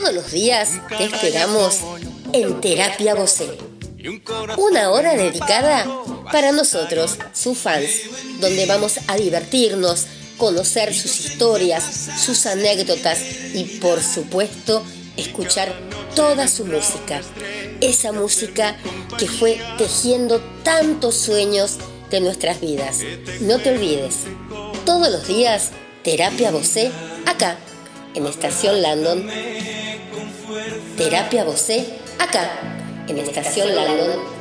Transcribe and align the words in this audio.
Todos 0.00 0.14
los 0.14 0.30
días 0.30 0.80
te 0.96 1.06
esperamos 1.06 1.80
en 2.32 2.60
Terapia 2.60 3.16
Vocé. 3.16 3.48
Una 4.56 4.92
hora 4.92 5.16
dedicada 5.16 5.84
para 6.30 6.52
nosotros, 6.52 7.18
sus 7.32 7.58
fans, 7.58 7.90
donde 8.40 8.64
vamos 8.66 9.00
a 9.08 9.16
divertirnos, 9.16 10.06
conocer 10.36 10.94
sus 10.94 11.18
historias, 11.18 11.82
sus 12.24 12.46
anécdotas 12.46 13.18
y 13.54 13.64
por 13.80 14.00
supuesto 14.00 14.84
escuchar 15.16 15.74
toda 16.14 16.46
su 16.46 16.64
música. 16.64 17.20
Esa 17.80 18.12
música 18.12 18.76
que 19.18 19.26
fue 19.26 19.60
tejiendo 19.78 20.40
tantos 20.62 21.16
sueños 21.16 21.78
de 22.08 22.20
nuestras 22.20 22.60
vidas. 22.60 23.00
No 23.40 23.58
te 23.58 23.70
olvides, 23.70 24.14
todos 24.84 25.10
los 25.10 25.26
días, 25.26 25.70
Terapia 26.04 26.52
Vocé, 26.52 26.92
acá, 27.26 27.58
en 28.14 28.26
Estación 28.26 28.80
Landon. 28.80 29.28
Terapia 30.98 31.44
Vocé, 31.44 31.86
acá, 32.18 32.50
en 33.06 33.18
Estación 33.18 33.72
Landon 33.72 34.37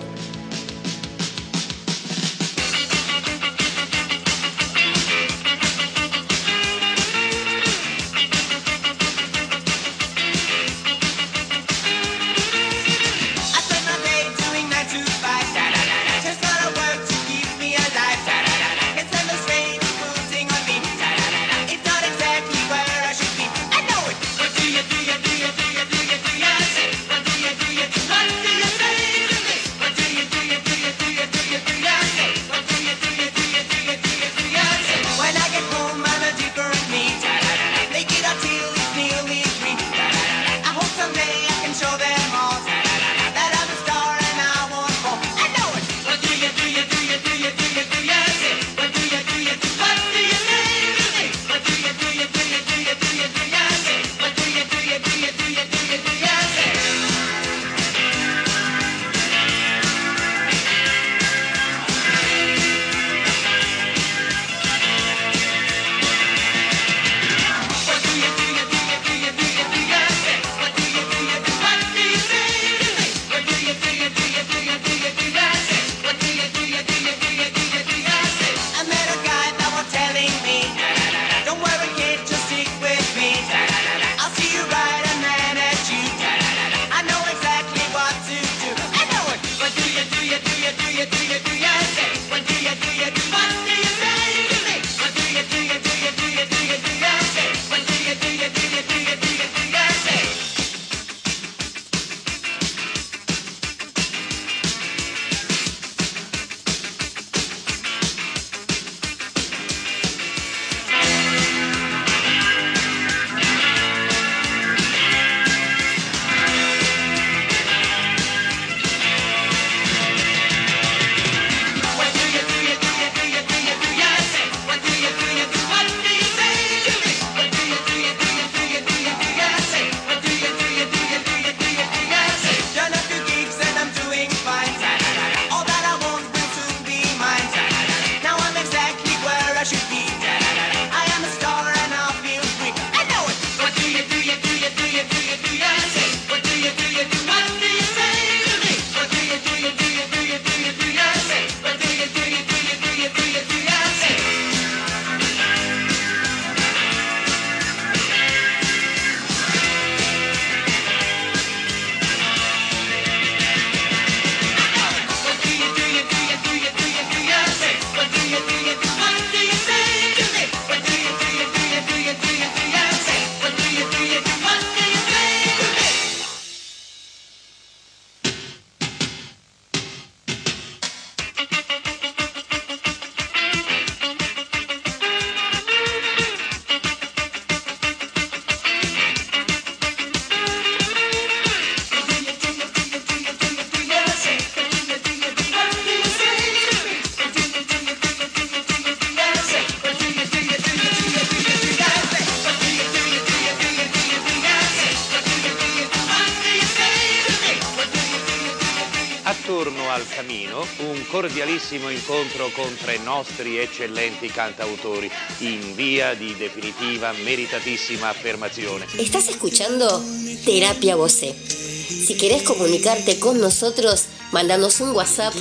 cordialissimo 211.67 211.89
incontro 211.89 212.49
con 212.51 212.73
tre 212.77 212.97
nostri 212.99 213.57
eccellenti 213.59 214.29
cantautori 214.29 215.11
in 215.39 215.75
via 215.75 216.13
di 216.13 216.33
definitiva 216.35 217.11
meritatissima 217.11 218.07
affermazione. 218.07 218.85
Estás 218.97 219.27
escuchando 219.27 220.01
Terapia 220.45 220.95
Voce. 220.95 221.33
Si 221.33 222.15
querés 222.15 222.43
comunicarte 222.43 223.19
con 223.19 223.39
nosotros, 223.39 224.05
mándanos 224.31 224.79
un 224.79 224.91
WhatsApp 224.91 225.33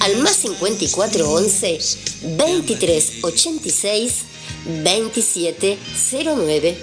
al 0.00 0.16
más 0.16 0.36
5411 0.36 1.78
2386 2.36 4.24
2709. 4.82 6.76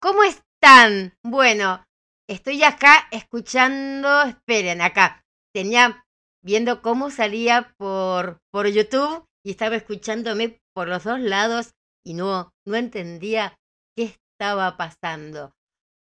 ¿Cómo 0.00 0.22
están? 0.24 1.14
Bueno, 1.22 1.84
estoy 2.26 2.62
acá 2.64 3.06
escuchando, 3.10 4.22
esperen, 4.22 4.80
acá, 4.80 5.21
tenía 5.54 6.04
viendo 6.42 6.82
cómo 6.82 7.10
salía 7.10 7.74
por, 7.78 8.40
por 8.50 8.66
YouTube 8.68 9.24
y 9.44 9.50
estaba 9.50 9.76
escuchándome 9.76 10.60
por 10.74 10.88
los 10.88 11.04
dos 11.04 11.20
lados 11.20 11.74
y 12.04 12.14
no, 12.14 12.52
no 12.66 12.76
entendía 12.76 13.56
qué 13.96 14.04
estaba 14.04 14.76
pasando. 14.76 15.52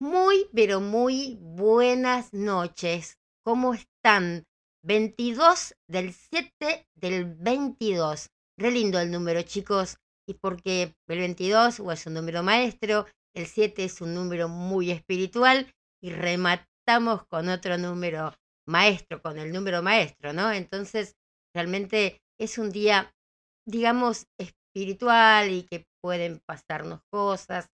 Muy, 0.00 0.48
pero 0.54 0.80
muy 0.80 1.38
buenas 1.40 2.32
noches. 2.32 3.18
¿Cómo 3.44 3.74
están? 3.74 4.44
22 4.84 5.74
del 5.88 6.12
7 6.12 6.86
del 6.94 7.34
22. 7.34 8.30
Re 8.58 8.70
lindo 8.70 9.00
el 9.00 9.10
número, 9.10 9.42
chicos. 9.42 9.96
Y 10.28 10.34
porque 10.34 10.94
el 11.08 11.18
22 11.18 11.80
o 11.80 11.90
es 11.90 12.06
un 12.06 12.14
número 12.14 12.42
maestro, 12.42 13.06
el 13.34 13.46
7 13.46 13.84
es 13.84 14.00
un 14.00 14.14
número 14.14 14.48
muy 14.48 14.90
espiritual 14.90 15.72
y 16.02 16.10
rematamos 16.10 17.26
con 17.28 17.48
otro 17.48 17.78
número 17.78 18.34
maestro, 18.68 19.22
con 19.22 19.38
el 19.38 19.52
número 19.52 19.82
maestro, 19.82 20.32
¿no? 20.32 20.52
Entonces, 20.52 21.16
realmente 21.54 22.22
es 22.38 22.58
un 22.58 22.70
día, 22.70 23.14
digamos, 23.66 24.26
espiritual 24.38 25.50
y 25.50 25.62
que 25.64 25.86
pueden 26.00 26.40
pasarnos 26.46 27.00
cosas. 27.10 27.70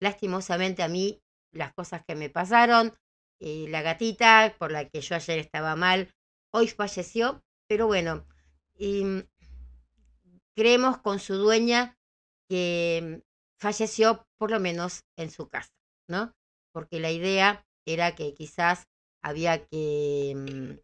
Lastimosamente 0.00 0.82
a 0.82 0.88
mí, 0.88 1.20
las 1.52 1.72
cosas 1.74 2.02
que 2.06 2.14
me 2.14 2.30
pasaron, 2.30 2.96
eh, 3.40 3.66
la 3.68 3.82
gatita 3.82 4.54
por 4.58 4.72
la 4.72 4.88
que 4.88 5.00
yo 5.00 5.14
ayer 5.14 5.38
estaba 5.38 5.76
mal, 5.76 6.12
hoy 6.52 6.68
falleció, 6.68 7.42
pero 7.68 7.86
bueno, 7.86 8.26
mm, 8.78 9.20
creemos 10.56 10.98
con 10.98 11.20
su 11.20 11.34
dueña 11.34 11.96
que 12.48 13.22
falleció 13.58 14.26
por 14.38 14.50
lo 14.50 14.60
menos 14.60 15.04
en 15.16 15.30
su 15.30 15.48
casa, 15.48 15.72
¿no? 16.08 16.34
Porque 16.72 17.00
la 17.00 17.10
idea 17.10 17.66
era 17.86 18.14
que 18.14 18.34
quizás 18.34 18.88
había 19.22 19.64
que 19.66 20.34
mm, 20.36 20.78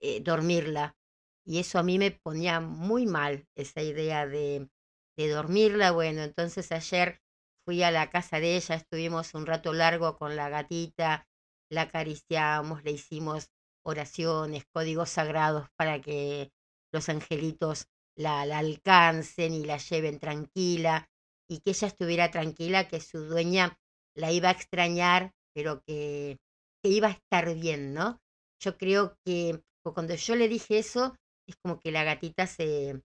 eh, 0.00 0.20
dormirla. 0.20 0.96
Y 1.44 1.58
eso 1.58 1.78
a 1.78 1.82
mí 1.82 1.98
me 1.98 2.10
ponía 2.12 2.60
muy 2.60 3.06
mal, 3.06 3.46
esa 3.56 3.82
idea 3.82 4.26
de, 4.26 4.68
de 5.16 5.28
dormirla. 5.28 5.90
Bueno, 5.92 6.22
entonces 6.22 6.70
ayer 6.72 7.20
fui 7.64 7.82
a 7.82 7.90
la 7.90 8.10
casa 8.10 8.40
de 8.40 8.56
ella, 8.56 8.74
estuvimos 8.76 9.34
un 9.34 9.46
rato 9.46 9.72
largo 9.72 10.16
con 10.16 10.36
la 10.36 10.48
gatita, 10.48 11.26
la 11.70 11.82
acariciamos, 11.82 12.84
le 12.84 12.92
hicimos 12.92 13.48
oraciones, 13.84 14.64
códigos 14.72 15.10
sagrados 15.10 15.68
para 15.76 16.00
que 16.00 16.52
los 16.92 17.08
angelitos 17.08 17.88
la, 18.16 18.44
la 18.46 18.58
alcancen 18.58 19.54
y 19.54 19.64
la 19.64 19.78
lleven 19.78 20.18
tranquila 20.18 21.08
y 21.48 21.60
que 21.60 21.70
ella 21.70 21.88
estuviera 21.88 22.30
tranquila, 22.30 22.88
que 22.88 23.00
su 23.00 23.24
dueña 23.26 23.78
la 24.14 24.30
iba 24.32 24.48
a 24.48 24.52
extrañar, 24.52 25.32
pero 25.54 25.82
que, 25.82 26.38
que 26.82 26.90
iba 26.90 27.08
a 27.08 27.12
estar 27.12 27.54
bien, 27.54 27.94
¿no? 27.94 28.20
Yo 28.60 28.76
creo 28.76 29.16
que 29.24 29.62
cuando 29.82 30.14
yo 30.14 30.36
le 30.36 30.48
dije 30.48 30.78
eso, 30.78 31.16
es 31.48 31.56
como 31.62 31.78
que 31.78 31.90
la 31.90 32.04
gatita 32.04 32.46
se, 32.46 33.02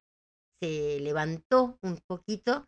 se 0.61 0.99
levantó 0.99 1.77
un 1.81 1.99
poquito 2.07 2.65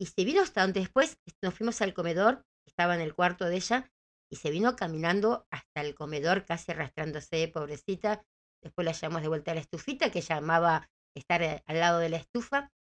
y 0.00 0.06
se 0.06 0.24
vino 0.24 0.42
hasta 0.42 0.62
donde 0.62 0.80
después 0.80 1.16
nos 1.42 1.54
fuimos 1.54 1.80
al 1.80 1.94
comedor, 1.94 2.44
estaba 2.66 2.94
en 2.94 3.00
el 3.00 3.14
cuarto 3.14 3.46
de 3.46 3.56
ella, 3.56 3.90
y 4.30 4.36
se 4.36 4.50
vino 4.50 4.74
caminando 4.74 5.46
hasta 5.50 5.80
el 5.80 5.94
comedor, 5.94 6.44
casi 6.44 6.72
arrastrándose, 6.72 7.46
pobrecita. 7.48 8.24
Después 8.62 8.84
la 8.84 8.92
llamamos 8.92 9.22
de 9.22 9.28
vuelta 9.28 9.52
a 9.52 9.54
la 9.54 9.60
estufita, 9.60 10.10
que 10.10 10.22
llamaba 10.22 10.90
estar 11.14 11.42
eh, 11.42 11.62
al 11.66 11.78
lado 11.78 12.00
de 12.00 12.08
la 12.08 12.16
estufa. 12.16 12.72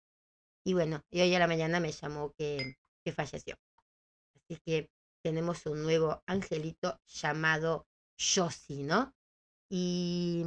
Y 0.65 0.73
bueno, 0.73 1.03
y 1.11 1.21
hoy 1.21 1.35
a 1.35 1.39
la 1.39 1.49
mañana 1.49 1.81
me 1.81 1.93
llamó 1.93 2.33
que, 2.39 2.77
que 3.05 3.13
falleció. 3.13 3.57
Así 4.35 4.59
que 4.65 4.89
tenemos 5.23 5.67
un 5.67 5.83
nuevo 5.83 6.23
angelito 6.27 7.01
llamado 7.07 7.87
Josie, 8.19 8.85
¿no? 8.85 9.15
Y, 9.71 10.45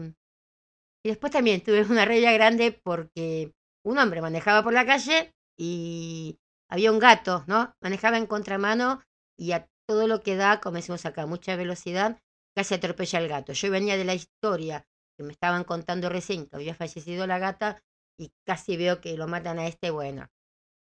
y 1.03 1.09
después 1.09 1.31
también 1.31 1.61
tuve 1.61 1.83
una 1.83 2.05
raya 2.05 2.31
grande 2.31 2.71
porque 2.83 3.53
un 3.83 3.97
hombre 3.97 4.21
manejaba 4.21 4.63
por 4.63 4.73
la 4.73 4.85
calle 4.85 5.33
y 5.57 6.37
había 6.69 6.91
un 6.91 6.99
gato, 6.99 7.43
¿no? 7.47 7.75
Manejaba 7.81 8.17
en 8.17 8.27
contramano 8.27 9.01
y 9.37 9.51
a 9.51 9.67
todo 9.87 10.07
lo 10.07 10.21
que 10.21 10.35
da, 10.35 10.59
como 10.61 10.77
decimos 10.77 11.05
acá, 11.05 11.25
mucha 11.25 11.55
velocidad, 11.55 12.19
casi 12.55 12.73
atropella 12.73 13.19
al 13.19 13.27
gato. 13.27 13.53
Yo 13.53 13.69
venía 13.71 13.97
de 13.97 14.05
la 14.05 14.15
historia 14.15 14.85
que 15.17 15.23
me 15.23 15.31
estaban 15.31 15.63
contando 15.63 16.09
recién 16.09 16.47
que 16.47 16.55
había 16.55 16.75
fallecido 16.75 17.27
la 17.27 17.39
gata 17.39 17.81
y 18.17 18.31
casi 18.45 18.77
veo 18.77 19.01
que 19.01 19.17
lo 19.17 19.27
matan 19.27 19.59
a 19.59 19.67
este, 19.67 19.91
bueno, 19.91 20.27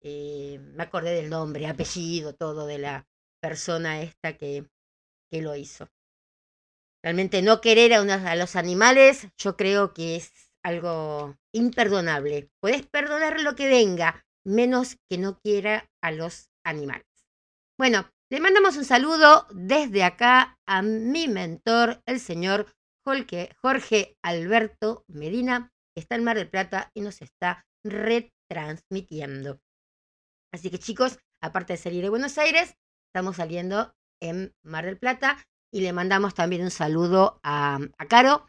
eh, 0.03 0.59
me 0.61 0.83
acordé 0.83 1.15
del 1.15 1.31
nombre, 1.31 1.67
apellido, 1.67 2.35
todo 2.35 2.67
de 2.67 2.79
la 2.79 3.07
persona 3.43 4.03
esta 4.03 4.37
que, 4.37 4.65
que 5.31 5.43
lo 5.43 5.57
hizo. 5.57 5.89
Realmente 7.05 7.43
no 7.43 7.61
querer 7.61 7.95
a, 7.95 8.01
a 8.01 8.37
los 8.37 8.55
animales, 8.55 9.27
yo 9.37 9.57
creo 9.57 9.93
que 9.93 10.17
es 10.17 10.53
algo 10.65 11.37
imperdonable. 11.53 12.49
Puedes 12.61 12.87
perdonar 12.87 13.41
lo 13.41 13.57
que 13.57 13.69
venga, 13.69 14.25
menos 14.47 14.97
que 15.11 15.19
no 15.19 15.39
quiera 15.41 15.91
a 16.01 16.13
los 16.13 16.49
animales. 16.65 17.07
Bueno, 17.79 18.09
le 18.31 18.41
mandamos 18.41 18.77
un 18.77 18.85
saludo 18.85 19.47
desde 19.51 20.05
acá 20.05 20.57
a 20.67 20.83
mi 20.83 21.27
mentor, 21.29 22.01
el 22.07 22.21
señor 22.21 22.73
Jorge 23.05 24.17
Alberto 24.23 25.05
Medina, 25.09 25.73
que 25.95 26.01
está 26.01 26.15
en 26.15 26.25
Mar 26.25 26.37
del 26.37 26.49
Plata 26.49 26.91
y 26.95 27.01
nos 27.01 27.21
está 27.21 27.67
retransmitiendo. 27.85 29.61
Así 30.55 30.71
que 30.71 30.79
chicos, 30.79 31.19
aparte 31.43 31.73
de 31.73 31.79
salir 31.79 32.03
de 32.03 32.11
Buenos 32.11 32.39
Aires, 32.39 32.77
estamos 33.13 33.37
saliendo 33.37 33.95
en 34.23 34.55
Mar 34.65 34.87
del 34.87 34.97
Plata 34.97 35.37
y 35.71 35.83
le 35.83 35.93
mandamos 35.93 36.33
también 36.33 36.63
un 36.63 36.71
saludo 36.71 37.39
a, 37.43 37.79
Caro, 38.09 38.47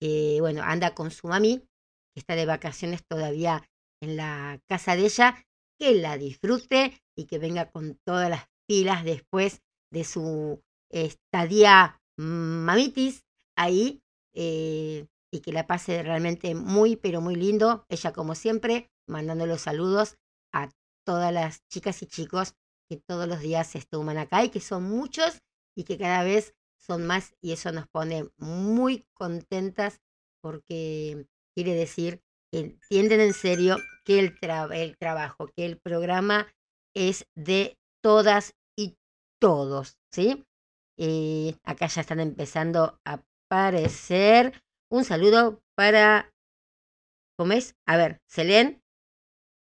que 0.00 0.36
bueno, 0.38 0.62
anda 0.62 0.94
con 0.94 1.10
su 1.10 1.26
mami, 1.26 1.58
que 1.58 2.20
está 2.20 2.36
de 2.36 2.46
vacaciones 2.46 3.02
todavía 3.08 3.68
en 4.00 4.16
la 4.16 4.60
casa 4.68 4.94
de 4.94 5.06
ella, 5.06 5.44
que 5.80 5.96
la 5.96 6.16
disfrute 6.16 7.02
y 7.16 7.24
que 7.26 7.40
venga 7.40 7.72
con 7.72 7.98
todas 8.06 8.30
las 8.30 8.46
pilas 8.68 9.02
después 9.02 9.62
de 9.92 10.04
su 10.04 10.62
estadía 10.92 12.00
mamitis 12.16 13.24
ahí 13.58 14.00
eh, 14.32 15.06
y 15.32 15.40
que 15.40 15.52
la 15.52 15.66
pase 15.66 16.04
realmente 16.04 16.54
muy, 16.54 16.94
pero 16.94 17.20
muy 17.20 17.34
lindo. 17.34 17.84
Ella, 17.88 18.12
como 18.12 18.36
siempre, 18.36 18.90
mandando 19.08 19.44
los 19.46 19.62
saludos 19.62 20.18
a 20.52 20.70
todas 21.04 21.32
las 21.32 21.66
chicas 21.66 22.00
y 22.02 22.06
chicos 22.06 22.54
que 22.88 22.96
todos 22.96 23.28
los 23.28 23.40
días 23.40 23.68
se 23.68 23.78
estuman 23.78 24.18
acá 24.18 24.44
y 24.44 24.50
que 24.50 24.60
son 24.60 24.84
muchos 24.84 25.42
y 25.76 25.84
que 25.84 25.98
cada 25.98 26.22
vez 26.22 26.54
son 26.78 27.06
más 27.06 27.34
y 27.40 27.52
eso 27.52 27.72
nos 27.72 27.88
pone 27.88 28.28
muy 28.36 29.06
contentas 29.14 30.00
porque 30.42 31.26
quiere 31.54 31.74
decir 31.74 32.22
que 32.52 32.60
entienden 32.60 33.20
en 33.20 33.32
serio 33.32 33.78
que 34.04 34.18
el, 34.20 34.38
el 34.72 34.98
trabajo, 34.98 35.48
que 35.56 35.64
el 35.64 35.78
programa 35.78 36.46
es 36.94 37.26
de 37.34 37.78
todas 38.02 38.54
y 38.76 38.96
todos, 39.40 39.98
¿sí? 40.12 40.44
Eh, 40.98 41.56
acá 41.64 41.86
ya 41.86 42.02
están 42.02 42.20
empezando 42.20 43.00
a 43.04 43.22
aparecer. 43.48 44.62
Un 44.90 45.04
saludo 45.04 45.62
para, 45.74 46.32
¿cómo 47.36 47.52
es? 47.54 47.74
A 47.86 47.96
ver, 47.96 48.20
Selén. 48.28 48.82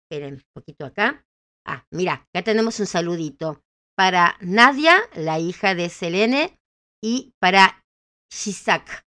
Esperen 0.04 0.34
un 0.34 0.42
poquito 0.52 0.84
acá. 0.84 1.24
Ah, 1.66 1.86
mira, 1.90 2.26
acá 2.28 2.42
tenemos 2.42 2.80
un 2.80 2.86
saludito 2.86 3.62
para 3.96 4.36
Nadia, 4.40 4.96
la 5.14 5.38
hija 5.38 5.74
de 5.74 5.88
Selene, 5.88 6.58
y 7.02 7.34
para 7.40 7.84
Shisak. 8.32 9.04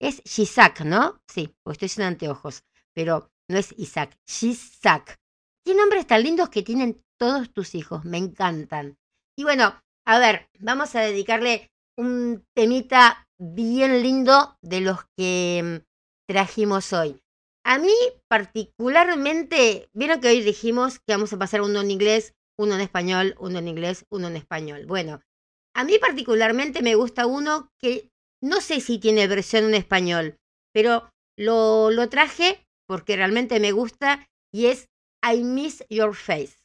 Es 0.00 0.22
Shisak, 0.24 0.80
¿no? 0.80 1.20
Sí, 1.28 1.54
porque 1.62 1.86
estoy 1.86 1.88
sin 1.88 2.04
anteojos, 2.04 2.64
pero 2.94 3.30
no 3.48 3.58
es 3.58 3.74
Isaac, 3.78 4.16
Shisak. 4.26 5.16
¿Qué 5.64 5.74
nombres 5.74 6.06
tan 6.06 6.22
lindos 6.22 6.48
que 6.48 6.62
tienen 6.62 7.02
todos 7.18 7.52
tus 7.52 7.74
hijos? 7.74 8.04
Me 8.04 8.18
encantan. 8.18 8.96
Y 9.36 9.44
bueno, 9.44 9.80
a 10.06 10.18
ver, 10.18 10.48
vamos 10.58 10.94
a 10.94 11.00
dedicarle 11.00 11.70
un 11.96 12.44
temita 12.54 13.26
bien 13.38 14.02
lindo 14.02 14.56
de 14.62 14.80
los 14.80 14.98
que 15.16 15.62
mm, 15.82 16.30
trajimos 16.30 16.92
hoy. 16.92 17.20
A 17.66 17.78
mí 17.78 17.94
particularmente, 18.28 19.88
vieron 19.94 20.20
que 20.20 20.28
hoy 20.28 20.42
dijimos 20.42 20.98
que 20.98 21.14
vamos 21.14 21.32
a 21.32 21.38
pasar 21.38 21.62
uno 21.62 21.80
en 21.80 21.90
inglés, 21.90 22.34
uno 22.58 22.74
en 22.74 22.82
español, 22.82 23.34
uno 23.38 23.58
en 23.58 23.68
inglés, 23.68 24.04
uno 24.10 24.28
en 24.28 24.36
español. 24.36 24.84
Bueno, 24.86 25.22
a 25.74 25.84
mí 25.84 25.98
particularmente 25.98 26.82
me 26.82 26.94
gusta 26.94 27.26
uno 27.26 27.70
que 27.80 28.10
no 28.42 28.60
sé 28.60 28.80
si 28.80 28.98
tiene 28.98 29.26
versión 29.26 29.64
en 29.64 29.74
español, 29.74 30.36
pero 30.74 31.10
lo, 31.38 31.90
lo 31.90 32.08
traje 32.10 32.66
porque 32.86 33.16
realmente 33.16 33.58
me 33.60 33.72
gusta 33.72 34.28
y 34.52 34.66
es 34.66 34.88
I 35.26 35.42
Miss 35.42 35.84
Your 35.88 36.14
Face. 36.14 36.58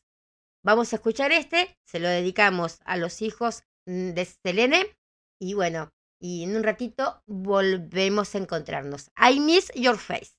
Vamos 0.65 0.91
a 0.91 0.97
escuchar 0.97 1.31
este, 1.31 1.77
se 1.87 1.99
lo 1.99 2.09
dedicamos 2.09 2.79
a 2.83 2.97
los 2.97 3.21
hijos 3.21 3.63
mm, 3.87 4.09
de 4.09 4.25
Selene 4.25 4.97
y 5.41 5.53
bueno, 5.53 5.89
y 6.21 6.43
en 6.43 6.57
un 6.57 6.63
ratito 6.63 7.23
volvemos 7.25 8.35
a 8.35 8.39
encontrarnos. 8.39 9.09
I 9.17 9.39
miss 9.39 9.71
your 9.73 9.97
face. 9.97 10.38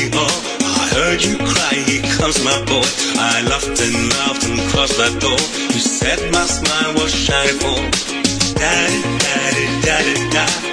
I 0.00 0.88
heard 0.94 1.24
you 1.24 1.36
cry, 1.38 1.74
here 1.74 2.02
comes 2.18 2.42
my 2.44 2.58
boy. 2.66 2.86
I 3.18 3.42
laughed 3.50 3.80
and 3.80 3.96
laughed 4.14 4.44
and 4.48 4.60
crossed 4.70 4.96
that 4.98 5.20
door. 5.20 5.40
You 5.74 5.80
said 5.80 6.20
my 6.32 6.46
smile 6.46 6.94
was 6.94 7.12
shining 7.12 7.58
for. 7.58 7.78
Daddy, 8.54 9.02
daddy, 9.18 9.66
daddy, 9.82 10.30
da 10.30 10.68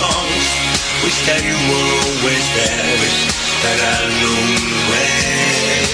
songs. 0.00 0.46
Wish 1.04 1.18
that 1.28 1.40
you 1.44 1.56
were 1.70 1.88
always 2.02 2.46
there, 2.56 2.94
wish 3.02 3.20
that 3.62 3.78
I 3.92 4.00
knew 4.18 4.40
where. 4.90 5.93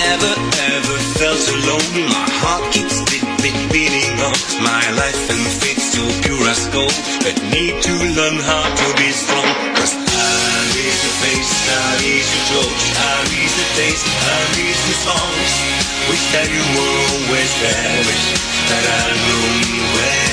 Never 0.00 0.32
ever 0.72 0.96
felt 1.20 1.44
alone. 1.60 2.08
My 2.08 2.28
heart 2.40 2.64
keeps 2.72 3.04
beat, 3.12 3.26
beat, 3.44 3.60
beating 3.68 4.16
on. 4.24 4.32
My 4.64 4.84
life 4.96 5.22
and 5.28 5.44
faith 5.60 5.76
so 5.76 6.00
pure 6.24 6.40
as 6.48 6.64
gold. 6.72 6.96
But 7.20 7.36
need 7.52 7.76
to 7.84 7.94
learn 8.16 8.40
how 8.40 8.64
to 8.64 8.86
be 8.96 9.12
strong. 9.12 9.44
Cause 9.76 9.92
I 9.92 10.56
miss 10.72 10.96
your 11.04 11.16
face, 11.20 11.52
I 11.68 12.00
miss 12.00 12.26
your 12.32 12.44
jokes, 12.48 12.84
I 12.96 13.12
miss 13.28 13.52
the 13.60 13.66
taste, 13.76 14.08
I 14.08 14.38
miss 14.56 14.80
the 14.88 14.96
songs. 15.04 15.52
Wish 16.08 16.24
that 16.32 16.48
you 16.48 16.64
were 16.64 16.96
always 17.12 17.52
there. 17.60 18.00
Wish 18.08 18.26
that 18.72 18.84
I 18.88 19.04
knew 19.20 19.44
when. 20.00 20.29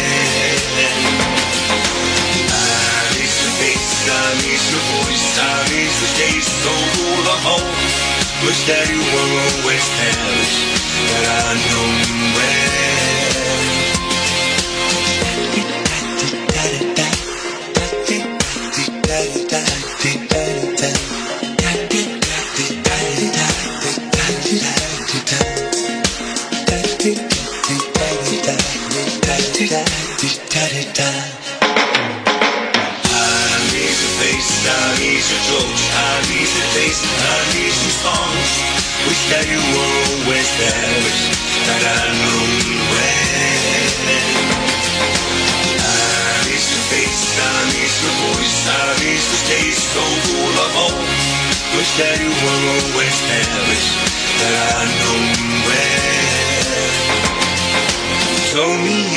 Wish 8.46 8.70
that 8.70 8.86
you 8.86 9.02
were 9.02 9.32
always 9.50 9.86
there. 9.98 10.78
That 11.10 11.26
I 11.26 11.58
knew 11.58 11.86
I 12.38 13.17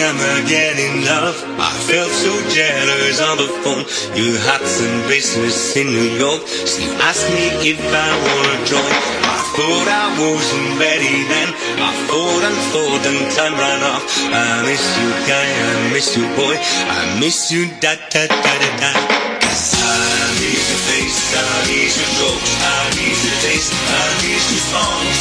Again 0.00 0.80
in 0.80 1.04
love. 1.04 1.37
I 1.61 1.69
felt 1.85 2.09
so 2.09 2.33
jealous 2.49 3.21
on 3.21 3.37
the 3.37 3.52
phone. 3.61 3.85
You 4.16 4.33
had 4.49 4.64
some 4.64 4.97
business 5.12 5.76
in 5.76 5.92
New 5.92 6.16
York. 6.16 6.40
She 6.49 6.88
asked 7.04 7.28
me 7.28 7.52
if 7.69 7.76
I 7.76 8.09
wanna 8.25 8.57
join. 8.64 8.95
I 9.28 9.37
thought 9.52 9.88
I 9.92 10.09
wasn't 10.16 10.80
ready 10.80 11.28
then. 11.28 11.52
I 11.85 11.92
thought 12.09 12.42
and 12.49 12.59
thought 12.73 13.04
and 13.12 13.21
time 13.37 13.52
ran 13.61 13.85
off. 13.92 14.09
I 14.33 14.64
miss 14.64 14.80
you, 14.97 15.11
guy. 15.28 15.45
I 15.69 15.92
miss 15.92 16.16
you, 16.16 16.25
boy. 16.33 16.57
I 16.57 17.21
miss 17.21 17.52
you, 17.52 17.69
da 17.85 17.92
da 18.09 18.25
da 18.25 18.52
da 18.57 18.71
da. 18.80 18.90
I 18.97 20.33
miss 20.40 20.64
your 20.64 20.80
face, 20.88 21.21
I 21.37 21.45
miss 21.69 21.92
your 22.00 22.12
jokes, 22.25 22.52
I 22.57 22.88
miss 22.97 23.21
your 23.21 23.37
taste, 23.45 23.75
I 23.76 24.04
miss 24.25 24.45
your 24.49 24.64
songs. 24.73 25.19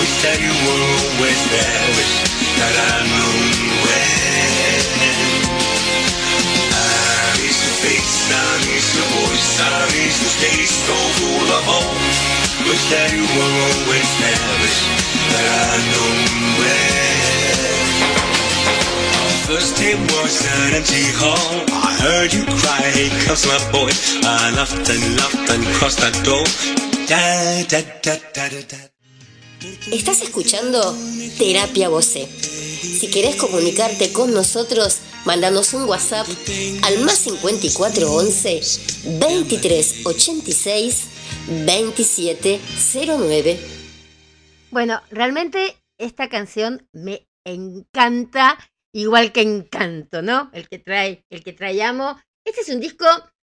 Wish 0.00 0.14
that 0.24 0.38
you 0.40 0.54
were 0.64 0.80
always 0.96 1.40
there, 1.52 2.43
that 2.64 2.76
I 2.80 2.96
knew 3.04 3.36
when. 3.84 4.88
I 6.72 7.36
miss 7.44 7.58
your 7.60 7.76
face, 7.84 8.16
I 8.32 8.48
miss 8.64 8.88
your 8.96 9.08
voice, 9.20 9.50
I 9.60 9.84
miss 9.92 10.16
the 10.24 10.32
taste 10.40 10.86
of 10.88 11.12
all 11.28 11.48
of 11.58 11.64
home. 11.68 12.00
Wish 12.64 12.84
that 12.92 13.08
you 13.12 13.24
were 13.36 13.54
always 13.68 14.10
there, 14.22 14.48
wish 14.64 14.80
that 15.32 15.46
I 15.60 15.76
knew 15.92 16.12
when. 16.60 17.04
First 19.44 19.76
it 19.84 20.00
was 20.14 20.34
an 20.56 20.74
empty 20.80 21.04
hall. 21.20 21.68
I 21.68 21.92
heard 22.00 22.32
you 22.32 22.44
cry, 22.48 22.80
hey 22.96 23.10
comes 23.26 23.44
my 23.44 23.60
boy. 23.76 23.92
I 24.24 24.56
laughed 24.56 24.88
and 24.88 25.04
laughed 25.20 25.50
and 25.52 25.62
crossed 25.76 26.00
that 26.00 26.16
door. 26.24 26.44
Da, 27.04 27.20
da, 27.68 27.84
da, 28.00 28.16
da, 28.32 28.48
da, 28.48 28.62
da. 28.66 28.93
Estás 29.90 30.20
escuchando 30.22 30.96
Terapia 31.38 31.88
Voce. 31.88 32.26
Si 32.26 33.10
querés 33.10 33.36
comunicarte 33.36 34.12
con 34.12 34.34
nosotros, 34.34 35.00
mandanos 35.24 35.72
un 35.72 35.84
WhatsApp 35.84 36.26
al 36.82 36.98
más 36.98 37.18
5411 37.18 38.60
2386 39.20 41.06
2709. 41.66 43.58
Bueno, 44.70 45.00
realmente 45.10 45.76
esta 45.98 46.28
canción 46.28 46.86
me 46.92 47.26
encanta, 47.44 48.58
igual 48.92 49.32
que 49.32 49.40
Encanto, 49.40 50.20
¿no? 50.20 50.50
El 50.52 50.68
que 50.68 50.78
trae, 50.78 51.24
el 51.30 51.42
que 51.42 51.54
trae. 51.54 51.80
Este 52.44 52.60
es 52.60 52.68
un 52.68 52.80
disco 52.80 53.06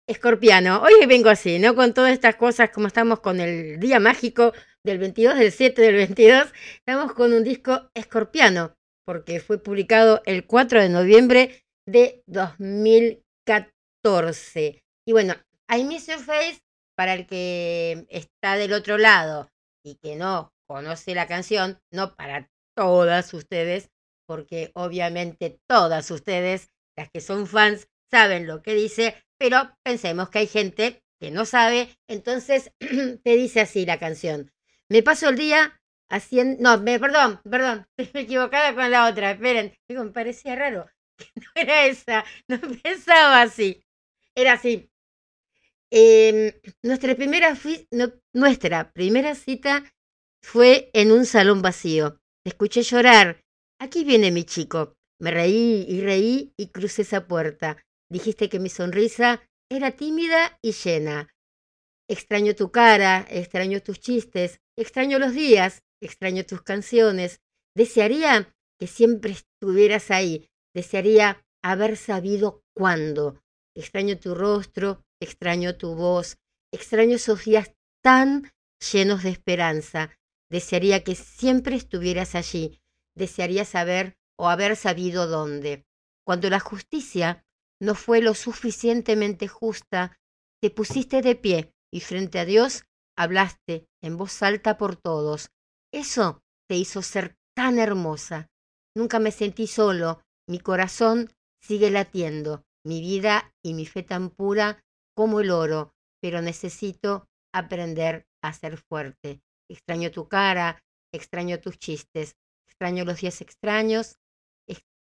escorpiano. 0.08 0.82
Hoy 0.82 1.06
vengo 1.06 1.30
así, 1.30 1.60
¿no? 1.60 1.76
Con 1.76 1.94
todas 1.94 2.14
estas 2.14 2.36
cosas, 2.36 2.70
como 2.70 2.88
estamos 2.88 3.20
con 3.20 3.42
el 3.42 3.78
día 3.80 4.00
mágico 4.00 4.54
del 4.88 4.98
22, 5.00 5.38
del 5.38 5.52
7 5.52 5.82
del 5.82 5.96
22, 5.96 6.54
estamos 6.78 7.12
con 7.14 7.34
un 7.34 7.44
disco 7.44 7.90
escorpiano, 7.94 8.74
porque 9.06 9.42
fue 9.42 9.62
publicado 9.62 10.22
el 10.26 10.48
4 10.48 10.82
de 10.82 10.90
noviembre 10.90 11.66
de 11.86 12.24
2014. 12.26 14.82
Y 15.06 15.12
bueno, 15.12 15.36
I 15.70 15.84
Miss 15.84 16.08
Your 16.08 16.20
Face, 16.20 16.62
para 16.96 17.14
el 17.14 17.28
que 17.28 18.08
está 18.10 18.56
del 18.56 18.72
otro 18.74 18.98
lado 18.98 19.52
y 19.86 19.96
que 19.96 20.16
no 20.16 20.54
conoce 20.68 21.14
la 21.14 21.28
canción, 21.28 21.80
no 21.92 22.16
para 22.16 22.50
todas 22.76 23.34
ustedes, 23.34 23.90
porque 24.26 24.72
obviamente 24.74 25.60
todas 25.70 26.10
ustedes, 26.12 26.70
las 26.98 27.10
que 27.10 27.20
son 27.20 27.46
fans, 27.46 27.90
saben 28.10 28.48
lo 28.48 28.62
que 28.62 28.74
dice, 28.74 29.22
pero 29.38 29.76
pensemos 29.84 30.30
que 30.30 30.40
hay 30.40 30.48
gente 30.48 31.04
que 31.20 31.30
no 31.30 31.44
sabe, 31.46 31.90
entonces 32.10 32.72
te 32.80 33.36
dice 33.36 33.60
así 33.60 33.86
la 33.86 34.00
canción. 34.00 34.50
Me 34.90 35.04
paso 35.04 35.30
el 35.30 35.38
día 35.38 35.80
haciendo... 36.10 36.62
No, 36.62 36.82
me, 36.82 37.00
perdón, 37.00 37.42
perdón, 37.50 37.88
estoy 37.98 38.22
equivocada 38.24 38.74
con 38.74 38.90
la 38.90 39.10
otra, 39.10 39.32
esperen, 39.32 39.74
digo, 39.90 40.04
me 40.04 40.12
parecía 40.12 40.56
raro, 40.56 40.90
no 41.36 41.48
era 41.56 41.86
esa, 41.86 42.26
no 42.48 42.60
pensaba 42.60 43.42
así, 43.42 43.84
era 44.36 44.54
así. 44.54 44.90
Eh, 45.90 46.60
nuestra, 46.84 47.16
primera 47.16 47.58
nuestra 48.34 48.92
primera 48.92 49.36
cita 49.36 49.86
fue 50.44 50.90
en 50.94 51.12
un 51.12 51.26
salón 51.26 51.62
vacío. 51.62 52.20
Te 52.44 52.50
escuché 52.50 52.82
llorar. 52.84 53.44
Aquí 53.80 54.04
viene 54.04 54.32
mi 54.32 54.44
chico. 54.44 54.96
Me 55.20 55.32
reí 55.32 55.86
y 55.88 56.02
reí 56.02 56.54
y 56.58 56.68
crucé 56.68 57.04
esa 57.04 57.28
puerta. 57.28 57.78
Dijiste 58.10 58.50
que 58.50 58.60
mi 58.60 58.70
sonrisa 58.70 59.42
era 59.70 59.92
tímida 59.92 60.60
y 60.62 60.74
llena. 60.74 61.30
Extraño 62.10 62.54
tu 62.56 62.72
cara, 62.72 63.26
extraño 63.30 63.82
tus 63.82 64.00
chistes, 64.00 64.62
extraño 64.78 65.20
los 65.20 65.34
días, 65.34 65.84
extraño 66.02 66.46
tus 66.46 66.62
canciones. 66.62 67.42
Desearía 67.76 68.56
que 68.80 68.88
siempre 68.88 69.32
estuvieras 69.32 70.12
ahí. 70.12 70.50
Desearía 70.74 71.46
haber 71.64 71.98
sabido 71.98 72.64
cuándo. 72.74 73.42
Extraño 73.76 74.18
tu 74.18 74.36
rostro, 74.36 75.04
extraño 75.20 75.76
tu 75.78 75.96
voz, 75.96 76.38
extraño 76.72 77.16
esos 77.16 77.44
días 77.46 77.74
tan 78.04 78.52
llenos 78.92 79.24
de 79.24 79.30
esperanza. 79.30 80.18
Desearía 80.50 81.04
que 81.04 81.16
siempre 81.16 81.76
estuvieras 81.76 82.36
allí. 82.36 82.80
Desearía 83.16 83.66
saber 83.66 84.18
o 84.38 84.50
haber 84.50 84.76
sabido 84.76 85.28
dónde. 85.28 85.86
Cuando 86.26 86.50
la 86.50 86.60
justicia 86.60 87.46
no 87.80 87.96
fue 87.96 88.22
lo 88.22 88.34
suficientemente 88.34 89.48
justa, 89.48 90.20
te 90.62 90.70
pusiste 90.70 91.22
de 91.22 91.36
pie 91.36 91.74
y 91.92 92.02
frente 92.02 92.40
a 92.40 92.46
Dios 92.46 92.86
hablaste 93.18 93.88
en 94.02 94.18
voz 94.18 94.42
alta 94.44 94.78
por 94.78 94.96
todos. 94.96 95.50
Eso 95.92 96.42
te 96.70 96.76
hizo 96.76 97.02
ser 97.02 97.36
tan 97.56 97.80
hermosa. 97.80 98.50
Nunca 98.96 99.20
me 99.20 99.32
sentí 99.32 99.68
solo. 99.68 100.22
Mi 100.48 100.60
corazón 100.60 101.30
sigue 101.62 101.92
latiendo, 101.92 102.64
mi 102.86 103.02
vida 103.02 103.54
y 103.64 103.74
mi 103.74 103.86
fe 103.86 104.04
tan 104.04 104.30
pura 104.30 104.84
como 105.16 105.42
el 105.42 105.52
oro, 105.52 105.94
pero 106.22 106.42
necesito 106.42 107.28
aprender 107.54 108.28
a 108.42 108.54
ser 108.54 108.78
fuerte. 108.78 109.42
Extraño 109.70 110.12
tu 110.12 110.30
cara, 110.30 110.82
extraño 111.12 111.60
tus 111.60 111.78
chistes, 111.80 112.36
extraño 112.68 113.04
los 113.04 113.20
días 113.20 113.42
extraños, 113.42 114.20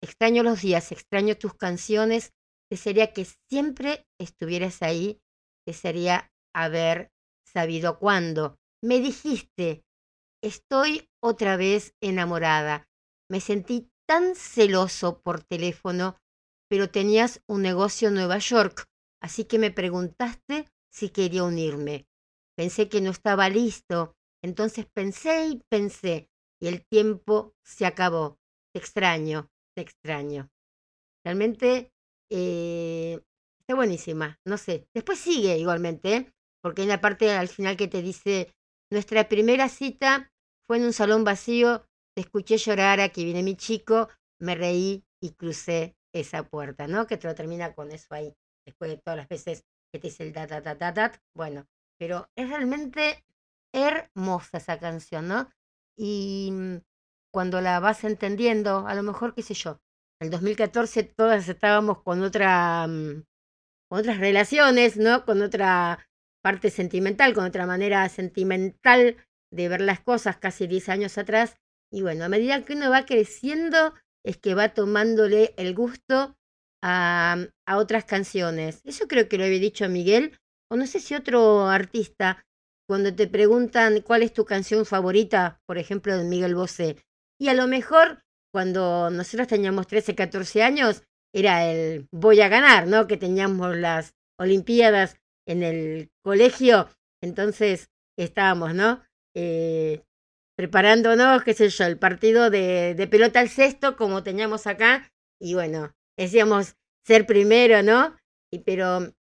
extraño 0.02 0.42
los 0.42 0.62
días, 0.62 0.92
extraño 0.92 1.36
tus 1.36 1.54
canciones. 1.54 2.32
Desearía 2.70 3.12
que 3.12 3.26
siempre 3.50 4.06
estuvieras 4.18 4.82
ahí, 4.82 5.20
desearía 5.66 6.32
haber 6.54 7.10
sabido 7.56 7.98
cuándo. 7.98 8.58
Me 8.82 9.00
dijiste, 9.00 9.82
estoy 10.44 11.08
otra 11.22 11.56
vez 11.56 11.94
enamorada. 12.02 12.86
Me 13.30 13.40
sentí 13.40 13.88
tan 14.06 14.36
celoso 14.36 15.22
por 15.22 15.42
teléfono, 15.42 16.18
pero 16.68 16.90
tenías 16.90 17.40
un 17.48 17.62
negocio 17.62 18.08
en 18.08 18.14
Nueva 18.14 18.36
York, 18.36 18.84
así 19.22 19.44
que 19.44 19.58
me 19.58 19.70
preguntaste 19.70 20.68
si 20.92 21.08
quería 21.08 21.44
unirme. 21.44 22.06
Pensé 22.58 22.90
que 22.90 23.00
no 23.00 23.10
estaba 23.10 23.48
listo, 23.48 24.14
entonces 24.44 24.84
pensé 24.92 25.46
y 25.46 25.62
pensé, 25.70 26.28
y 26.60 26.68
el 26.68 26.84
tiempo 26.84 27.54
se 27.64 27.86
acabó. 27.86 28.38
Te 28.74 28.80
extraño, 28.80 29.48
te 29.74 29.80
extraño. 29.80 30.50
Realmente 31.24 31.90
eh, 32.30 33.18
está 33.60 33.74
buenísima, 33.74 34.38
no 34.44 34.58
sé. 34.58 34.86
Después 34.92 35.18
sigue 35.18 35.56
igualmente, 35.56 36.16
¿eh? 36.16 36.35
Porque 36.66 36.82
hay 36.82 36.88
una 36.88 37.00
parte 37.00 37.30
al 37.30 37.46
final 37.46 37.76
que 37.76 37.86
te 37.86 38.02
dice, 38.02 38.52
nuestra 38.90 39.28
primera 39.28 39.68
cita 39.68 40.32
fue 40.66 40.78
en 40.78 40.82
un 40.82 40.92
salón 40.92 41.22
vacío, 41.22 41.86
te 42.12 42.22
escuché 42.22 42.56
llorar, 42.56 42.98
aquí 42.98 43.24
viene 43.24 43.44
mi 43.44 43.54
chico, 43.54 44.08
me 44.40 44.56
reí 44.56 45.04
y 45.22 45.34
crucé 45.34 45.96
esa 46.12 46.42
puerta, 46.42 46.88
¿no? 46.88 47.06
Que 47.06 47.18
te 47.18 47.28
lo 47.28 47.36
termina 47.36 47.72
con 47.72 47.92
eso 47.92 48.12
ahí, 48.16 48.34
después 48.66 48.90
de 48.90 48.96
todas 48.96 49.16
las 49.16 49.28
veces 49.28 49.62
que 49.92 50.00
te 50.00 50.08
dice 50.08 50.24
el 50.24 50.32
da, 50.32 50.48
da, 50.48 50.60
da, 50.60 50.74
da, 50.74 50.90
da. 50.90 51.12
Bueno, 51.36 51.68
pero 52.00 52.28
es 52.34 52.48
realmente 52.48 53.24
hermosa 53.72 54.58
esa 54.58 54.80
canción, 54.80 55.28
¿no? 55.28 55.48
Y 55.96 56.50
mm, 56.50 56.78
cuando 57.32 57.60
la 57.60 57.78
vas 57.78 58.02
entendiendo, 58.02 58.88
a 58.88 58.94
lo 58.96 59.04
mejor, 59.04 59.36
qué 59.36 59.42
sé 59.42 59.54
yo, 59.54 59.80
en 60.20 60.26
el 60.26 60.30
2014 60.32 61.04
todas 61.04 61.48
estábamos 61.48 62.02
con 62.02 62.24
otra, 62.24 62.88
mm, 62.88 63.22
con 63.88 64.00
otras 64.00 64.18
relaciones, 64.18 64.96
¿no? 64.96 65.24
Con 65.24 65.42
otra 65.42 66.04
parte 66.46 66.70
sentimental, 66.70 67.34
con 67.34 67.44
otra 67.44 67.66
manera 67.66 68.08
sentimental 68.08 69.16
de 69.52 69.68
ver 69.68 69.80
las 69.80 69.98
cosas 69.98 70.36
casi 70.36 70.68
10 70.68 70.90
años 70.90 71.18
atrás. 71.18 71.56
Y 71.92 72.02
bueno, 72.02 72.24
a 72.24 72.28
medida 72.28 72.62
que 72.62 72.74
uno 72.74 72.88
va 72.88 73.04
creciendo, 73.04 73.94
es 74.24 74.36
que 74.36 74.54
va 74.54 74.68
tomándole 74.68 75.54
el 75.56 75.74
gusto 75.74 76.36
a, 76.84 77.36
a 77.66 77.76
otras 77.78 78.04
canciones. 78.04 78.80
Eso 78.84 79.08
creo 79.08 79.28
que 79.28 79.38
lo 79.38 79.44
había 79.44 79.58
dicho 79.58 79.88
Miguel, 79.88 80.38
o 80.70 80.76
no 80.76 80.86
sé 80.86 81.00
si 81.00 81.16
otro 81.16 81.66
artista, 81.66 82.44
cuando 82.88 83.12
te 83.12 83.26
preguntan 83.26 84.00
cuál 84.02 84.22
es 84.22 84.32
tu 84.32 84.44
canción 84.44 84.86
favorita, 84.86 85.60
por 85.66 85.78
ejemplo, 85.78 86.16
de 86.16 86.22
Miguel 86.22 86.54
Bosé. 86.54 86.96
Y 87.40 87.48
a 87.48 87.54
lo 87.54 87.66
mejor 87.66 88.22
cuando 88.54 89.10
nosotros 89.10 89.48
teníamos 89.48 89.88
13, 89.88 90.14
14 90.14 90.62
años, 90.62 91.02
era 91.34 91.68
el 91.68 92.06
voy 92.12 92.40
a 92.40 92.48
ganar, 92.48 92.86
¿no? 92.86 93.08
Que 93.08 93.16
teníamos 93.16 93.76
las 93.76 94.14
Olimpiadas 94.38 95.16
en 95.46 95.62
el 95.62 96.10
colegio, 96.22 96.88
entonces 97.22 97.90
estábamos, 98.18 98.74
¿no? 98.74 99.02
Eh, 99.34 100.02
preparándonos, 100.56 101.42
qué 101.44 101.54
sé 101.54 101.68
yo, 101.68 101.84
el 101.84 101.98
partido 101.98 102.50
de, 102.50 102.94
de 102.94 103.06
pelota 103.06 103.40
al 103.40 103.48
sexto, 103.48 103.96
como 103.96 104.22
teníamos 104.22 104.66
acá, 104.66 105.12
y 105.40 105.54
bueno, 105.54 105.94
decíamos 106.16 106.76
ser 107.06 107.26
primero, 107.26 107.82
¿no? 107.82 108.16
Y 108.50 108.60
pero 108.60 109.12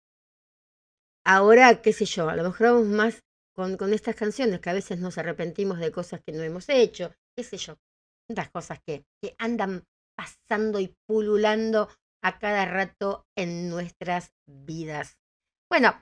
ahora, 1.27 1.83
qué 1.83 1.93
sé 1.93 2.05
yo, 2.05 2.29
a 2.29 2.37
lo 2.37 2.45
mejor 2.45 2.69
vamos 2.69 2.87
más 2.87 3.25
con, 3.55 3.77
con 3.77 3.93
estas 3.93 4.15
canciones, 4.15 4.61
que 4.61 4.71
a 4.71 4.75
veces 4.75 4.99
nos 4.99 5.19
arrepentimos 5.19 5.79
de 5.79 5.93
cosas 5.93 6.21
que 6.25 6.33
no 6.33 6.43
hemos 6.43 6.69
hecho, 6.69 7.15
qué 7.37 7.45
sé 7.45 7.57
yo, 7.57 7.77
tantas 8.29 8.51
cosas 8.51 8.81
que, 8.87 9.05
que 9.23 9.35
andan 9.39 9.85
pasando 10.17 10.81
y 10.81 10.95
pululando 11.07 11.89
a 12.23 12.39
cada 12.39 12.65
rato 12.65 13.27
en 13.37 13.69
nuestras 13.69 14.33
vidas. 14.47 15.19
Bueno, 15.71 16.01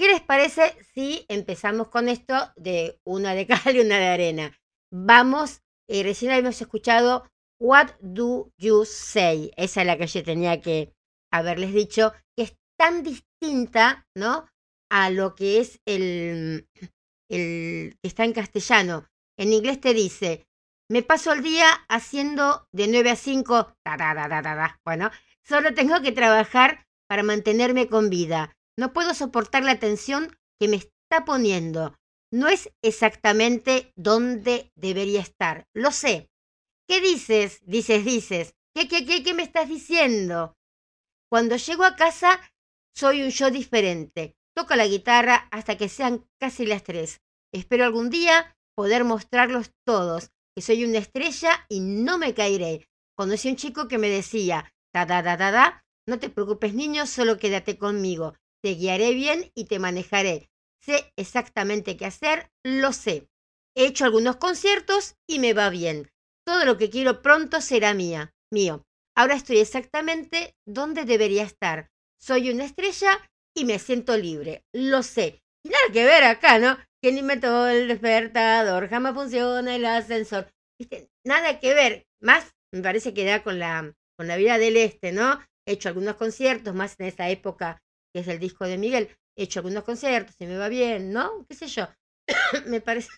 ¿qué 0.00 0.08
les 0.08 0.22
parece 0.22 0.74
si 0.94 1.26
empezamos 1.28 1.88
con 1.88 2.08
esto 2.08 2.34
de 2.56 2.98
una 3.04 3.34
de 3.34 3.46
cal 3.46 3.76
y 3.76 3.80
una 3.80 3.98
de 3.98 4.06
arena? 4.06 4.58
Vamos, 4.90 5.60
eh, 5.88 6.02
recién 6.02 6.32
habíamos 6.32 6.58
escuchado 6.60 7.30
What 7.60 7.90
Do 8.00 8.50
You 8.56 8.86
Say? 8.86 9.50
Esa 9.56 9.82
es 9.82 9.86
la 9.86 9.98
que 9.98 10.06
yo 10.06 10.24
tenía 10.24 10.62
que 10.62 10.94
haberles 11.30 11.74
dicho, 11.74 12.14
que 12.34 12.44
es 12.44 12.56
tan 12.78 13.02
distinta, 13.02 14.06
¿no? 14.16 14.48
a 14.90 15.10
lo 15.10 15.34
que 15.34 15.60
es 15.60 15.80
el, 15.84 16.66
el 17.28 17.96
que 18.00 18.08
está 18.08 18.24
en 18.24 18.32
castellano. 18.32 19.06
En 19.38 19.52
inglés 19.52 19.80
te 19.80 19.92
dice, 19.92 20.48
me 20.88 21.02
paso 21.02 21.32
el 21.32 21.42
día 21.42 21.68
haciendo 21.88 22.66
de 22.72 22.88
9 22.88 23.10
a 23.10 23.16
5, 23.16 23.76
bueno, 24.84 25.10
solo 25.44 25.74
tengo 25.74 26.00
que 26.00 26.10
trabajar 26.10 26.86
para 27.06 27.22
mantenerme 27.22 27.86
con 27.86 28.10
vida. 28.10 28.56
No 28.80 28.94
puedo 28.94 29.12
soportar 29.12 29.62
la 29.62 29.78
tensión 29.78 30.34
que 30.58 30.66
me 30.66 30.76
está 30.76 31.26
poniendo. 31.26 31.98
No 32.32 32.48
es 32.48 32.70
exactamente 32.80 33.92
donde 33.94 34.72
debería 34.74 35.20
estar. 35.20 35.66
Lo 35.74 35.92
sé. 35.92 36.30
¿Qué 36.88 37.02
dices? 37.02 37.60
Dices, 37.66 38.06
dices. 38.06 38.54
¿Qué, 38.74 38.88
qué, 38.88 39.04
qué, 39.04 39.22
qué 39.22 39.34
me 39.34 39.42
estás 39.42 39.68
diciendo? 39.68 40.56
Cuando 41.30 41.56
llego 41.56 41.84
a 41.84 41.94
casa, 41.94 42.40
soy 42.96 43.22
un 43.22 43.28
yo 43.28 43.50
diferente. 43.50 44.34
Toco 44.56 44.74
la 44.76 44.86
guitarra 44.86 45.46
hasta 45.50 45.76
que 45.76 45.90
sean 45.90 46.26
casi 46.40 46.64
las 46.64 46.82
tres. 46.82 47.20
Espero 47.52 47.84
algún 47.84 48.08
día 48.08 48.56
poder 48.74 49.04
mostrarlos 49.04 49.72
todos, 49.84 50.30
que 50.56 50.62
soy 50.62 50.86
una 50.86 50.96
estrella 50.96 51.66
y 51.68 51.80
no 51.80 52.16
me 52.16 52.32
caeré. 52.32 52.88
Conocí 53.14 53.48
a 53.48 53.50
un 53.50 53.58
chico 53.58 53.88
que 53.88 53.98
me 53.98 54.08
decía, 54.08 54.72
ta 54.90 55.04
da 55.04 55.20
da 55.20 55.36
da 55.36 55.50
da, 55.50 55.84
no 56.08 56.18
te 56.18 56.30
preocupes 56.30 56.72
niño, 56.72 57.06
solo 57.06 57.36
quédate 57.36 57.76
conmigo. 57.76 58.36
Te 58.62 58.74
guiaré 58.74 59.14
bien 59.14 59.50
y 59.54 59.64
te 59.64 59.78
manejaré. 59.78 60.50
Sé 60.82 61.12
exactamente 61.16 61.96
qué 61.96 62.06
hacer, 62.06 62.50
lo 62.64 62.92
sé. 62.92 63.28
He 63.76 63.86
hecho 63.86 64.04
algunos 64.04 64.36
conciertos 64.36 65.14
y 65.26 65.38
me 65.38 65.52
va 65.52 65.70
bien. 65.70 66.10
Todo 66.46 66.64
lo 66.64 66.76
que 66.76 66.90
quiero 66.90 67.22
pronto 67.22 67.60
será 67.60 67.94
mía, 67.94 68.32
mío. 68.52 68.82
Ahora 69.16 69.34
estoy 69.34 69.58
exactamente 69.58 70.54
donde 70.66 71.04
debería 71.04 71.44
estar. 71.44 71.90
Soy 72.20 72.50
una 72.50 72.64
estrella 72.64 73.18
y 73.54 73.64
me 73.64 73.78
siento 73.78 74.16
libre. 74.16 74.64
Lo 74.72 75.02
sé. 75.02 75.42
Nada 75.64 75.92
que 75.92 76.04
ver 76.04 76.24
acá, 76.24 76.58
¿no? 76.58 76.78
Que 77.02 77.12
ni 77.12 77.22
meto 77.22 77.68
el 77.68 77.88
despertador, 77.88 78.88
jamás 78.88 79.14
funciona 79.14 79.74
el 79.74 79.84
ascensor. 79.84 80.48
Nada 81.24 81.60
que 81.60 81.74
ver. 81.74 82.06
Más 82.22 82.54
me 82.72 82.82
parece 82.82 83.14
que 83.14 83.24
da 83.24 83.42
con 83.42 83.58
la, 83.58 83.94
con 84.16 84.26
la 84.26 84.36
vida 84.36 84.58
del 84.58 84.76
este, 84.76 85.12
¿no? 85.12 85.40
He 85.66 85.72
hecho 85.72 85.88
algunos 85.88 86.16
conciertos, 86.16 86.74
más 86.74 86.94
en 86.98 87.06
esa 87.06 87.28
época 87.28 87.82
que 88.12 88.20
es 88.20 88.28
el 88.28 88.38
disco 88.38 88.66
de 88.66 88.78
Miguel. 88.78 89.16
He 89.36 89.44
hecho 89.44 89.60
algunos 89.60 89.84
conciertos 89.84 90.34
y 90.38 90.46
me 90.46 90.56
va 90.56 90.68
bien, 90.68 91.12
¿no? 91.12 91.46
¿Qué 91.48 91.54
sé 91.54 91.68
yo? 91.68 91.88
me 92.66 92.80
parece 92.80 93.10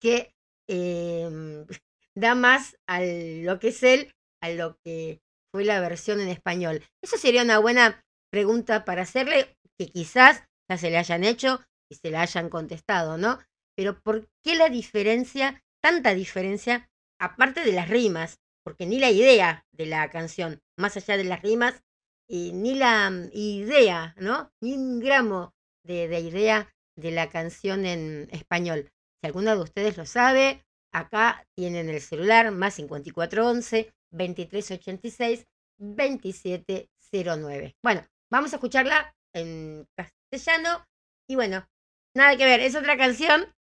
que 0.00 0.34
em, 0.68 1.66
da 2.14 2.34
más 2.34 2.76
a 2.86 3.00
lo 3.00 3.58
que 3.58 3.68
es 3.68 3.82
él, 3.82 4.12
a 4.42 4.50
lo 4.50 4.76
que 4.84 5.20
fue 5.52 5.64
la 5.64 5.80
versión 5.80 6.20
en 6.20 6.28
español. 6.28 6.82
Eso 7.02 7.16
sería 7.16 7.42
una 7.42 7.58
buena 7.58 8.02
pregunta 8.30 8.84
para 8.84 9.02
hacerle 9.02 9.56
que 9.78 9.88
quizás 9.88 10.44
ya 10.68 10.78
se 10.78 10.90
le 10.90 10.98
hayan 10.98 11.24
hecho 11.24 11.60
y 11.90 11.96
se 11.96 12.10
la 12.10 12.22
hayan 12.22 12.48
contestado, 12.48 13.18
¿no? 13.18 13.38
Pero 13.76 14.00
¿por 14.00 14.28
qué 14.44 14.54
la 14.54 14.68
diferencia, 14.68 15.62
tanta 15.82 16.14
diferencia, 16.14 16.88
aparte 17.18 17.64
de 17.64 17.72
las 17.72 17.88
rimas? 17.88 18.38
Porque 18.62 18.86
ni 18.86 18.98
la 18.98 19.10
idea 19.10 19.64
de 19.72 19.86
la 19.86 20.10
canción, 20.10 20.60
más 20.78 20.96
allá 20.96 21.16
de 21.16 21.24
las 21.24 21.42
rimas, 21.42 21.82
y 22.30 22.52
ni 22.52 22.74
la 22.74 23.10
mm, 23.10 23.30
idea, 23.32 24.14
¿no? 24.18 24.52
Ni 24.62 24.74
un 24.74 25.00
gramo 25.00 25.52
de, 25.84 26.06
de 26.08 26.20
idea 26.20 26.72
de 26.96 27.10
la 27.10 27.28
canción 27.28 27.84
en 27.86 28.28
español. 28.30 28.90
Si 29.20 29.26
alguno 29.26 29.56
de 29.56 29.62
ustedes 29.62 29.96
lo 29.96 30.06
sabe, 30.06 30.64
acá 30.92 31.44
tienen 31.56 31.88
el 31.88 32.00
celular 32.00 32.52
más 32.52 32.74
5411 32.74 33.92
2386 34.12 35.46
2709. 35.78 37.76
Bueno, 37.82 38.06
Vamos 38.30 38.52
a 38.52 38.56
escucharla 38.56 39.12
en 39.34 39.88
castellano. 39.96 40.86
Y 41.28 41.34
bueno, 41.34 41.66
nada 42.14 42.36
que 42.36 42.44
ver, 42.44 42.60
es 42.60 42.76
otra 42.76 42.96
canción, 42.96 43.52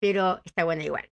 pero 0.00 0.40
está 0.44 0.64
buena 0.64 0.82
igual. 0.84 1.08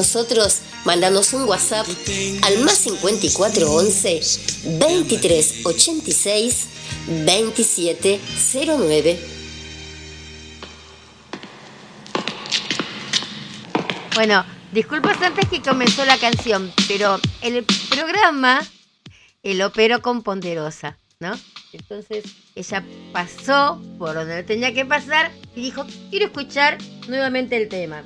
Nosotros, 0.00 0.60
mándanos 0.86 1.34
un 1.34 1.42
WhatsApp 1.42 1.86
al 2.42 2.58
más 2.60 2.78
5411 2.78 4.20
2386 4.78 6.66
2709. 7.26 9.20
Bueno, 14.14 14.46
disculpas 14.72 15.20
antes 15.20 15.46
que 15.50 15.60
comenzó 15.60 16.06
la 16.06 16.16
canción, 16.16 16.72
pero 16.88 17.20
el 17.42 17.62
programa 17.90 18.66
el 19.42 19.60
opero 19.60 20.00
con 20.00 20.22
Ponderosa, 20.22 20.96
¿no? 21.18 21.38
Entonces 21.74 22.24
ella 22.54 22.82
pasó 23.12 23.82
por 23.98 24.14
donde 24.14 24.44
tenía 24.44 24.72
que 24.72 24.86
pasar 24.86 25.30
y 25.54 25.60
dijo, 25.60 25.84
quiero 26.08 26.24
escuchar 26.26 26.78
nuevamente 27.06 27.58
el 27.58 27.68
tema. 27.68 28.02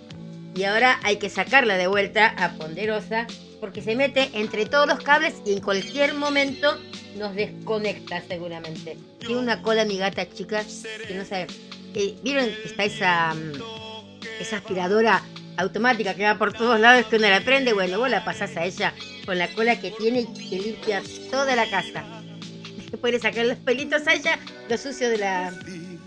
Y 0.55 0.65
ahora 0.65 1.01
hay 1.03 1.17
que 1.17 1.31
sacarla 1.31 1.77
de 1.77 1.89
vuelta 1.89 2.35
a 2.39 2.53
Ponderosa 2.53 3.27
porque 3.61 3.83
se 3.83 3.97
mete 3.97 4.31
entre 4.35 4.67
todos 4.67 4.87
los 4.87 5.01
cables 5.01 5.35
y 5.45 5.55
en 5.55 5.61
cualquier 5.61 6.15
momento 6.15 6.79
nos 7.17 7.35
desconecta 7.35 8.23
seguramente. 8.23 8.97
Tiene 9.19 9.37
una 9.37 9.63
cola 9.63 9.85
mi 9.85 9.99
gata, 9.99 10.29
chicas, 10.29 10.85
que 11.09 11.15
no 11.15 11.25
sabe. 11.25 11.47
¿Vieron 12.23 12.49
está 12.65 12.85
esa, 12.85 13.35
mm, 13.35 13.53
esa 14.41 14.57
aspiradora 14.57 15.23
automática 15.57 16.15
que 16.15 16.25
va 16.25 16.37
por 16.37 16.53
todos 16.53 16.79
lados 16.79 17.07
que 17.07 17.17
uno 17.17 17.29
la 17.29 17.41
prende? 17.41 17.73
Bueno, 17.73 17.99
vos 17.99 18.11
la 18.11 18.25
pasás 18.25 18.57
a 18.57 18.65
ella 18.65 18.93
con 19.25 19.39
la 19.39 19.49
cola 19.49 19.81
que 19.81 19.91
tiene 19.93 20.21
y 20.21 20.51
que 20.51 20.59
limpia 20.59 21.03
toda 21.31 21.57
la 21.57 21.69
casa. 21.69 22.05
Puede 23.01 23.19
sacar 23.19 23.47
los 23.47 23.59
pelitos 23.59 24.07
a 24.07 24.15
ella, 24.15 24.39
lo 24.69 24.77
sucio 24.77 25.09
de 25.09 25.19
la, 25.19 25.53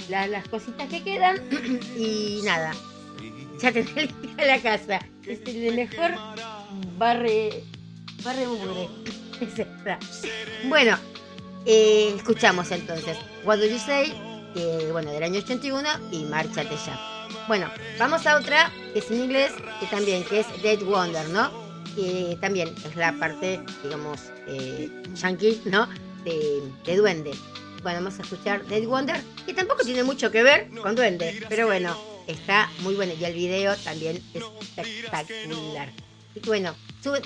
las 0.09 0.47
cositas 0.47 0.87
que 0.89 1.03
quedan 1.03 1.41
y 1.97 2.41
nada. 2.43 2.73
Ya 3.61 3.71
tenés 3.71 3.95
limpia 4.21 4.45
la 4.45 4.61
casa. 4.61 4.99
Es 5.25 5.39
el 5.45 5.75
mejor 5.75 6.11
barre, 6.97 7.63
barre 8.23 8.47
mugre. 8.47 8.89
Bueno, 10.67 10.97
eh, 11.65 12.13
escuchamos 12.15 12.71
entonces 12.71 13.15
What 13.45 13.59
Do 13.59 13.67
You 13.67 13.77
Say, 13.77 14.11
que 14.55 14.89
bueno, 14.91 15.11
del 15.11 15.21
año 15.21 15.39
81 15.39 15.87
y 16.11 16.23
Márchate 16.23 16.75
ya. 16.85 16.99
Bueno, 17.47 17.69
vamos 17.99 18.25
a 18.25 18.37
otra 18.37 18.71
que 18.93 18.99
es 18.99 19.11
en 19.11 19.25
inglés, 19.25 19.51
que 19.79 19.85
también, 19.85 20.23
que 20.23 20.39
es 20.39 20.47
Dead 20.63 20.79
Wonder, 20.79 21.29
¿no? 21.29 21.51
Que 21.95 22.35
también 22.41 22.73
es 22.83 22.95
la 22.95 23.13
parte, 23.13 23.61
digamos, 23.83 24.21
eh, 24.47 24.89
yankee, 25.13 25.61
¿no? 25.65 25.87
De, 26.23 26.63
de 26.83 26.95
Duende. 26.97 27.31
Bueno, 27.83 27.99
vamos 27.99 28.17
a 28.19 28.23
escuchar 28.23 28.65
Dead 28.65 28.85
Wonder, 28.85 29.21
que 29.45 29.53
tampoco 29.53 29.83
tiene 29.83 30.03
mucho 30.03 30.31
que 30.31 30.41
ver 30.41 30.69
con 30.81 30.95
Duende, 30.95 31.45
pero 31.47 31.67
bueno, 31.67 31.95
está 32.27 32.69
muy 32.79 32.95
bueno. 32.95 33.13
Y 33.19 33.23
el 33.23 33.33
video 33.33 33.75
también 33.77 34.21
es 34.33 34.43
espectacular. 34.77 35.91
Y 36.35 36.39
bueno, 36.41 36.75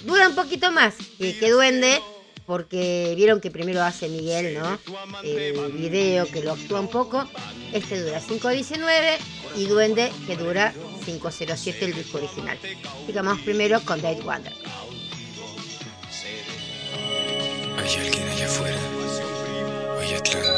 dura 0.06 0.30
un 0.30 0.36
poquito 0.36 0.72
más 0.72 0.96
que 1.18 1.50
Duende, 1.50 2.02
porque 2.46 3.14
vieron 3.16 3.42
que 3.42 3.52
primero 3.52 3.82
hace 3.84 4.08
Miguel, 4.08 4.58
¿no? 4.58 4.80
El 5.24 5.72
video 5.74 6.26
que 6.28 6.42
lo 6.42 6.54
actúa 6.54 6.80
un 6.80 6.88
poco. 6.90 7.28
Este 7.74 8.02
dura 8.02 8.22
5.19 8.22 9.18
y 9.58 9.66
Duende 9.66 10.12
que 10.28 10.38
dura 10.38 10.74
5.07 11.06 11.82
el 11.82 11.94
disco 11.94 12.18
original. 12.18 12.58
Digamos 13.08 13.40
primero 13.42 13.82
con 13.82 14.02
Dead 14.02 14.22
Wonder. 14.22 14.54
Hay 17.78 17.96
alguien 17.96 18.30
allá 18.30 18.46
afuera. 18.46 18.78
Hoy 19.98 20.14
Atlante 20.14 20.51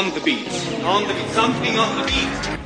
On 0.00 0.08
the 0.14 0.20
beat. 0.22 0.48
On 0.82 1.06
the 1.06 1.12
beat. 1.12 1.28
Something 1.32 1.78
on 1.78 1.98
the 1.98 2.04
beat. 2.06 2.58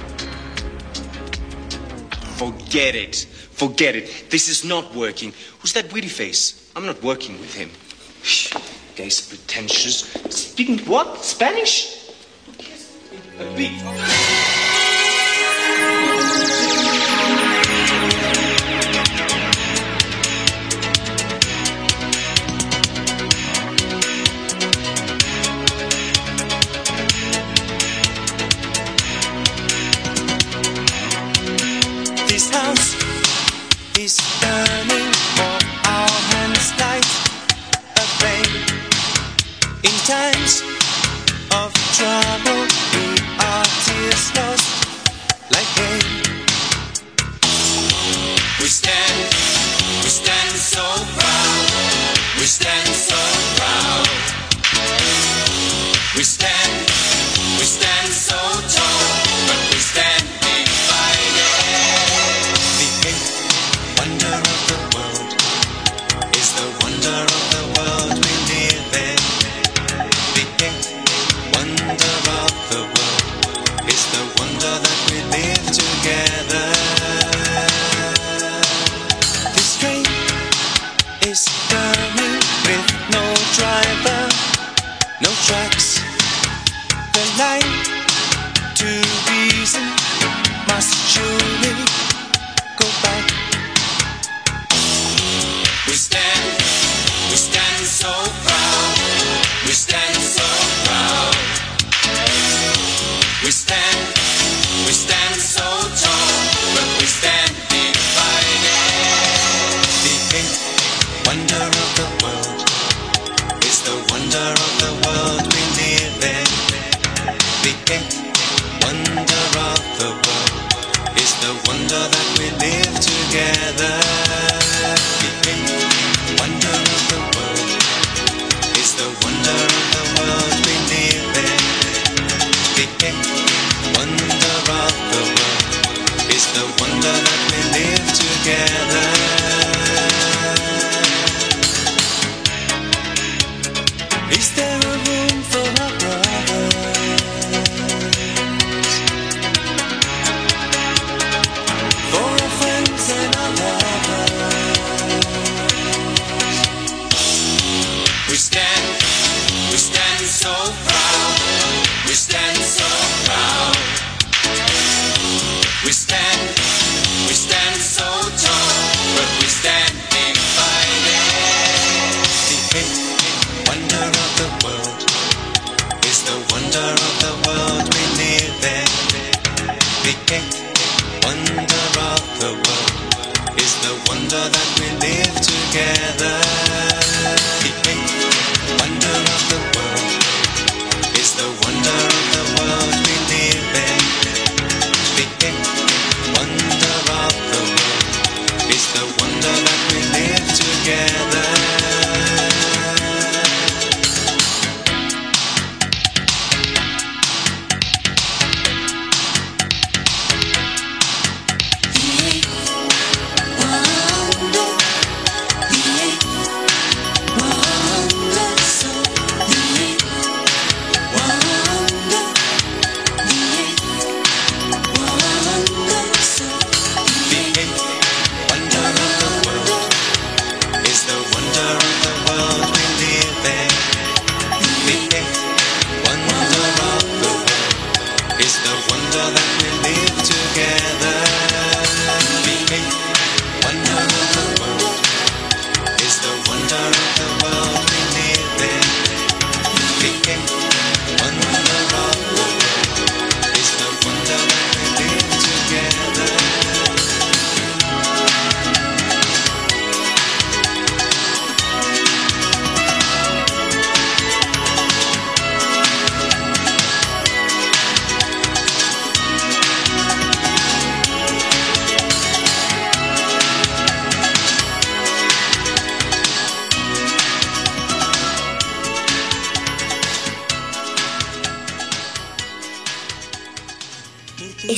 Forget 2.39 2.95
it. 2.95 3.27
Forget 3.51 3.97
it. 3.97 4.31
This 4.31 4.49
is 4.49 4.65
not 4.65 4.95
working. 4.95 5.33
Who's 5.59 5.73
that 5.73 5.93
witty 5.93 6.07
face? 6.07 6.71
I'm 6.77 6.87
not 6.87 7.03
working 7.03 7.41
with 7.41 7.53
him. 7.53 7.71
Guy's 8.95 9.21
pretentious. 9.27 10.13
Speaking 10.31 10.79
what? 10.87 11.25
Spanish? 11.25 12.09
A 13.41 13.57
beat. 13.57 13.83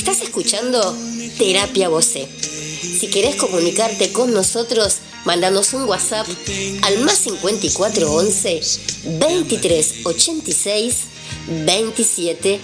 Estás 0.09 0.25
escuchando 0.25 0.95
Terapia 1.37 1.89
Voce. 1.89 2.29
Si 2.31 3.09
querés 3.09 3.35
comunicarte 3.35 4.13
con 4.13 4.33
nosotros, 4.33 4.99
mandanos 5.25 5.73
un 5.73 5.83
WhatsApp 5.83 6.25
al 6.83 6.99
más 6.99 7.17
54 7.17 8.09
11 8.09 8.61
23 9.19 10.05
86 10.05 11.03
27 11.65 12.61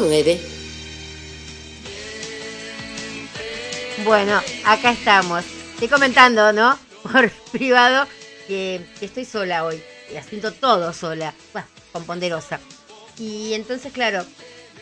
09. 0.00 0.40
Bueno, 4.06 4.40
acá 4.64 4.92
estamos. 4.92 5.44
Estoy 5.74 5.88
comentando, 5.88 6.54
¿no? 6.54 6.78
Por 7.02 7.30
privado 7.52 8.06
que, 8.46 8.80
que 8.98 9.04
estoy 9.04 9.26
sola 9.26 9.66
hoy. 9.66 9.78
Y 10.10 10.16
haciendo 10.16 10.52
todo 10.52 10.94
sola. 10.94 11.34
Bueno, 11.52 11.68
con 11.92 12.04
ponderosa. 12.04 12.60
Y 13.18 13.52
entonces, 13.52 13.92
claro, 13.92 14.24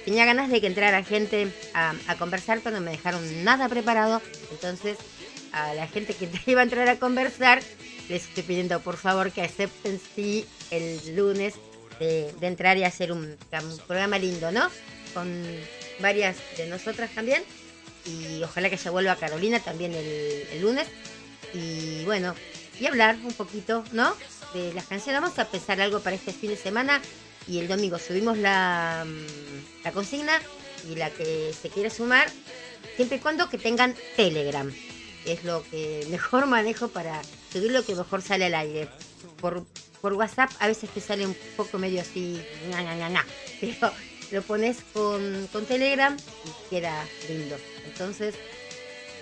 tenía 0.06 0.24
ganas 0.24 0.48
de 0.48 0.60
que 0.60 0.68
entrara 0.68 1.02
gente 1.02 1.48
a, 1.74 1.92
a 2.06 2.14
conversar, 2.14 2.60
pero 2.62 2.76
no 2.76 2.82
me 2.82 2.92
dejaron 2.92 3.44
nada 3.44 3.68
preparado. 3.68 4.22
Entonces, 4.52 4.96
a 5.52 5.74
la 5.74 5.88
gente 5.88 6.14
que 6.14 6.30
iba 6.50 6.60
a 6.60 6.64
entrar 6.64 6.88
a 6.88 6.96
conversar, 6.96 7.60
les 8.08 8.22
estoy 8.28 8.44
pidiendo 8.44 8.80
por 8.80 8.96
favor 8.96 9.32
que 9.32 9.42
acepten 9.42 10.00
sí 10.14 10.46
el 10.70 11.16
lunes 11.16 11.54
de, 11.98 12.32
entrar 12.40 12.78
y 12.78 12.84
hacer 12.84 13.10
un, 13.10 13.36
programa 13.88 14.16
lindo, 14.18 14.52
¿no? 14.52 14.70
Con 15.12 15.44
varias 16.00 16.36
de 16.56 16.68
nosotras 16.68 17.10
también 17.12 17.42
y 18.04 18.40
ojalá 18.44 18.70
que 18.70 18.78
se 18.78 18.90
vuelva 18.90 19.16
Carolina 19.16 19.58
también 19.58 19.92
el, 19.92 20.06
el 20.52 20.62
lunes. 20.62 20.86
Y 21.52 22.04
bueno, 22.04 22.32
y 22.78 22.86
hablar 22.86 23.16
un 23.24 23.32
poquito, 23.32 23.82
¿no? 23.90 24.14
De 24.54 24.72
las 24.72 24.86
canciones. 24.86 25.20
Vamos 25.20 25.38
a 25.40 25.46
pensar 25.46 25.80
algo 25.80 25.98
para 25.98 26.14
este 26.14 26.32
fin 26.32 26.50
de 26.50 26.56
semana 26.56 27.02
y 27.46 27.58
el 27.58 27.68
domingo 27.68 27.98
subimos 27.98 28.38
la, 28.38 29.04
mm, 29.06 29.84
la 29.84 29.92
consigna 29.92 30.40
y 30.90 30.94
la 30.96 31.10
que 31.10 31.52
se 31.52 31.68
quiere 31.68 31.90
sumar, 31.90 32.28
siempre 32.96 33.18
y 33.18 33.20
cuando 33.20 33.48
que 33.48 33.58
tengan 33.58 33.94
Telegram. 34.16 34.72
Es 35.24 35.44
lo 35.44 35.62
que 35.64 36.06
mejor 36.10 36.46
manejo 36.46 36.88
para 36.88 37.20
subir 37.52 37.72
lo 37.72 37.84
que 37.84 37.94
mejor 37.94 38.22
sale 38.22 38.46
al 38.46 38.54
aire. 38.54 38.88
Por, 39.40 39.66
por 40.00 40.14
WhatsApp 40.14 40.50
a 40.60 40.68
veces 40.68 40.90
te 40.90 41.00
sale 41.00 41.26
un 41.26 41.36
poco 41.56 41.78
medio 41.78 42.00
así, 42.00 42.40
ña, 42.70 42.82
ña, 42.82 43.08
ña. 43.08 43.26
pero 43.60 43.92
lo 44.32 44.42
pones 44.42 44.78
con, 44.92 45.48
con 45.52 45.66
Telegram 45.66 46.16
y 46.16 46.70
queda 46.70 47.04
lindo. 47.28 47.56
Entonces, 47.84 48.34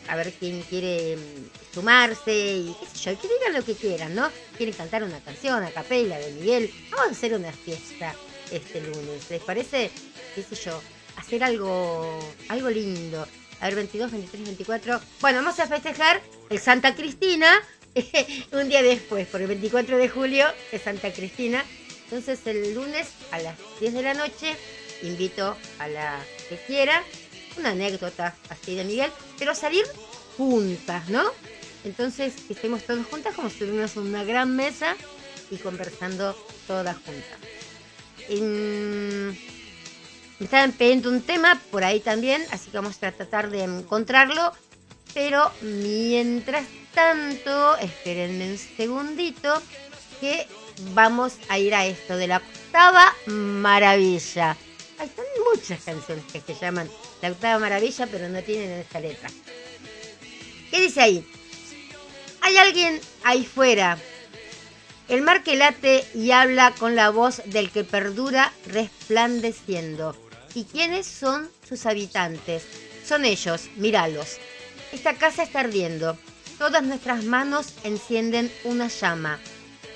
a 0.09 0.17
ver 0.17 0.33
quién 0.33 0.63
quiere 0.63 1.17
mm, 1.17 1.75
sumarse 1.75 2.33
y 2.33 2.77
qué 2.79 2.87
sé 2.87 3.11
yo, 3.11 3.21
que 3.21 3.29
digan 3.29 3.55
lo 3.55 3.65
que 3.65 3.75
quieran, 3.75 4.15
¿no? 4.15 4.31
Quieren 4.57 4.75
cantar 4.75 5.03
una 5.03 5.21
canción 5.21 5.63
a 5.63 5.71
capela 5.71 6.19
de 6.19 6.33
Miguel, 6.33 6.71
vamos 6.91 7.09
a 7.09 7.11
hacer 7.11 7.35
una 7.35 7.53
fiesta 7.53 8.15
este 8.51 8.81
lunes. 8.81 9.31
¿Les 9.31 9.43
parece? 9.43 9.91
qué 10.35 10.43
sé 10.43 10.55
yo, 10.57 10.81
hacer 11.17 11.45
algo, 11.45 12.19
algo 12.49 12.71
lindo. 12.71 13.27
A 13.61 13.67
ver, 13.67 13.77
22, 13.77 14.11
23, 14.11 14.45
24. 14.45 15.01
Bueno, 15.21 15.39
vamos 15.39 15.59
a 15.61 15.67
festejar 15.67 16.21
el 16.51 16.59
Santa 16.59 16.95
Cristina 16.95 17.53
un 18.53 18.69
día 18.69 18.83
después, 18.83 19.27
porque 19.29 19.45
el 19.45 19.49
24 19.49 19.97
de 19.97 20.09
julio 20.09 20.47
es 20.73 20.83
Santa 20.83 21.13
Cristina. 21.13 21.65
Entonces 22.05 22.41
el 22.47 22.75
lunes 22.75 23.09
a 23.31 23.39
las 23.39 23.57
10 23.81 23.95
de 23.95 24.03
la 24.03 24.15
noche 24.15 24.55
invito 25.03 25.57
a 25.79 25.89
la 25.89 26.21
que 26.49 26.57
quiera 26.57 27.03
una 27.59 27.71
anécdota 27.71 28.35
así 28.49 28.75
de 28.75 28.85
Miguel, 28.85 29.11
pero 29.39 29.55
salir 29.55 29.85
juntas, 30.37 31.09
¿no? 31.09 31.23
Entonces 31.85 32.35
que 32.47 32.55
estemos 32.55 32.83
todas 32.83 33.07
juntas 33.07 33.35
como 33.35 33.49
si 33.49 33.55
estuviéramos 33.55 33.97
en 33.97 34.03
una 34.03 34.25
gran 34.25 34.55
mesa 34.57 34.97
y 35.51 35.57
conversando 35.57 36.37
todas 36.67 36.97
juntas. 36.97 37.39
En- 38.29 39.39
Me 40.39 40.47
estaban 40.47 40.73
pidiendo 40.73 41.11
un 41.11 41.23
tema 41.23 41.61
por 41.71 41.85
ahí 41.85 42.01
también, 42.01 42.45
así 42.51 42.71
que 42.71 42.77
vamos 42.77 42.97
a 43.03 43.13
tratar 43.13 43.51
de 43.51 43.63
encontrarlo. 43.63 44.53
Pero 45.15 45.53
mientras 45.61 46.65
tanto, 46.93 47.77
espérenme 47.79 48.51
un 48.51 48.59
segundito, 48.59 49.63
que 50.21 50.47
vamos 50.93 51.35
a 51.49 51.59
ir 51.59 51.75
a 51.75 51.87
esto 51.87 52.17
de 52.17 52.27
la 52.27 52.39
octava 52.39 53.15
maravilla. 53.27 54.57
Hay 54.99 55.07
están 55.07 55.25
muchas 55.55 55.83
canciones 55.83 56.25
que 56.33 56.41
se 56.41 56.55
llaman 56.55 56.89
la 57.23 57.31
octava 57.31 57.59
maravilla, 57.59 58.07
pero 58.07 58.29
no 58.29 58.43
tienen 58.43 58.71
esta 58.71 59.01
letra. 59.01 59.31
¿Qué 60.71 60.81
dice 60.81 61.01
ahí? 61.01 61.27
Hay 62.41 62.57
alguien 62.57 63.01
ahí 63.23 63.45
fuera. 63.45 63.99
El 65.09 65.23
mar 65.23 65.43
que 65.43 65.57
late 65.57 66.05
y 66.15 66.31
habla 66.31 66.75
con 66.79 66.97
la 66.97 67.11
voz 67.11 67.43
del 67.47 67.71
que 67.71 67.85
perdura 67.85 68.53
resplandeciendo. 68.67 70.17
¿Y 70.55 70.65
quiénes 70.65 71.07
son 71.07 71.51
sus 71.69 71.87
habitantes? 71.87 72.65
Son 73.07 73.25
ellos, 73.25 73.69
míralos. 73.77 74.39
Esta 74.93 75.15
casa 75.15 75.43
está 75.43 75.61
ardiendo. 75.61 76.17
Todas 76.59 76.83
nuestras 76.83 77.25
manos 77.25 77.75
encienden 77.83 78.51
una 78.65 78.89
llama. 78.89 79.39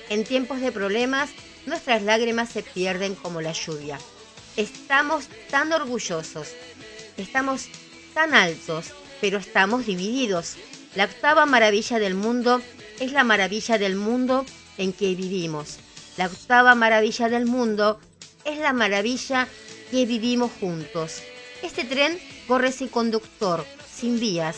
En 0.09 0.23
tiempos 0.23 0.59
de 0.61 0.71
problemas, 0.71 1.29
nuestras 1.65 2.03
lágrimas 2.03 2.49
se 2.49 2.63
pierden 2.63 3.15
como 3.15 3.41
la 3.41 3.53
lluvia. 3.53 3.99
Estamos 4.59 5.29
tan 5.49 5.71
orgullosos, 5.71 6.49
estamos 7.15 7.69
tan 8.13 8.33
altos, 8.33 8.87
pero 9.21 9.37
estamos 9.37 9.85
divididos. 9.85 10.57
La 10.95 11.05
octava 11.05 11.45
maravilla 11.45 11.97
del 11.97 12.13
mundo 12.13 12.61
es 12.99 13.13
la 13.13 13.23
maravilla 13.23 13.77
del 13.77 13.95
mundo 13.95 14.45
en 14.77 14.91
que 14.91 15.15
vivimos. 15.15 15.77
La 16.17 16.25
octava 16.25 16.75
maravilla 16.75 17.29
del 17.29 17.45
mundo 17.45 18.01
es 18.43 18.57
la 18.57 18.73
maravilla 18.73 19.47
que 19.91 20.05
vivimos 20.05 20.51
juntos. 20.59 21.23
Este 21.63 21.85
tren 21.85 22.19
corre 22.45 22.73
sin 22.73 22.89
conductor, 22.89 23.65
sin 23.89 24.19
vías. 24.19 24.57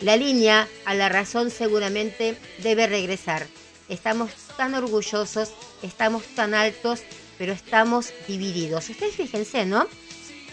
La 0.00 0.16
línea 0.16 0.66
a 0.84 0.94
la 0.94 1.08
razón 1.08 1.52
seguramente 1.52 2.36
debe 2.64 2.88
regresar. 2.88 3.46
Estamos 3.88 4.32
tan 4.56 4.74
orgullosos, 4.74 5.52
estamos 5.82 6.24
tan 6.34 6.52
altos, 6.52 7.04
pero 7.40 7.54
estamos 7.54 8.12
divididos. 8.28 8.90
Ustedes 8.90 9.14
fíjense, 9.14 9.64
¿no? 9.64 9.86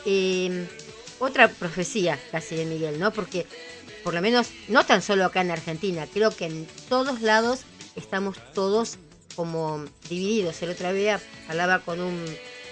Eh, 0.05 0.65
otra 1.19 1.49
profecía 1.49 2.17
casi 2.31 2.55
de 2.55 2.63
Miguel, 2.63 2.97
¿no? 2.97 3.11
Porque 3.11 3.45
por 4.05 4.13
lo 4.13 4.21
menos 4.21 4.51
no 4.69 4.85
tan 4.85 5.01
solo 5.01 5.25
acá 5.25 5.41
en 5.41 5.51
Argentina, 5.51 6.07
creo 6.13 6.31
que 6.31 6.45
en 6.45 6.65
todos 6.87 7.19
lados 7.21 7.63
estamos 7.97 8.37
todos 8.53 8.99
como 9.35 9.83
divididos. 10.07 10.61
El 10.61 10.69
otro 10.69 10.93
día 10.93 11.19
hablaba 11.49 11.79
con 11.79 11.99
un 11.99 12.23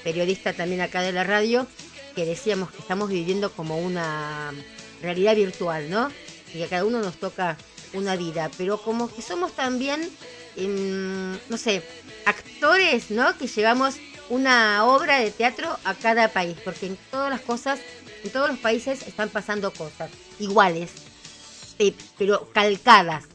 periodista 0.06 0.54
también 0.54 0.80
acá 0.80 1.02
de 1.02 1.12
la 1.12 1.26
radio 1.26 1.68
que 2.16 2.24
decíamos 2.24 2.72
que 2.72 2.78
estamos 2.78 3.10
viviendo 3.10 3.52
como 3.52 3.78
una 3.80 4.54
realidad 5.02 5.36
virtual, 5.36 5.90
¿no? 5.90 6.10
Y 6.54 6.64
a 6.64 6.70
cada 6.70 6.86
uno 6.86 7.02
nos 7.02 7.18
toca 7.18 7.58
una 7.92 8.16
vida, 8.16 8.50
pero 8.58 8.78
como 8.78 9.14
que 9.14 9.22
somos 9.22 9.52
también, 9.52 10.10
em, 10.58 11.38
no 11.50 11.58
sé, 11.58 11.84
actores, 12.26 13.12
¿no? 13.12 13.38
Que 13.38 13.48
llevamos 13.48 13.96
una 14.30 14.86
obra 14.86 15.20
de 15.20 15.32
teatro 15.32 15.78
a 15.84 15.94
cada 15.94 16.30
país, 16.30 16.58
porque 16.64 16.88
en 16.88 16.98
todas 17.12 17.30
las 17.30 17.42
cosas, 17.42 17.80
en 18.24 18.32
todos 18.32 18.50
los 18.50 18.60
países 18.60 19.04
están 19.08 19.30
pasando 19.30 19.72
cosas 19.72 20.10
iguales, 20.40 20.92
eh, 21.80 21.94
pero 22.18 22.50
calcadas. 22.54 23.26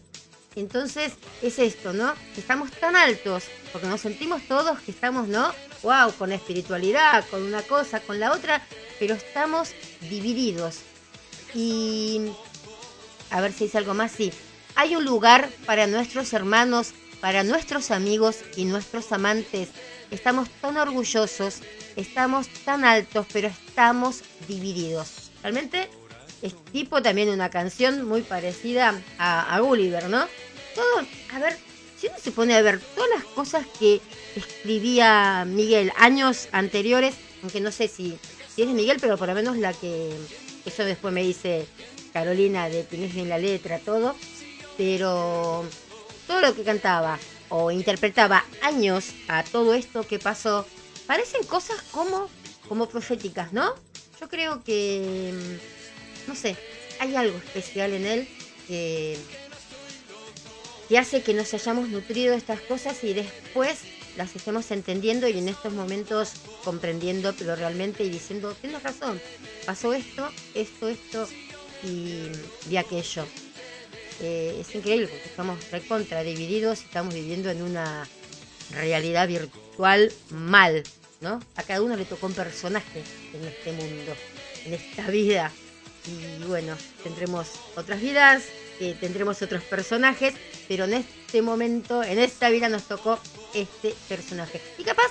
Entonces 0.57 1.12
es 1.43 1.59
esto, 1.59 1.93
¿no? 1.93 2.12
Estamos 2.37 2.73
tan 2.73 2.97
altos, 2.97 3.45
porque 3.73 3.87
nos 3.87 4.01
sentimos 4.01 4.43
todos 4.49 4.81
que 4.81 4.91
estamos, 4.91 5.29
¿no? 5.29 5.53
Wow, 5.83 6.12
con 6.18 6.31
la 6.31 6.35
espiritualidad, 6.35 7.25
con 7.31 7.43
una 7.43 7.62
cosa, 7.62 8.01
con 8.01 8.18
la 8.18 8.33
otra, 8.33 8.66
pero 8.99 9.14
estamos 9.14 9.71
divididos. 10.09 10.81
Y 11.55 12.33
a 13.31 13.41
ver 13.41 13.53
si 13.53 13.64
dice 13.64 13.79
algo 13.79 13.95
más, 13.95 14.11
sí. 14.12 14.33
Hay 14.75 14.97
un 14.97 15.05
lugar 15.05 15.49
para 15.66 15.87
nuestros 15.87 16.33
hermanos, 16.33 16.95
para 17.21 17.45
nuestros 17.45 17.91
amigos 17.91 18.39
y 18.57 18.64
nuestros 18.64 19.12
amantes. 19.12 19.68
Estamos 20.11 20.49
tan 20.61 20.77
orgullosos, 20.77 21.61
estamos 21.97 22.49
tan 22.64 22.85
altos, 22.85 23.27
pero 23.33 23.49
estamos 23.49 24.23
divididos. 24.49 25.31
Realmente 25.43 25.89
es 26.43 26.55
tipo 26.73 27.03
también 27.03 27.29
una 27.29 27.51
canción 27.51 28.07
muy 28.07 28.23
parecida 28.23 29.01
a, 29.18 29.55
a 29.55 29.61
Gulliver, 29.61 30.09
¿no? 30.09 30.27
Todo, 30.75 31.07
a 31.33 31.39
ver, 31.39 31.57
si 32.01 32.07
uno 32.07 32.16
se 32.18 32.33
pone 32.33 32.55
a 32.55 32.62
ver 32.62 32.81
todas 32.95 33.11
las 33.11 33.25
cosas 33.25 33.66
que 33.79 34.01
escribía 34.35 35.45
Miguel 35.47 35.93
años 35.97 36.49
anteriores, 36.53 37.14
aunque 37.43 37.61
no 37.61 37.71
sé 37.71 37.89
si, 37.89 38.18
si 38.55 38.62
es 38.62 38.68
de 38.68 38.75
Miguel, 38.75 38.99
pero 39.01 39.18
por 39.18 39.29
lo 39.29 39.35
menos 39.35 39.59
la 39.59 39.73
que 39.73 40.11
eso 40.64 40.85
después 40.85 41.12
me 41.12 41.23
dice 41.23 41.66
Carolina 42.12 42.68
de 42.68 42.85
Tienes 42.85 43.14
en 43.16 43.29
la 43.29 43.39
letra, 43.39 43.79
todo, 43.79 44.16
pero 44.77 45.64
todo 46.31 46.43
lo 46.43 46.55
que 46.55 46.62
cantaba 46.62 47.18
o 47.49 47.72
interpretaba 47.72 48.45
años 48.62 49.07
a 49.26 49.43
todo 49.43 49.74
esto 49.74 50.07
que 50.07 50.20
pasó, 50.20 50.64
parecen 51.09 51.43
cosas 51.43 51.83
como, 51.91 52.31
como 52.68 52.89
proféticas, 52.89 53.53
¿no? 53.53 53.74
Yo 54.20 54.28
creo 54.28 54.62
que, 54.62 55.35
no 56.28 56.37
sé, 56.37 56.57
hay 57.01 57.16
algo 57.16 57.37
especial 57.37 57.95
en 57.95 58.07
él 58.07 58.28
que, 58.68 59.18
que 60.89 60.99
hace 60.99 61.22
que 61.22 61.35
nos 61.35 61.53
hayamos 61.53 61.89
nutrido 61.89 62.31
de 62.31 62.39
estas 62.39 62.61
cosas 62.61 63.03
y 63.03 63.12
después 63.12 63.81
las 64.16 64.37
estemos 64.37 64.70
entendiendo 64.70 65.26
y 65.26 65.37
en 65.37 65.49
estos 65.49 65.72
momentos 65.72 66.35
comprendiendo, 66.62 67.35
pero 67.37 67.57
realmente 67.57 68.05
y 68.05 68.09
diciendo, 68.09 68.55
tienes 68.61 68.85
razón, 68.85 69.20
pasó 69.66 69.93
esto, 69.95 70.31
esto, 70.55 70.89
esto 70.91 71.26
y, 71.83 72.28
y 72.70 72.76
aquello. 72.76 73.24
Eh, 74.21 74.59
es 74.61 74.75
increíble 74.75 75.09
porque 75.09 75.29
estamos 75.29 75.71
recontra 75.71 76.23
divididos 76.23 76.81
estamos 76.81 77.14
viviendo 77.14 77.51
en 77.51 77.62
una 77.62 78.07
realidad 78.73 79.27
virtual 79.27 80.12
mal, 80.31 80.83
¿no? 81.21 81.41
A 81.57 81.62
cada 81.62 81.83
uno 81.83 81.97
le 81.97 82.05
tocó 82.05 82.27
un 82.27 82.35
personaje 82.35 83.03
en 83.33 83.45
este 83.47 83.73
mundo, 83.73 84.12
en 84.64 84.75
esta 84.75 85.07
vida. 85.09 85.51
Y 86.07 86.45
bueno, 86.45 86.77
tendremos 87.03 87.49
otras 87.77 88.01
vidas, 88.01 88.45
eh, 88.81 88.97
tendremos 88.99 89.43
otros 89.43 89.62
personajes, 89.64 90.35
pero 90.68 90.85
en 90.85 90.95
este 90.95 91.43
momento, 91.43 92.03
en 92.03 92.18
esta 92.18 92.49
vida 92.49 92.68
nos 92.68 92.85
tocó 92.85 93.18
este 93.55 93.95
personaje. 94.09 94.61
Y 94.79 94.85
capaz 94.85 95.11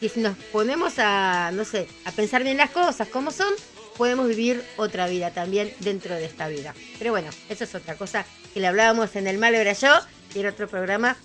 que 0.00 0.08
si 0.08 0.20
nos 0.20 0.36
ponemos 0.52 0.94
a, 0.98 1.50
no 1.52 1.64
sé, 1.64 1.88
a 2.04 2.12
pensar 2.12 2.44
bien 2.44 2.58
las 2.58 2.70
cosas 2.70 3.08
como 3.08 3.30
son, 3.30 3.52
podemos 3.96 4.28
vivir 4.28 4.62
otra 4.76 5.06
vida 5.06 5.30
también 5.30 5.72
dentro 5.80 6.14
de 6.14 6.24
esta 6.24 6.48
vida. 6.48 6.74
Pero 6.98 7.10
bueno, 7.12 7.30
eso 7.48 7.64
es 7.64 7.74
otra 7.74 7.96
cosa 7.96 8.24
que 8.52 8.60
le 8.60 8.66
hablábamos 8.66 9.16
en 9.16 9.26
El 9.26 9.38
Malo 9.38 9.58
Era 9.58 9.72
Yo, 9.72 9.92
que 10.32 10.40
era 10.40 10.50
otro 10.50 10.68
programa, 10.68 11.16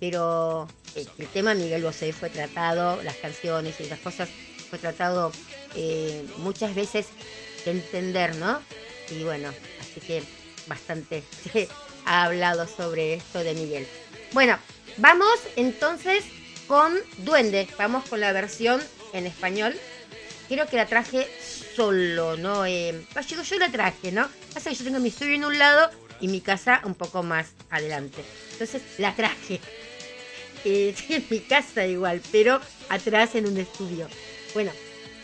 pero 0.00 0.68
el, 0.94 1.08
el 1.18 1.26
tema 1.28 1.54
Miguel 1.54 1.82
Bosé 1.82 2.12
fue 2.12 2.30
tratado, 2.30 3.02
las 3.02 3.16
canciones 3.16 3.80
y 3.80 3.88
las 3.88 3.98
cosas 4.00 4.28
fue 4.68 4.78
tratado 4.78 5.32
eh, 5.74 6.24
muchas 6.38 6.74
veces 6.74 7.06
de 7.64 7.72
entender, 7.72 8.36
¿no? 8.36 8.60
Y 9.10 9.24
bueno, 9.24 9.50
así 9.80 10.00
que 10.00 10.22
bastante 10.66 11.22
se 11.52 11.68
ha 12.04 12.24
hablado 12.24 12.66
sobre 12.66 13.14
esto 13.14 13.40
de 13.40 13.54
Miguel. 13.54 13.86
Bueno, 14.32 14.58
vamos 14.98 15.38
entonces 15.56 16.24
con 16.66 16.94
Duende, 17.18 17.66
vamos 17.78 18.06
con 18.08 18.20
la 18.20 18.32
versión 18.32 18.82
en 19.12 19.26
español. 19.26 19.74
Creo 20.48 20.66
que 20.66 20.76
la 20.76 20.86
traje 20.86 21.26
solo, 21.78 22.36
¿no? 22.36 22.66
Eh, 22.66 23.06
yo, 23.28 23.40
yo 23.40 23.56
la 23.56 23.70
traje, 23.70 24.10
¿no? 24.10 24.28
Pasa 24.52 24.68
que 24.68 24.74
yo 24.74 24.82
tengo 24.82 24.98
mi 24.98 25.10
estudio 25.10 25.34
en 25.34 25.44
un 25.44 25.56
lado 25.60 25.88
y 26.20 26.26
mi 26.26 26.40
casa 26.40 26.82
un 26.84 26.96
poco 26.96 27.22
más 27.22 27.52
adelante. 27.70 28.24
Entonces 28.50 28.82
la 28.98 29.14
traje. 29.14 29.60
Eh, 30.64 30.92
en 31.08 31.24
mi 31.30 31.38
casa 31.38 31.86
igual, 31.86 32.20
pero 32.32 32.60
atrás 32.88 33.36
en 33.36 33.46
un 33.46 33.56
estudio. 33.58 34.08
Bueno, 34.54 34.72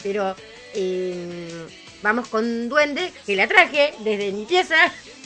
pero 0.05 0.37
eh, 0.75 1.67
vamos 2.03 2.29
con 2.29 2.69
Duende, 2.69 3.13
que 3.27 3.35
la 3.35 3.49
traje 3.49 3.93
desde 4.05 4.31
mi 4.31 4.45
pieza 4.45 4.77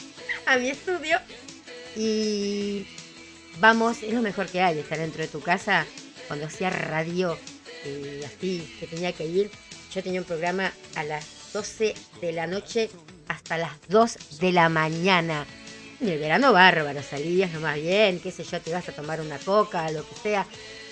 a 0.47 0.57
mi 0.57 0.69
estudio. 0.69 1.19
Y 1.95 2.87
vamos, 3.59 4.01
es 4.01 4.15
lo 4.15 4.23
mejor 4.23 4.47
que 4.47 4.61
hay, 4.61 4.79
estar 4.79 4.97
dentro 4.97 5.21
de 5.21 5.27
tu 5.27 5.41
casa. 5.41 5.85
Cuando 6.27 6.47
hacía 6.47 6.71
radio, 6.71 7.37
eh, 7.85 8.23
así, 8.25 8.75
que 8.79 8.87
tenía 8.87 9.11
que 9.11 9.25
ir, 9.25 9.51
yo 9.93 10.03
tenía 10.03 10.21
un 10.21 10.25
programa 10.25 10.71
a 10.95 11.03
las 11.03 11.51
12 11.53 11.93
de 12.21 12.31
la 12.31 12.47
noche 12.47 12.89
hasta 13.27 13.57
las 13.57 13.71
2 13.89 14.39
de 14.39 14.51
la 14.51 14.69
mañana. 14.69 15.45
En 15.99 16.07
el 16.07 16.19
verano 16.19 16.53
bárbaro, 16.53 17.01
salías 17.03 17.51
nomás 17.51 17.75
bien, 17.75 18.19
qué 18.19 18.31
sé 18.31 18.43
yo, 18.43 18.61
te 18.61 18.71
vas 18.71 18.87
a 18.87 18.93
tomar 18.93 19.19
una 19.19 19.37
coca, 19.37 19.89
lo 19.91 20.07
que 20.07 20.15
sea, 20.15 20.45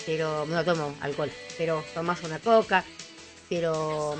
pero 0.04 0.44
no 0.46 0.64
tomo 0.64 0.94
alcohol, 1.00 1.30
pero 1.56 1.82
tomás 1.94 2.22
una 2.24 2.38
coca, 2.38 2.84
pero 3.48 4.16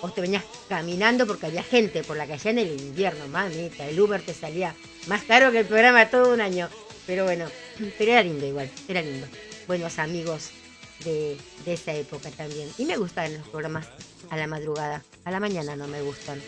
vos 0.00 0.14
te 0.14 0.20
venías 0.20 0.44
caminando 0.68 1.26
porque 1.26 1.46
había 1.46 1.62
gente 1.64 2.04
por 2.04 2.16
la 2.16 2.26
calle 2.26 2.50
en 2.50 2.58
el 2.58 2.80
invierno, 2.80 3.26
mamita, 3.28 3.86
el 3.86 3.98
Uber 3.98 4.22
te 4.22 4.32
salía 4.32 4.74
más 5.08 5.22
caro 5.24 5.50
que 5.50 5.60
el 5.60 5.66
programa 5.66 6.08
todo 6.08 6.32
un 6.32 6.40
año, 6.40 6.68
pero 7.06 7.24
bueno, 7.24 7.46
pero 7.98 8.12
era 8.12 8.22
lindo 8.22 8.46
igual, 8.46 8.70
era 8.86 9.02
lindo. 9.02 9.26
Buenos 9.66 9.98
amigos 9.98 10.52
de, 11.04 11.36
esa 11.66 11.94
época 11.94 12.30
también. 12.30 12.68
Y 12.78 12.84
me 12.84 12.96
gustan 12.96 13.32
los 13.34 13.48
programas 13.48 13.86
a 14.30 14.36
la 14.36 14.46
madrugada, 14.46 15.02
a 15.24 15.30
la 15.30 15.40
mañana 15.40 15.76
no 15.76 15.86
me 15.86 16.02
gustan. 16.02 16.40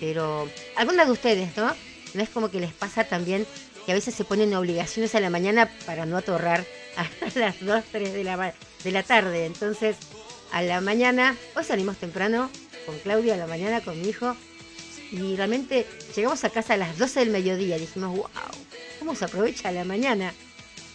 Pero 0.00 0.48
algunas 0.76 1.06
de 1.06 1.12
ustedes, 1.12 1.56
¿no? 1.56 1.74
No 2.14 2.22
es 2.22 2.28
como 2.28 2.50
que 2.50 2.60
les 2.60 2.72
pasa 2.72 3.04
también 3.04 3.46
que 3.84 3.92
a 3.92 3.94
veces 3.94 4.14
se 4.14 4.24
ponen 4.24 4.54
obligaciones 4.54 5.14
a 5.14 5.20
la 5.20 5.30
mañana 5.30 5.70
para 5.86 6.06
no 6.06 6.16
atorrar 6.16 6.64
a 6.96 7.38
las 7.38 7.60
2, 7.60 7.84
3 7.90 8.12
de 8.12 8.24
la, 8.24 8.54
de 8.82 8.92
la 8.92 9.02
tarde. 9.02 9.46
Entonces, 9.46 9.96
a 10.52 10.62
la 10.62 10.80
mañana, 10.80 11.36
hoy 11.56 11.64
salimos 11.64 11.96
temprano 11.96 12.50
con 12.86 12.98
Claudia 12.98 13.34
a 13.34 13.36
la 13.36 13.46
mañana, 13.46 13.80
con 13.80 14.00
mi 14.00 14.08
hijo, 14.08 14.36
y 15.10 15.36
realmente 15.36 15.86
llegamos 16.14 16.44
a 16.44 16.50
casa 16.50 16.74
a 16.74 16.76
las 16.76 16.98
12 16.98 17.20
del 17.20 17.30
mediodía. 17.30 17.78
Dijimos, 17.78 18.16
wow, 18.16 18.28
¿cómo 18.98 19.14
se 19.14 19.24
aprovecha 19.24 19.70
la 19.72 19.84
mañana? 19.84 20.32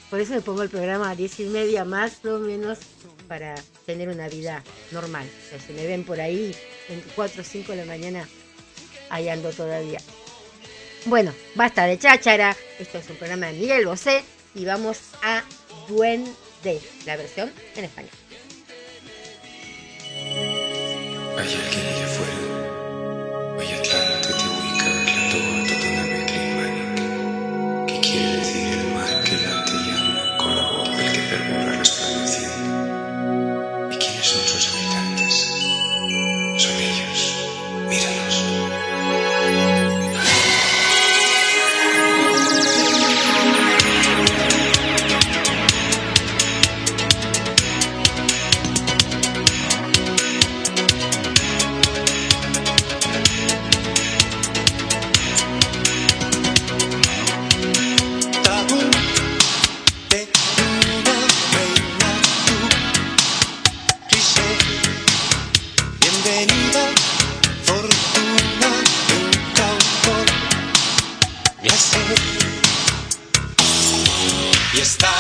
Por 0.10 0.20
eso 0.20 0.34
me 0.34 0.42
pongo 0.42 0.64
el 0.64 0.70
programa 0.70 1.12
a 1.12 1.16
10 1.16 1.40
y 1.42 1.46
media 1.46 1.86
más 1.86 2.26
o 2.26 2.40
menos 2.40 2.80
para 3.28 3.56
tener 3.86 4.10
una 4.10 4.28
vida 4.28 4.64
normal. 4.92 5.30
O 5.46 5.50
sea, 5.50 5.60
si 5.60 5.72
me 5.74 5.86
ven 5.86 6.04
por 6.04 6.20
ahí, 6.20 6.56
en 6.90 7.04
4 7.16 7.42
o 7.42 7.46
5 7.46 7.72
de 7.74 7.78
la 7.78 7.86
mañana, 7.86 8.28
ahí 9.10 9.30
ando 9.30 9.52
todavía. 9.52 10.00
Bueno, 11.06 11.34
basta 11.56 11.86
de 11.86 11.98
cháchara. 11.98 12.58
Esto 12.80 12.98
es 12.98 13.10
un 13.10 13.18
programa 13.18 13.48
de 13.48 13.54
Miguel 13.54 13.86
Bosé 13.86 14.24
y 14.56 14.66
vamos 14.66 15.00
a 15.22 15.44
Duende, 15.88 16.82
la 17.06 17.16
versión 17.16 17.52
en 17.76 17.86
español. 17.86 18.12
Hay 21.38 21.54
alguien 21.54 21.86
allá 21.88 22.06
afuera. 22.06 22.34
Hay 23.60 23.74
Están, 74.82 75.12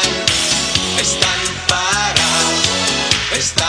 están 1.01 1.41
parados, 1.67 2.63
están 3.37 3.68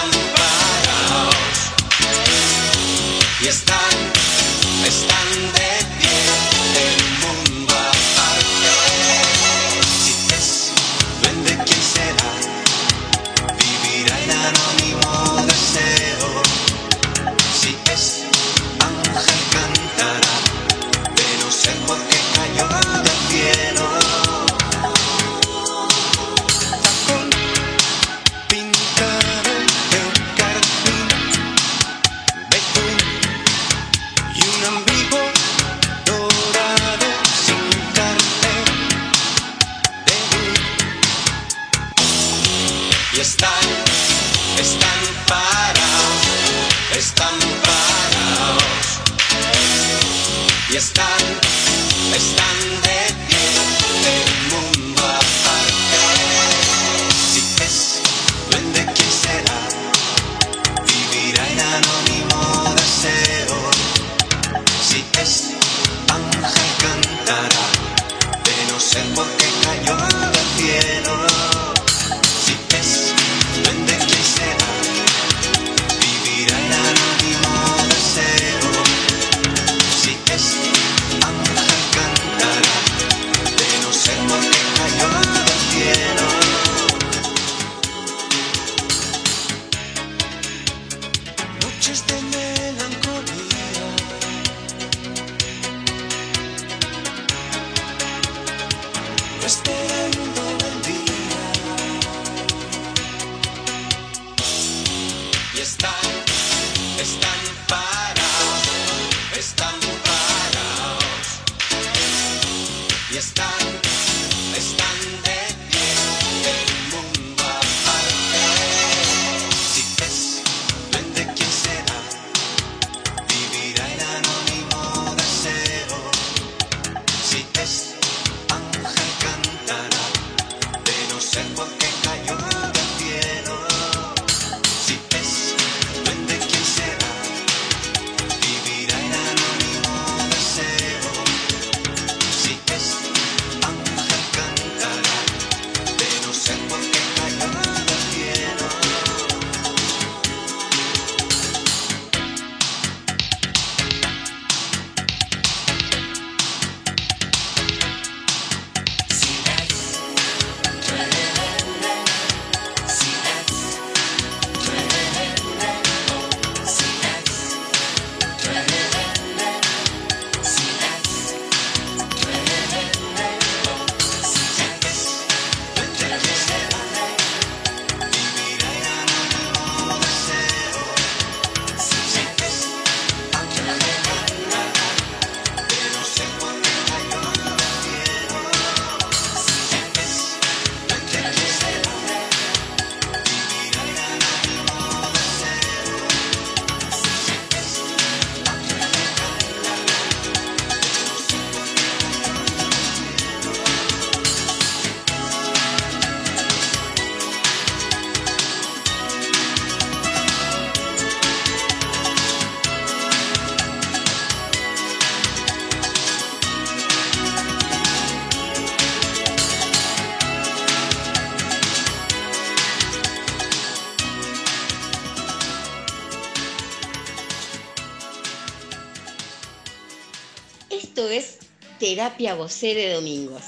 Terapia 232.20 232.34
Vocé 232.34 232.74
de 232.74 232.92
Domingos. 232.92 233.42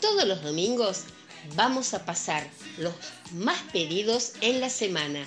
Todos 0.00 0.24
los 0.26 0.42
domingos 0.42 1.04
vamos 1.56 1.92
a 1.92 2.06
pasar 2.06 2.48
los 2.78 2.94
más 3.34 3.60
pedidos 3.70 4.32
en 4.40 4.62
la 4.62 4.70
semana. 4.70 5.26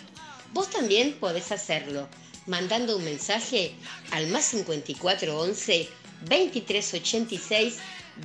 Vos 0.52 0.72
también 0.72 1.14
podés 1.20 1.52
hacerlo 1.52 2.10
mandando 2.48 2.98
un 2.98 3.04
mensaje 3.04 3.76
al 4.10 4.26
más 4.30 4.46
5411 4.46 5.90
2386 6.22 7.78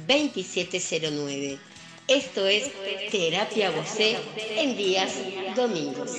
2709. 0.07 1.59
Esto 2.09 2.47
es 2.47 2.72
Terapia 3.11 3.70
Vocé 3.72 4.16
en 4.57 4.74
días 4.74 5.12
domingos. 5.55 6.12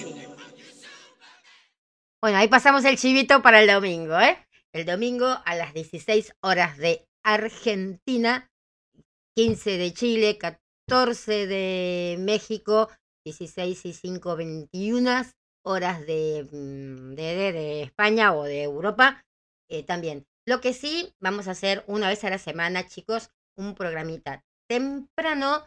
Bueno, 2.22 2.38
ahí 2.38 2.48
pasamos 2.48 2.86
el 2.86 3.00
chivito 3.00 3.42
para 3.42 3.62
el 3.62 3.68
domingo, 3.68 4.20
¿eh? 4.20 4.38
El 4.74 4.86
domingo 4.86 5.40
a 5.44 5.56
las 5.56 5.74
16 5.74 6.36
horas 6.42 6.78
de 6.78 7.08
Argentina, 7.24 8.50
15 9.36 9.78
de 9.78 9.94
Chile, 9.94 10.38
14 10.38 11.48
de 11.48 12.18
México, 12.20 12.90
16 13.26 13.86
y 13.86 13.94
5, 13.94 14.36
21 14.36 15.24
horas 15.64 16.06
de, 16.06 16.48
mm, 16.52 17.16
de, 17.16 17.24
de- 17.36 17.52
de 17.52 17.82
España 17.84 18.34
o 18.34 18.44
de 18.44 18.64
Europa 18.64 19.24
eh, 19.70 19.84
también. 19.84 20.26
Lo 20.48 20.60
que 20.60 20.74
sí, 20.74 21.14
vamos 21.20 21.48
a 21.48 21.52
hacer 21.52 21.84
una 21.88 22.10
vez 22.10 22.24
a 22.24 22.30
la 22.30 22.40
semana, 22.40 22.88
chicos, 22.88 23.30
un 23.56 23.76
programita 23.76 24.44
temprano 24.68 25.66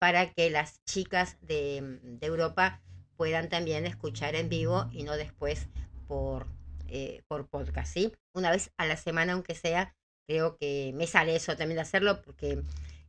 para 0.00 0.32
que 0.32 0.50
las 0.50 0.82
chicas 0.84 1.36
de, 1.42 1.82
mm, 1.82 2.18
de 2.18 2.26
Europa 2.26 2.80
puedan 3.16 3.48
también 3.48 3.86
escuchar 3.86 4.34
en 4.34 4.48
vivo 4.48 4.88
y 4.92 5.02
no 5.04 5.16
después 5.16 5.68
por, 6.08 6.46
eh, 6.88 7.22
por 7.28 7.46
podcast, 7.48 7.92
¿sí? 7.92 8.12
Una 8.34 8.50
vez 8.50 8.70
a 8.78 8.86
la 8.86 8.96
semana, 8.96 9.34
aunque 9.34 9.54
sea, 9.54 9.94
creo 10.26 10.56
que 10.56 10.92
me 10.94 11.06
sale 11.06 11.36
eso 11.36 11.56
también 11.56 11.76
de 11.76 11.82
hacerlo 11.82 12.22
porque 12.22 12.62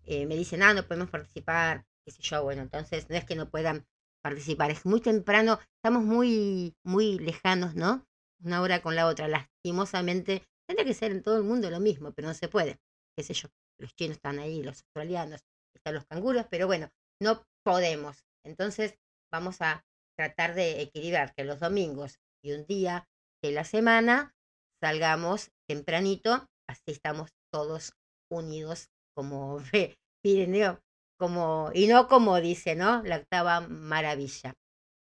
eh, 0.06 0.26
me 0.26 0.36
dicen, 0.36 0.64
ah, 0.64 0.74
no 0.74 0.88
podemos 0.88 1.10
participar, 1.10 1.86
qué 2.06 2.12
sé 2.12 2.22
yo, 2.22 2.44
bueno, 2.44 2.62
entonces 2.62 3.10
no 3.10 3.16
es 3.16 3.26
que 3.26 3.36
no 3.36 3.50
puedan 3.50 3.86
participar, 4.24 4.72
es 4.72 4.86
muy 4.86 5.02
temprano, 5.02 5.60
estamos 5.78 6.04
muy, 6.04 6.76
muy 6.84 7.20
lejanos, 7.20 7.76
¿no? 7.76 8.06
Una 8.44 8.62
hora 8.62 8.82
con 8.82 8.96
la 8.96 9.08
otra, 9.08 9.28
lastimosamente, 9.28 10.44
tendría 10.68 10.86
que 10.86 10.94
ser 10.94 11.12
en 11.12 11.24
todo 11.24 11.38
el 11.38 11.44
mundo 11.44 11.70
lo 11.70 11.80
mismo, 11.80 12.12
pero 12.14 12.28
no 12.28 12.34
se 12.34 12.48
puede, 12.48 12.80
qué 13.16 13.24
sé 13.24 13.34
yo, 13.34 13.50
los 13.80 13.96
chinos 13.96 14.18
están 14.18 14.40
ahí, 14.40 14.64
los 14.64 14.82
australianos, 14.82 15.42
están 15.76 15.94
los 15.94 16.06
canguros, 16.06 16.46
pero 16.50 16.68
bueno, 16.68 16.90
no 17.22 17.46
podemos. 17.64 18.24
Entonces 18.44 18.98
vamos 19.32 19.62
a 19.62 19.84
tratar 20.18 20.56
de 20.56 20.82
equilibrar 20.82 21.34
que 21.36 21.44
los 21.44 21.60
domingos 21.60 22.20
y 22.44 22.54
un 22.54 22.66
día 22.66 23.08
de 23.44 23.52
la 23.52 23.64
semana 23.64 24.34
salgamos 24.82 25.52
tempranito, 25.68 26.48
así 26.70 26.92
estamos 26.92 27.32
todos 27.52 27.94
unidos 28.32 28.90
como 29.16 29.60
Pirineo, 30.24 30.80
como, 31.20 31.72
y 31.74 31.88
no 31.88 32.08
como 32.08 32.42
dice, 32.42 32.76
¿no? 32.76 33.02
La 33.04 33.18
octava 33.18 33.62
maravilla. 33.62 34.54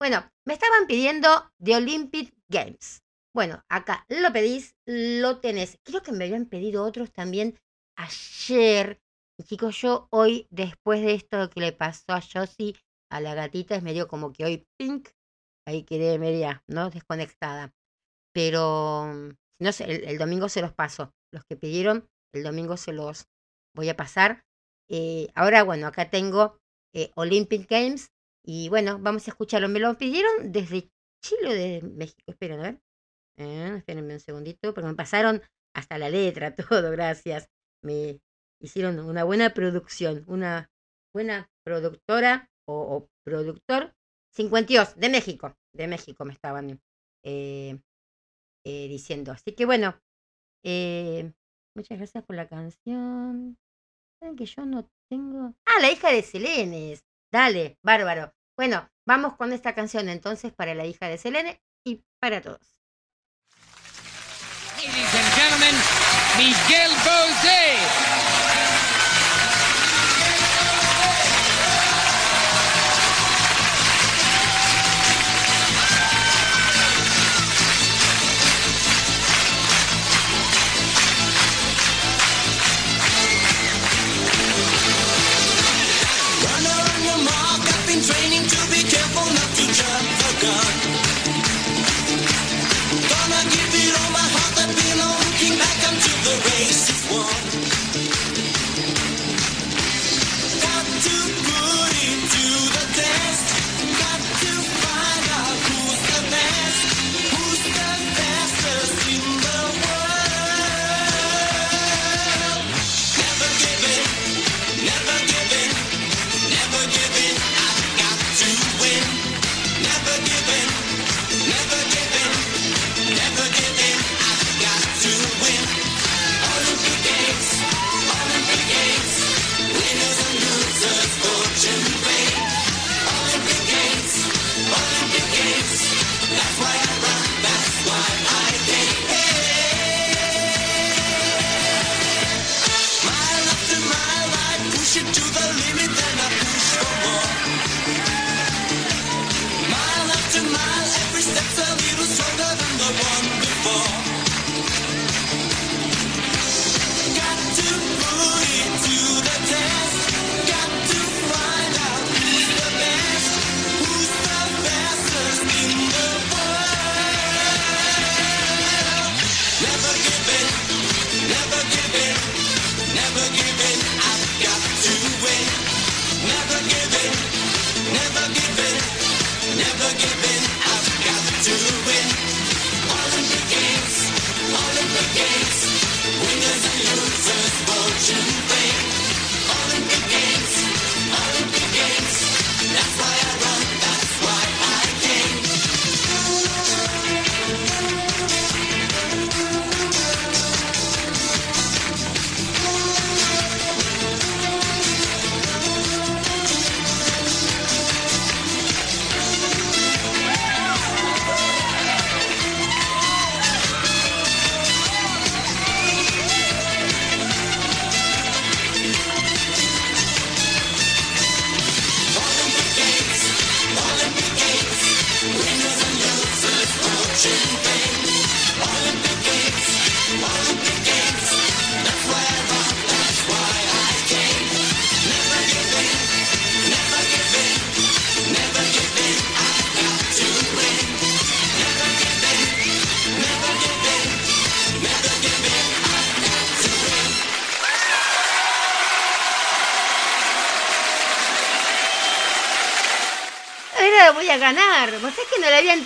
Bueno, 0.00 0.28
me 0.46 0.54
estaban 0.54 0.86
pidiendo 0.86 1.28
The 1.62 1.76
Olympic 1.76 2.34
Games. 2.48 3.02
Bueno, 3.34 3.62
acá 3.68 4.06
lo 4.08 4.32
pedís, 4.32 4.74
lo 4.86 5.40
tenés. 5.40 5.78
Creo 5.84 6.02
que 6.02 6.12
me 6.12 6.24
habían 6.24 6.46
pedido 6.46 6.84
otros 6.84 7.12
también 7.12 7.56
ayer. 7.96 8.98
Y 9.38 9.44
chicos, 9.44 9.80
yo 9.80 10.08
hoy, 10.11 10.48
después 10.50 11.02
de 11.02 11.14
esto 11.14 11.48
que 11.50 11.61
le 11.61 11.72
pasó 11.72 12.12
a 12.12 12.20
Josie, 12.20 12.74
a 13.11 13.20
la 13.20 13.34
gatita, 13.34 13.76
es 13.76 13.82
medio 13.82 14.08
como 14.08 14.32
que 14.32 14.44
hoy 14.44 14.66
pink, 14.78 15.11
ahí 15.66 15.84
quedé 15.84 16.18
media, 16.18 16.62
¿no? 16.66 16.90
Desconectada. 16.90 17.72
Pero, 18.32 19.12
no 19.61 19.72
sé, 19.72 19.84
el, 19.84 20.04
el 20.04 20.18
domingo 20.18 20.48
se 20.48 20.62
los 20.62 20.72
paso. 20.72 21.12
Los 21.33 21.45
que 21.45 21.57
pidieron, 21.57 22.09
el 22.33 22.43
domingo 22.43 22.76
se 22.76 22.93
los 22.93 23.26
voy 23.74 23.89
a 23.89 23.97
pasar. 23.97 24.45
Eh, 24.89 25.28
ahora, 25.35 25.62
bueno, 25.62 25.87
acá 25.87 26.11
tengo 26.11 26.59
eh, 26.95 27.11
Olympic 27.14 27.68
Games 27.68 28.11
y 28.45 28.68
bueno, 28.68 28.99
vamos 28.99 29.26
a 29.26 29.31
escucharlo. 29.31 29.68
Me 29.68 29.78
lo 29.81 29.97
pidieron 29.97 30.51
desde 30.53 30.91
Chile 31.22 31.49
o 31.49 31.53
de 31.53 31.83
México. 31.83 32.22
Esperen, 32.26 32.61
a 32.61 32.62
ver. 32.62 32.81
Eh, 33.37 33.74
espérenme 33.78 34.14
un 34.14 34.20
segundito, 34.20 34.74
porque 34.74 34.89
me 34.89 34.95
pasaron 34.95 35.43
hasta 35.74 35.99
la 35.99 36.11
letra, 36.11 36.55
todo, 36.57 36.91
gracias. 36.91 37.49
Me 37.83 38.20
hicieron 38.61 38.99
una 38.99 39.24
buena 39.24 39.55
producción, 39.55 40.24
una 40.26 40.70
buena 41.14 41.49
productora 41.64 42.51
o, 42.66 42.74
o 42.74 43.09
productor. 43.24 43.95
52, 44.33 44.97
de 44.97 45.09
México, 45.09 45.57
de 45.72 45.89
México 45.89 46.24
me 46.24 46.33
estaban 46.33 46.81
diciendo. 48.64 49.33
Así 49.33 49.53
que 49.57 49.66
bueno, 49.66 50.01
eh, 50.62 51.32
muchas 51.74 51.98
gracias 51.98 52.24
por 52.24 52.36
la 52.36 52.48
canción. 52.48 53.58
¿Saben 54.20 54.36
que 54.36 54.46
yo 54.46 54.66
no 54.66 54.90
tengo? 55.08 55.54
Ah, 55.66 55.80
la 55.80 55.90
hija 55.90 56.11
de 56.11 56.22
Selene. 56.22 56.98
Dale, 57.32 57.78
bárbaro. 57.82 58.34
Bueno, 58.56 58.90
vamos 59.06 59.36
con 59.36 59.52
esta 59.52 59.74
canción 59.74 60.08
entonces 60.08 60.52
para 60.52 60.74
la 60.74 60.84
hija 60.84 61.08
de 61.08 61.18
Selene 61.18 61.62
y 61.84 62.04
para 62.20 62.40
todos. 62.42 62.80
Ladies 64.76 65.14
and 65.14 65.32
gentlemen, 65.34 65.76
Miguel 66.38 66.90
Bosé. 67.04 68.09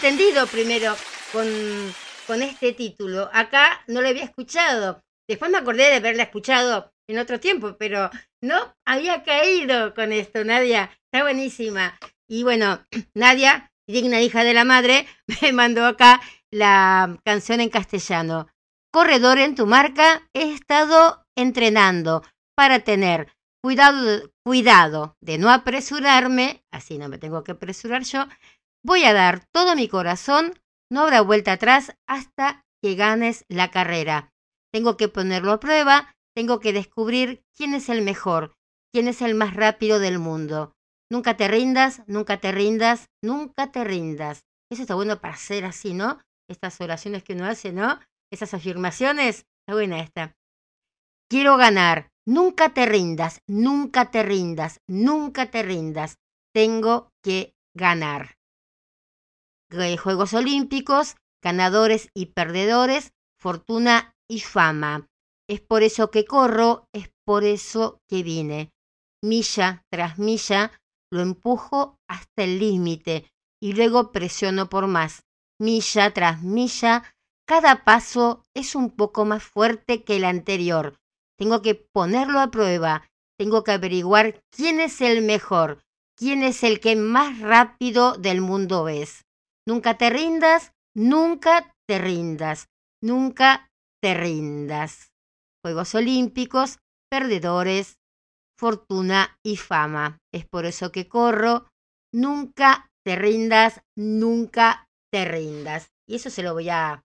Entendido 0.05 0.47
primero 0.47 0.95
con, 1.33 1.47
con 2.27 2.43
este 2.43 2.75
título. 2.75 3.31
Acá 3.33 3.83
no 3.87 4.03
lo 4.03 4.09
había 4.09 4.25
escuchado. 4.25 5.03
Después 5.27 5.51
me 5.51 5.57
acordé 5.57 5.85
de 5.85 5.95
haberla 5.95 6.25
escuchado 6.25 6.93
en 7.09 7.19
otro 7.19 7.41
tiempo, 7.41 7.77
pero 7.79 8.11
no 8.43 8.75
había 8.85 9.23
caído 9.23 9.95
con 9.95 10.13
esto, 10.13 10.45
Nadia. 10.45 10.91
Está 11.11 11.23
buenísima. 11.23 11.99
Y 12.29 12.43
bueno, 12.43 12.85
Nadia, 13.15 13.73
digna 13.89 14.21
hija 14.21 14.45
de 14.45 14.53
la 14.53 14.65
madre, 14.65 15.07
me 15.41 15.55
mandó 15.55 15.87
acá 15.87 16.21
la 16.51 17.19
canción 17.25 17.63
en 17.63 17.71
castellano. 17.71 18.49
Corredor 18.93 19.39
en 19.39 19.55
tu 19.55 19.65
marca, 19.65 20.29
he 20.35 20.53
estado 20.53 21.25
entrenando 21.35 22.23
para 22.55 22.81
tener 22.81 23.33
cuidado, 23.65 24.31
cuidado 24.45 25.17
de 25.23 25.39
no 25.39 25.51
apresurarme, 25.51 26.63
así 26.71 26.99
no 26.99 27.09
me 27.09 27.17
tengo 27.17 27.43
que 27.43 27.53
apresurar 27.53 28.03
yo. 28.03 28.27
Voy 28.87 29.05
a 29.05 29.15
dar 29.15 29.47
todo 29.51 29.75
mi 29.77 29.89
corazón, 29.89 30.53
no 30.93 31.01
habrá 31.01 31.23
vuelta 31.23 31.53
atrás 31.53 31.97
hasta 32.07 32.67
que 32.83 32.95
ganes 32.97 33.47
la 33.49 33.71
carrera. 33.71 34.31
Tengo 34.75 34.99
que 34.99 35.09
ponerlo 35.09 35.53
a 35.53 35.61
prueba, 35.61 36.15
tengo 36.37 36.61
que 36.61 36.75
descubrir 36.75 37.43
quién 37.57 37.73
es 37.73 37.89
el 37.89 38.03
mejor, 38.03 38.53
quién 38.93 39.09
es 39.09 39.23
el 39.23 39.35
más 39.35 39.55
rápido 39.55 40.01
del 40.01 40.19
mundo. 40.19 40.75
Nunca 41.11 41.35
te 41.39 41.49
rindas, 41.49 42.03
nunca 42.07 42.41
te 42.41 42.53
rindas, 42.53 43.07
nunca 43.23 43.73
te 43.73 43.85
rindas. 43.85 44.43
Eso 44.71 44.83
está 44.83 44.95
bueno 44.95 45.19
para 45.19 45.33
hacer 45.33 45.65
así, 45.65 45.95
¿no? 45.95 46.21
Estas 46.51 46.79
oraciones 46.83 47.25
que 47.25 47.33
uno 47.33 47.47
hace, 47.47 47.73
¿no? 47.73 48.01
Esas 48.31 48.53
afirmaciones. 48.53 49.47
Está 49.63 49.73
buena 49.73 50.01
esta. 50.01 50.35
Quiero 51.31 51.57
ganar. 51.57 52.11
Nunca 52.27 52.75
te 52.75 52.85
rindas, 52.85 53.41
nunca 53.49 54.11
te 54.11 54.23
rindas, 54.23 54.81
nunca 54.87 55.51
te 55.51 55.63
rindas. 55.63 56.17
Tengo 56.55 57.09
que 57.23 57.55
ganar. 57.75 58.35
Juegos 59.71 60.35
Olímpicos, 60.35 61.17
ganadores 61.43 62.09
y 62.15 62.27
perdedores, 62.27 63.13
fortuna 63.39 64.15
y 64.29 64.41
fama. 64.41 65.09
Es 65.49 65.61
por 65.61 65.83
eso 65.83 66.11
que 66.11 66.25
corro, 66.25 66.89
es 66.93 67.11
por 67.25 67.45
eso 67.45 68.01
que 68.09 68.23
vine. 68.23 68.73
Milla 69.23 69.85
tras 69.91 70.19
milla, 70.19 70.73
lo 71.11 71.21
empujo 71.21 71.99
hasta 72.09 72.45
el 72.45 72.59
límite 72.59 73.31
y 73.61 73.73
luego 73.73 74.13
presiono 74.13 74.69
por 74.69 74.87
más. 74.87 75.25
Milla 75.59 76.13
tras 76.13 76.43
milla, 76.43 77.03
cada 77.47 77.85
paso 77.85 78.43
es 78.55 78.75
un 78.75 78.91
poco 78.91 79.25
más 79.25 79.43
fuerte 79.43 80.03
que 80.03 80.17
el 80.17 80.25
anterior. 80.25 80.99
Tengo 81.37 81.63
que 81.63 81.75
ponerlo 81.75 82.41
a 82.41 82.51
prueba, 82.51 83.11
tengo 83.39 83.65
que 83.65 83.73
averiguar 83.73 84.43
quién 84.51 84.81
es 84.81 85.01
el 85.01 85.23
mejor, 85.23 85.83
quién 86.17 86.43
es 86.43 86.63
el 86.63 86.81
que 86.81 86.97
más 86.97 87.41
rápido 87.41 88.17
del 88.17 88.41
mundo 88.41 88.85
ves. 88.85 89.24
Nunca 89.67 89.97
te 89.97 90.11
rindas, 90.11 90.73
nunca 90.95 91.75
te 91.89 91.99
rindas, 91.99 92.69
nunca 93.03 93.71
te 94.03 94.15
rindas. 94.15 95.13
Juegos 95.65 95.95
Olímpicos, 95.95 96.79
perdedores, 97.11 97.97
fortuna 98.59 99.39
y 99.43 99.57
fama. 99.57 100.19
Es 100.33 100.47
por 100.47 100.67
eso 100.67 100.93
que 100.93 101.09
corro. 101.09 101.67
Nunca 102.13 102.91
te 103.05 103.17
rindas, 103.17 103.81
nunca 103.97 104.87
te 105.11 105.25
rindas. 105.25 105.89
Y 106.07 106.17
eso 106.17 106.29
se 106.29 106.43
lo 106.43 106.53
voy 106.53 106.69
a 106.69 107.03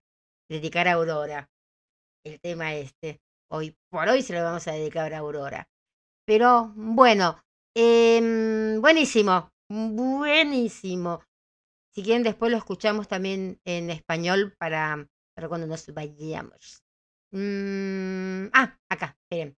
dedicar 0.50 0.88
a 0.88 0.94
Aurora. 0.94 1.48
El 2.24 2.38
tema 2.40 2.74
este. 2.74 3.20
Hoy 3.50 3.74
por 3.90 4.08
hoy 4.08 4.22
se 4.22 4.34
lo 4.34 4.44
vamos 4.44 4.68
a 4.68 4.72
dedicar 4.72 5.14
a 5.14 5.18
Aurora. 5.18 5.66
Pero 6.26 6.72
bueno, 6.76 7.40
eh, 7.74 8.76
buenísimo, 8.78 9.50
buenísimo. 9.70 11.22
Si 11.94 12.02
quieren 12.02 12.22
después 12.22 12.52
lo 12.52 12.58
escuchamos 12.58 13.08
también 13.08 13.60
en 13.64 13.90
español 13.90 14.54
para, 14.58 15.08
para 15.34 15.48
cuando 15.48 15.66
nos 15.66 15.92
vayamos. 15.92 16.82
Mm, 17.32 18.46
ah, 18.52 18.78
acá, 18.88 19.16
esperen. 19.22 19.56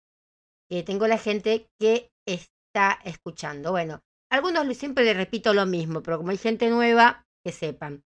Eh, 0.70 0.82
tengo 0.82 1.06
la 1.06 1.18
gente 1.18 1.68
que 1.78 2.10
está 2.26 2.98
escuchando. 3.04 3.72
Bueno, 3.72 4.00
algunos 4.30 4.76
siempre 4.76 5.04
les 5.04 5.16
repito 5.16 5.52
lo 5.52 5.66
mismo, 5.66 6.02
pero 6.02 6.18
como 6.18 6.30
hay 6.30 6.38
gente 6.38 6.70
nueva, 6.70 7.26
que 7.44 7.52
sepan. 7.52 8.02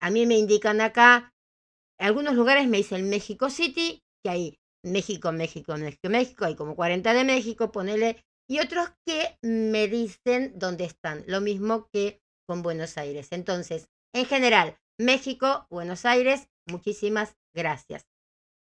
A 0.00 0.10
mí 0.10 0.26
me 0.26 0.36
indican 0.36 0.82
acá, 0.82 1.32
algunos 1.98 2.34
lugares 2.34 2.68
me 2.68 2.78
dicen 2.78 3.08
México 3.08 3.48
City, 3.48 4.02
que 4.22 4.30
hay 4.30 4.58
México, 4.82 5.32
México, 5.32 5.76
México, 5.78 6.10
México, 6.10 6.44
hay 6.44 6.56
como 6.56 6.76
40 6.76 7.14
de 7.14 7.24
México, 7.24 7.72
ponele, 7.72 8.22
y 8.46 8.58
otros 8.58 8.90
que 9.06 9.38
me 9.40 9.88
dicen 9.88 10.52
dónde 10.56 10.84
están, 10.84 11.24
lo 11.26 11.40
mismo 11.40 11.88
que 11.90 12.20
con 12.46 12.62
Buenos 12.62 12.98
Aires. 12.98 13.28
Entonces, 13.30 13.88
en 14.12 14.26
general, 14.26 14.78
México, 14.98 15.66
Buenos 15.70 16.04
Aires, 16.04 16.48
muchísimas 16.66 17.36
gracias. 17.54 18.06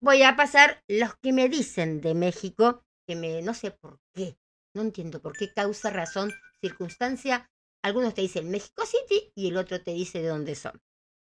Voy 0.01 0.23
a 0.23 0.35
pasar 0.35 0.83
los 0.87 1.15
que 1.15 1.31
me 1.31 1.47
dicen 1.47 2.01
de 2.01 2.13
México, 2.13 2.83
que 3.07 3.15
me, 3.15 3.41
no 3.41 3.53
sé 3.53 3.71
por 3.71 3.99
qué, 4.13 4.37
no 4.75 4.81
entiendo 4.81 5.21
por 5.21 5.37
qué 5.37 5.53
causa, 5.53 5.89
razón, 5.89 6.33
circunstancia. 6.59 7.49
Algunos 7.83 8.13
te 8.13 8.21
dicen 8.21 8.49
México 8.49 8.85
City 8.85 9.31
y 9.35 9.49
el 9.49 9.57
otro 9.57 9.81
te 9.81 9.91
dice 9.91 10.21
de 10.21 10.29
dónde 10.29 10.55
son. 10.55 10.81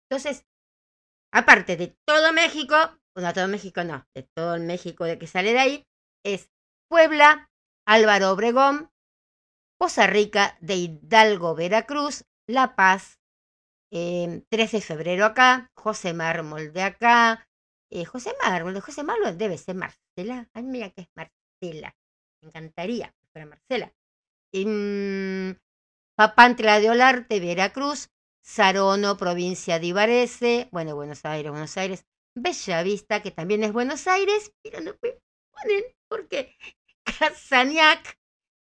Entonces, 0.10 0.46
aparte 1.32 1.78
de 1.78 1.96
todo 2.06 2.34
México, 2.34 2.76
bueno, 3.16 3.34
todo 3.34 3.48
México 3.48 3.84
no, 3.84 4.06
de 4.14 4.24
todo 4.36 4.56
el 4.56 4.64
México 4.64 5.06
de 5.06 5.20
que 5.20 5.28
sale 5.28 5.54
de 5.54 5.60
ahí, 5.60 5.88
es 6.24 6.50
Puebla, 6.90 7.50
Álvaro 7.86 8.32
Obregón, 8.32 8.92
Poza 9.78 10.08
Rica 10.08 10.58
de 10.62 10.76
Hidalgo, 10.76 11.56
Veracruz, 11.56 12.26
La 12.48 12.76
Paz, 12.76 13.20
13 13.92 14.44
em, 14.44 14.44
de 14.50 14.82
febrero 14.82 15.26
acá, 15.26 15.72
José 15.76 16.14
Mármol 16.14 16.74
de 16.74 16.84
acá, 16.84 17.48
eh, 17.92 18.06
José 18.06 18.34
Mármol, 18.44 18.80
José 18.82 19.04
Mármol 19.04 19.38
debe 19.38 19.58
ser 19.58 19.76
Marcela. 19.76 20.50
Ay, 20.54 20.64
mira 20.64 20.90
que 20.90 21.02
es 21.02 21.10
Marcela. 21.16 21.96
Me 22.42 22.50
encantaría 22.50 23.16
fuera 23.32 23.48
Marcela. 23.48 23.94
Mm, 24.54 25.58
Papantla 26.16 26.80
de 26.80 26.90
Olarte, 26.90 27.40
Veracruz. 27.40 28.10
Sarono, 28.42 29.18
provincia 29.18 29.80
de 29.80 29.88
Ibarese. 29.88 30.70
Bueno, 30.72 30.96
Buenos 30.96 31.26
Aires, 31.26 31.52
Buenos 31.52 31.78
Aires. 31.78 32.06
Bella 32.36 32.84
Vista, 32.84 33.22
que 33.22 33.32
también 33.32 33.64
es 33.64 33.74
Buenos 33.74 34.08
Aires, 34.08 34.54
pero 34.62 34.82
no 34.82 34.92
me 35.02 35.18
ponen 35.52 35.84
porque 36.08 36.56
Casaniac, 37.20 38.20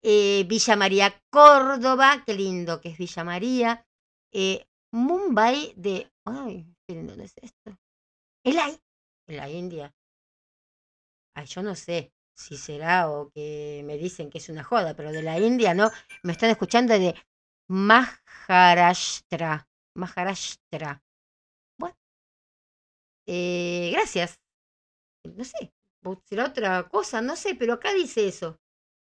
eh, 0.02 0.44
Villa 0.48 0.76
María 0.76 1.22
Córdoba, 1.30 2.22
qué 2.26 2.34
lindo 2.34 2.80
que 2.80 2.90
es 2.90 2.98
Villa 2.98 3.24
María. 3.24 3.86
Eh, 4.32 4.66
Mumbai 4.92 5.72
de. 5.76 6.10
Ay, 6.24 6.66
¿dónde 6.88 7.24
es 7.24 7.34
esto? 7.40 7.78
El, 8.44 8.58
en 8.58 9.36
la 9.36 9.48
India. 9.48 9.94
Ay, 11.34 11.46
yo 11.46 11.62
no 11.62 11.74
sé 11.74 12.12
si 12.34 12.56
será 12.56 13.10
o 13.10 13.30
que 13.30 13.82
me 13.84 13.96
dicen 13.96 14.30
que 14.30 14.38
es 14.38 14.48
una 14.48 14.64
joda, 14.64 14.94
pero 14.94 15.12
de 15.12 15.22
la 15.22 15.38
India 15.38 15.74
no. 15.74 15.90
Me 16.22 16.32
están 16.32 16.50
escuchando 16.50 16.98
de 16.98 17.14
Maharashtra. 17.68 19.68
Maharashtra. 19.94 21.02
Bueno. 21.78 21.96
Eh, 23.26 23.90
gracias. 23.92 24.40
No 25.24 25.44
sé. 25.44 25.72
¿Será 26.24 26.46
otra 26.46 26.88
cosa? 26.88 27.22
No 27.22 27.36
sé, 27.36 27.54
pero 27.54 27.74
acá 27.74 27.92
dice 27.94 28.26
eso. 28.26 28.58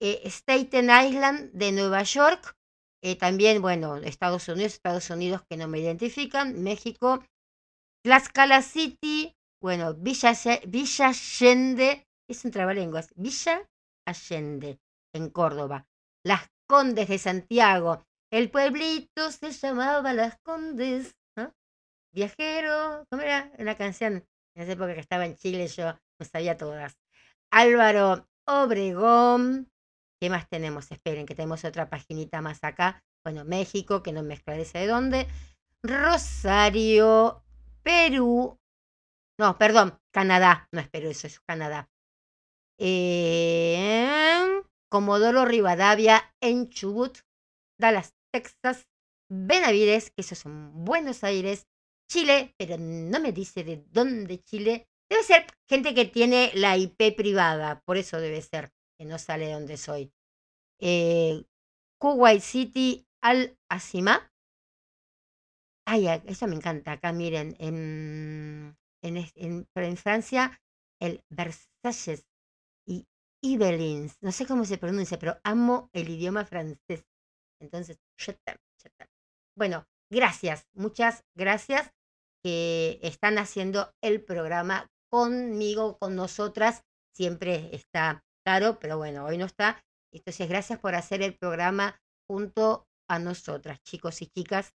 Eh, 0.08 0.22
Staten 0.30 0.91
Island 0.91 1.51
de 1.53 1.72
Nueva 1.72 2.03
York. 2.03 2.56
Eh, 3.01 3.16
también, 3.16 3.60
bueno, 3.60 3.95
Estados 3.97 4.47
Unidos, 4.47 4.74
Estados 4.74 5.10
Unidos 5.10 5.41
que 5.49 5.58
no 5.58 5.68
me 5.68 5.80
identifican. 5.80 6.62
México. 6.62 7.26
Tlaxcala 8.03 8.62
City, 8.62 9.36
bueno, 9.60 9.95
Villa, 9.95 10.34
Villa 10.68 11.08
Allende, 11.08 12.08
es 12.30 12.45
un 12.45 12.51
trabalenguas, 12.51 13.10
Villa 13.16 13.68
Allende, 14.06 14.80
en 15.12 15.32
Córdoba. 15.32 15.88
Las 16.24 16.51
Condes 16.70 17.08
de 17.08 17.18
Santiago, 17.18 18.06
el 18.32 18.51
pueblito 18.51 19.32
se 19.32 19.51
llamaba 19.51 20.14
Las 20.14 20.38
Condes. 20.43 21.16
Viajero, 22.14 23.08
¿cómo 23.10 23.24
era? 23.24 23.51
Una 23.58 23.76
canción, 23.76 24.24
en 24.53 24.62
esa 24.62 24.74
época 24.74 24.93
que 24.93 25.01
estaba 25.01 25.26
en 25.26 25.36
Chile 25.36 25.66
yo 25.68 25.97
no 26.20 26.26
sabía 26.32 26.58
todas. 26.58 26.95
Álvaro 27.51 28.28
Obregón, 28.47 29.72
¿qué 30.26 30.30
más 30.32 30.50
tenemos? 30.50 30.92
Esperen, 30.92 31.28
que 31.28 31.36
tenemos 31.36 31.64
otra 31.66 31.88
paginita 31.88 32.42
más 32.42 32.64
acá. 32.64 33.04
Bueno, 33.24 33.46
México, 33.46 34.02
que 34.02 34.12
no 34.12 34.24
me 34.24 34.34
esclarece 34.34 34.80
de 34.80 34.88
dónde. 34.88 35.28
Rosario, 35.84 37.44
Perú, 37.84 38.58
no, 39.38 39.56
perdón, 39.60 40.00
Canadá. 40.12 40.68
No 40.72 40.80
es 40.82 40.90
Perú, 40.90 41.10
eso 41.10 41.28
es 41.28 41.40
Canadá. 41.42 41.92
Eh, 42.80 44.64
Comodoro 44.90 45.46
Rivadavia 45.46 46.34
en 46.42 46.70
Chubut, 46.70 47.20
Dallas, 47.80 48.16
Texas, 48.34 48.88
Benavides, 49.30 50.10
que 50.10 50.22
esos 50.22 50.40
son 50.40 50.86
Buenos 50.86 51.24
Aires, 51.24 51.68
Chile, 52.10 52.56
pero 52.58 52.78
no 52.80 53.20
me 53.20 53.32
dice 53.32 53.64
de 53.64 53.86
dónde 53.92 54.42
Chile. 54.42 54.88
Debe 55.08 55.22
ser 55.22 55.46
gente 55.70 55.94
que 55.94 56.06
tiene 56.06 56.50
la 56.56 56.78
IP 56.78 57.16
privada, 57.16 57.80
por 57.86 57.98
eso 57.98 58.20
debe 58.20 58.42
ser, 58.42 58.72
que 58.98 59.06
no 59.06 59.20
sale 59.20 59.46
de 59.46 59.54
donde 59.54 59.78
soy. 59.78 60.14
Eh, 60.80 61.46
Kuwait 62.00 62.42
City, 62.42 63.08
Al 63.22 63.58
Asima. 63.70 64.32
Ay, 65.88 66.08
eso 66.26 66.48
me 66.48 66.56
encanta. 66.56 66.94
Acá 66.94 67.12
miren, 67.14 67.56
en 67.60 68.76
en, 69.06 69.18
en, 69.36 69.68
en 69.76 69.98
Francia 69.98 70.60
el 71.00 71.24
Versalles 71.30 72.26
y 72.88 73.08
Ibelins. 73.44 74.18
No 74.22 74.32
sé 74.32 74.46
cómo 74.46 74.66
se 74.66 74.78
pronuncia, 74.78 75.20
pero 75.20 75.38
amo 75.44 75.90
el 75.94 76.10
idioma 76.10 76.46
francés. 76.46 77.06
Entonces. 77.62 78.00
Bueno, 79.58 79.88
gracias, 80.12 80.68
muchas 80.74 81.24
gracias 81.36 81.92
que 82.44 83.00
están 83.02 83.38
haciendo 83.38 83.94
el 84.02 84.24
programa 84.24 84.92
conmigo, 85.10 85.98
con 85.98 86.16
nosotras. 86.16 86.84
Siempre 87.16 87.70
está 87.74 88.24
Caro, 88.46 88.80
pero 88.80 88.98
bueno, 88.98 89.26
hoy 89.26 89.38
no 89.38 89.46
está. 89.46 89.84
Entonces, 90.16 90.47
gracias 90.47 90.80
por 90.80 90.95
hacer 90.95 91.22
el 91.22 91.36
programa 91.36 91.99
junto 92.28 92.88
a 93.09 93.20
nosotras, 93.20 93.82
chicos 93.84 94.22
y 94.22 94.28
chicas 94.28 94.74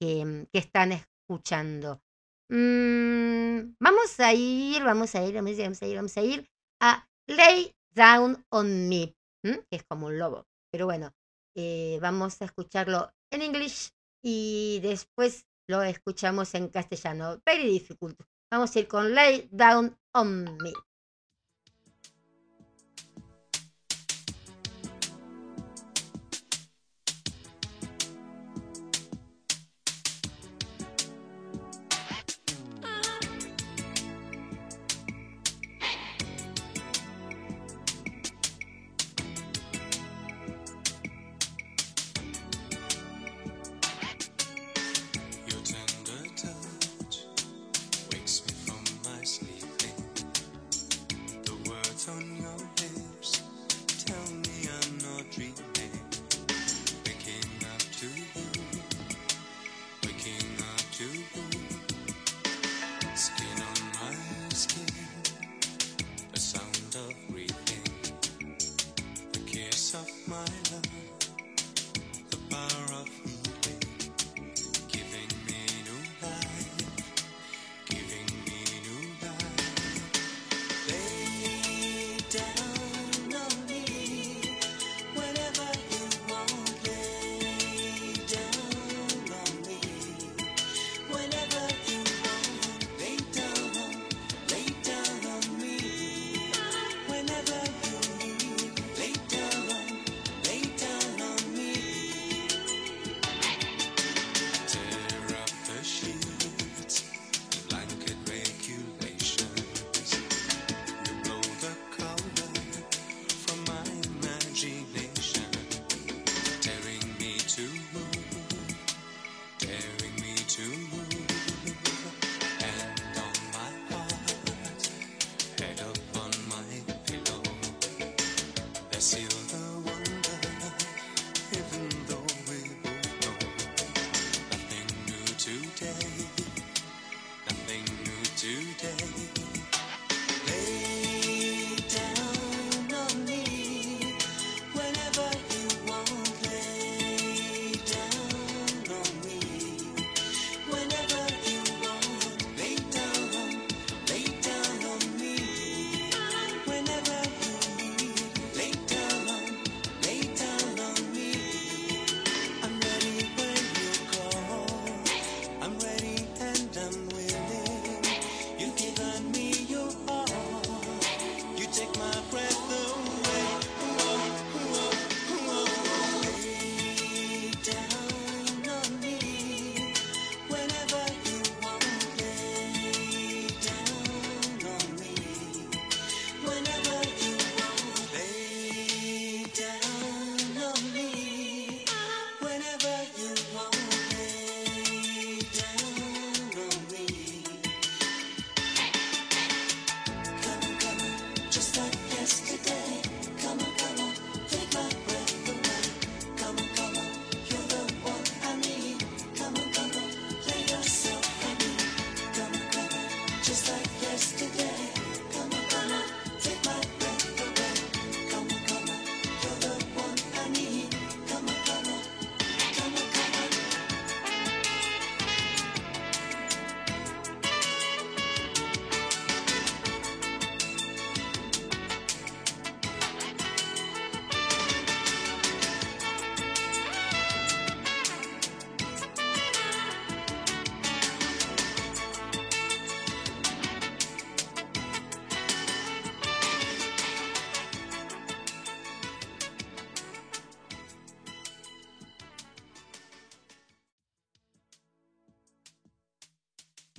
que, 0.00 0.48
están 0.52 0.92
escuchando. 0.92 2.02
Mm, 2.48 3.76
vamos 3.78 4.18
a 4.18 4.34
ir, 4.34 4.82
vamos 4.82 5.14
a 5.14 5.24
ir, 5.24 5.34
vamos 5.34 5.50
a 5.50 5.52
ir, 5.52 5.62
vamos 5.62 5.82
a 5.82 5.86
ir, 5.86 5.96
vamos 5.96 6.16
a 6.16 6.22
ir 6.22 6.50
a 6.82 7.08
Lay 7.28 7.72
Down 7.94 8.44
on 8.50 8.88
Me, 8.88 9.14
que 9.42 9.76
es 9.76 9.84
como 9.84 10.06
un 10.06 10.18
lobo. 10.18 10.46
Pero 10.72 10.86
bueno, 10.86 11.14
eh, 11.56 11.98
vamos 12.02 12.42
a 12.42 12.46
escucharlo 12.46 13.12
en 13.30 13.42
inglés 13.42 13.94
y 14.22 14.80
después 14.82 15.46
lo 15.68 15.82
escuchamos 15.82 16.54
en 16.54 16.68
castellano. 16.68 17.40
Very 17.46 17.70
difficult. 17.70 18.20
Vamos 18.50 18.74
a 18.74 18.80
ir 18.80 18.88
con 18.88 19.14
Lay 19.14 19.48
Down 19.52 19.96
on 20.14 20.58
Me. 20.58 20.72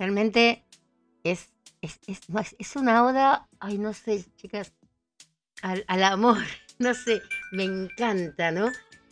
Realmente 0.02 0.64
es, 1.22 1.50
es, 1.80 2.00
es, 2.08 2.18
es- 2.58 2.74
una 2.74 3.04
oda, 3.06 3.48
ay, 3.60 3.78
no 3.78 3.94
sé, 3.94 4.24
chicas, 4.34 4.72
al, 5.62 5.84
al 5.86 6.02
amor, 6.02 6.38
no 6.80 6.92
sé, 6.92 7.22
me 7.52 7.62
encanta, 7.62 8.50
¿no? 8.50 8.68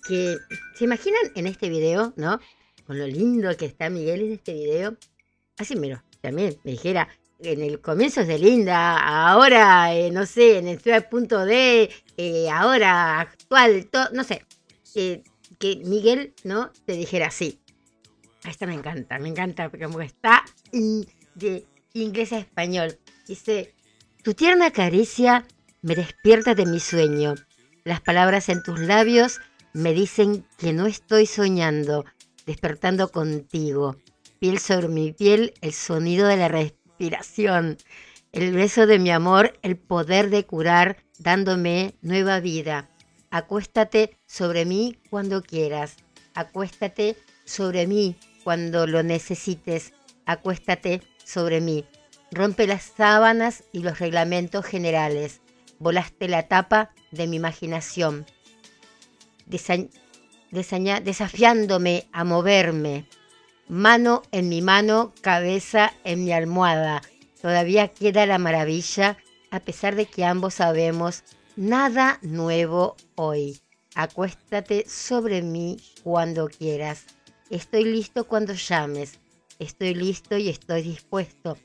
Que 0.09 0.37
se 0.75 0.85
imaginan 0.87 1.21
en 1.37 1.47
este 1.47 1.69
video, 1.69 2.13
¿no? 2.17 2.41
Con 2.89 2.99
lo 2.99 3.07
lindo 3.07 3.57
que 3.57 3.67
está 3.67 3.89
Miguel 3.89 4.23
en 4.23 4.33
este 4.33 4.53
video. 4.53 4.97
Así, 5.59 5.77
mira, 5.77 6.03
también 6.23 6.59
me 6.65 6.73
dijera, 6.73 7.09
en 7.39 7.63
el 7.63 7.81
comienzo 7.81 8.23
es 8.23 8.27
de 8.27 8.41
linda, 8.41 8.99
ahora, 8.99 9.95
eh, 9.95 10.11
no 10.11 10.27
sé, 10.27 10.59
en 10.59 10.67
el 10.67 10.81
punto 11.09 11.45
D, 11.45 11.89
eh, 12.17 12.51
ahora 12.51 13.21
actual, 13.21 13.89
no 14.13 14.25
sé, 14.25 14.45
eh, 14.97 15.23
que 15.61 15.77
Miguel, 15.85 16.35
¿no? 16.43 16.73
Te 16.85 16.95
dijera 16.95 17.29
así. 17.29 17.61
Esta 18.43 18.67
me 18.67 18.73
encanta, 18.73 19.19
me 19.19 19.29
encanta, 19.29 19.69
porque 19.69 19.85
como 19.85 20.01
está 20.01 20.43
de 20.73 21.67
inglés 21.93 22.33
a 22.33 22.39
español. 22.39 22.99
Dice, 23.27 23.75
tu 24.23 24.35
tierna 24.35 24.71
caricia 24.71 25.47
me 25.83 25.95
despierta 25.95 26.55
de 26.55 26.67
mi 26.67 26.81
sueño. 26.81 27.35
Las 27.85 28.01
palabras 28.01 28.49
en 28.49 28.63
tus 28.63 28.79
labios 28.79 29.41
me 29.73 29.93
dicen 29.93 30.45
que 30.59 30.73
no 30.73 30.87
estoy 30.87 31.27
soñando, 31.27 32.05
despertando 32.47 33.11
contigo. 33.11 33.97
Piel 34.39 34.59
sobre 34.59 34.89
mi 34.89 35.13
piel, 35.13 35.55
el 35.61 35.73
sonido 35.73 36.27
de 36.27 36.37
la 36.37 36.49
respiración. 36.49 37.79
El 38.33 38.53
beso 38.53 38.87
de 38.87 38.99
mi 38.99 39.11
amor, 39.11 39.59
el 39.63 39.77
poder 39.77 40.31
de 40.31 40.45
curar, 40.45 40.99
dándome 41.19 41.95
nueva 42.01 42.41
vida. 42.41 42.89
Acuéstate 43.31 44.17
sobre 44.27 44.65
mí 44.65 44.99
cuando 45.09 45.43
quieras. 45.43 45.97
Acuéstate 46.35 47.17
sobre 47.45 47.87
mí 47.87 48.17
cuando 48.45 48.87
lo 48.87 49.03
necesites. 49.03 49.93
Acuéstate 50.31 51.03
sobre 51.25 51.61
mí. 51.61 51.85
Rompe 52.31 52.69
las 52.69 52.85
sábanas 52.97 53.65
y 53.73 53.81
los 53.81 53.99
reglamentos 53.99 54.65
generales. 54.65 55.41
Volaste 55.81 56.29
la 56.29 56.47
tapa 56.47 56.93
de 57.11 57.27
mi 57.27 57.35
imaginación. 57.35 58.27
Desafiándome 61.03 62.07
a 62.13 62.23
moverme. 62.23 63.09
Mano 63.67 64.23
en 64.31 64.49
mi 64.49 64.63
mano, 64.63 65.13
cabeza 65.21 65.93
en 66.05 66.23
mi 66.23 66.33
almohada. 66.33 67.03
Todavía 67.43 67.89
queda 67.89 68.25
la 68.25 68.39
maravilla, 68.39 69.17
a 69.51 69.59
pesar 69.59 69.97
de 69.97 70.07
que 70.07 70.25
ambos 70.25 70.55
sabemos 70.55 71.25
nada 71.57 72.21
nuevo 72.23 72.95
hoy. 73.17 73.61
Acuéstate 73.97 74.89
sobre 74.89 75.43
mí 75.43 75.79
cuando 76.05 76.47
quieras. 76.47 77.07
Estoy 77.51 77.83
listo 77.83 78.29
cuando 78.29 78.53
llames. 78.53 79.19
Estoy 79.61 79.95
listo 79.95 80.39
y 80.39 80.49
estoy 80.49 80.81
dispuesto. 80.81 81.59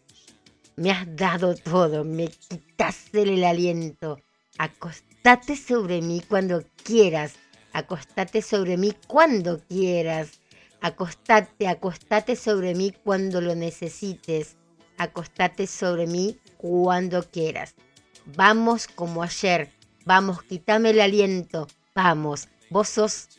Me 0.76 0.91
has 0.91 1.16
dado 1.16 1.56
todo, 1.56 2.04
me 2.04 2.28
quitaste 2.28 3.22
el 3.22 3.41
aliento. 3.46 4.20
Acostate 4.58 5.56
sobre 5.56 6.02
mí 6.02 6.22
cuando 6.28 6.66
quieras. 6.84 7.36
Acostate 7.72 8.41
sobre 8.41 8.76
mí 8.76 8.93
cuando 9.08 9.62
quieras. 9.70 10.41
Acostate, 10.82 11.70
acostate 11.70 12.36
sobre 12.36 12.76
mí 12.76 12.91
cuando 12.91 13.39
lo 13.39 13.56
necesites. 13.56 14.58
Acostate 14.98 15.66
sobre 15.66 16.06
mí 16.06 16.38
cuando 16.58 17.24
quieras. 17.24 17.76
Vamos 18.26 18.88
como 18.88 19.24
ayer. 19.24 19.72
Vamos, 20.04 20.43
quítame 20.43 20.89
el 20.89 21.00
aliento. 21.00 21.68
Vamos, 21.96 22.50
vos 22.70 22.89
sos 22.89 23.30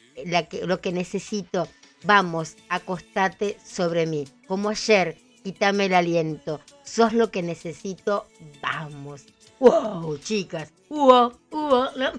lo 0.62 0.80
que 0.80 0.92
necesito. 0.92 1.68
Vamos, 2.05 2.57
acostate 2.68 3.59
sobre 3.64 4.07
mí. 4.07 4.26
Como 4.47 4.68
ayer, 4.68 5.16
quítame 5.42 5.86
el 5.86 5.94
aliento. 5.94 6.61
Sos 6.84 7.12
lo 7.12 7.30
que 7.30 7.42
necesito. 7.42 8.26
Vamos. 8.62 9.24
¡Wow, 9.59 10.18
chicas! 10.18 10.72
¡Wow! 10.88 11.38
¡Wow! 11.51 11.88
¿no? 11.97 12.12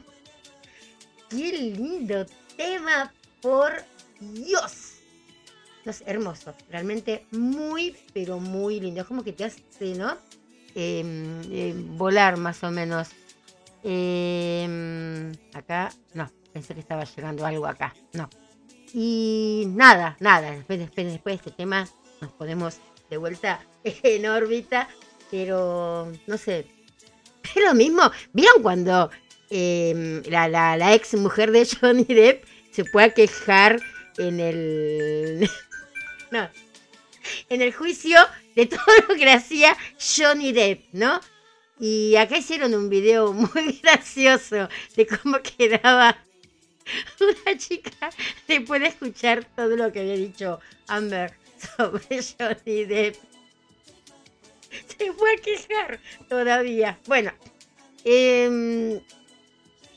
¡Qué 1.29 1.51
lindo 1.51 2.25
tema! 2.55 3.13
Por 3.41 3.83
Dios. 4.19 4.93
Sé, 5.85 6.03
hermoso. 6.05 6.53
Realmente 6.69 7.25
muy, 7.31 7.95
pero 8.13 8.39
muy 8.39 8.79
lindo. 8.79 9.01
Es 9.01 9.07
como 9.07 9.23
que 9.23 9.33
te 9.33 9.45
hace, 9.45 9.61
¿no? 9.95 10.17
Em, 10.75 11.41
em, 11.51 11.97
volar 11.97 12.37
más 12.37 12.63
o 12.63 12.71
menos. 12.71 13.09
Em, 13.83 15.31
acá, 15.53 15.93
no. 16.13 16.29
Pensé 16.51 16.73
que 16.73 16.81
estaba 16.81 17.03
llegando 17.03 17.45
algo 17.45 17.67
acá. 17.67 17.95
No. 18.13 18.29
Y 18.93 19.65
nada, 19.67 20.17
nada. 20.19 20.51
Después, 20.51 20.79
después, 20.79 21.07
después 21.07 21.33
de 21.33 21.35
este 21.35 21.51
tema 21.51 21.87
nos 22.21 22.31
ponemos 22.33 22.77
de 23.09 23.17
vuelta 23.17 23.61
en 23.83 24.25
órbita. 24.27 24.87
Pero, 25.29 26.11
no 26.25 26.37
sé. 26.37 26.65
Es 27.43 27.63
lo 27.63 27.73
mismo. 27.73 28.11
¿Vieron 28.33 28.61
cuando 28.61 29.09
em, 29.49 30.23
la, 30.25 30.47
la, 30.47 30.77
la 30.77 30.93
ex 30.93 31.13
mujer 31.15 31.51
de 31.51 31.65
Johnny 31.65 32.03
Depp 32.03 32.45
se 32.71 32.85
puede 32.85 33.13
quejar 33.13 33.81
en 34.17 34.39
el. 34.39 35.49
no. 36.31 36.49
En 37.49 37.61
el 37.61 37.73
juicio 37.73 38.19
de 38.55 38.67
todo 38.67 38.79
lo 39.07 39.15
que 39.15 39.29
hacía 39.29 39.75
Johnny 39.99 40.51
Depp, 40.51 40.85
¿no? 40.93 41.19
Y 41.79 42.15
acá 42.15 42.37
hicieron 42.37 42.73
un 42.73 42.89
video 42.89 43.33
muy 43.53 43.79
gracioso 43.83 44.69
de 44.95 45.07
cómo 45.07 45.39
quedaba 45.41 46.17
una 47.19 47.57
chica 47.57 48.09
después 48.47 48.81
de 48.81 48.87
escuchar 48.87 49.45
todo 49.55 49.75
lo 49.75 49.91
que 49.91 50.01
había 50.01 50.15
dicho 50.15 50.59
Amber 50.87 51.33
sobre 51.57 52.21
Johnny 52.39 52.85
Depp. 52.85 53.15
Se 54.97 55.13
fue 55.13 55.33
a 55.33 55.41
quejar 55.41 55.99
todavía. 56.27 56.99
Bueno, 57.07 57.31
em, 58.03 58.99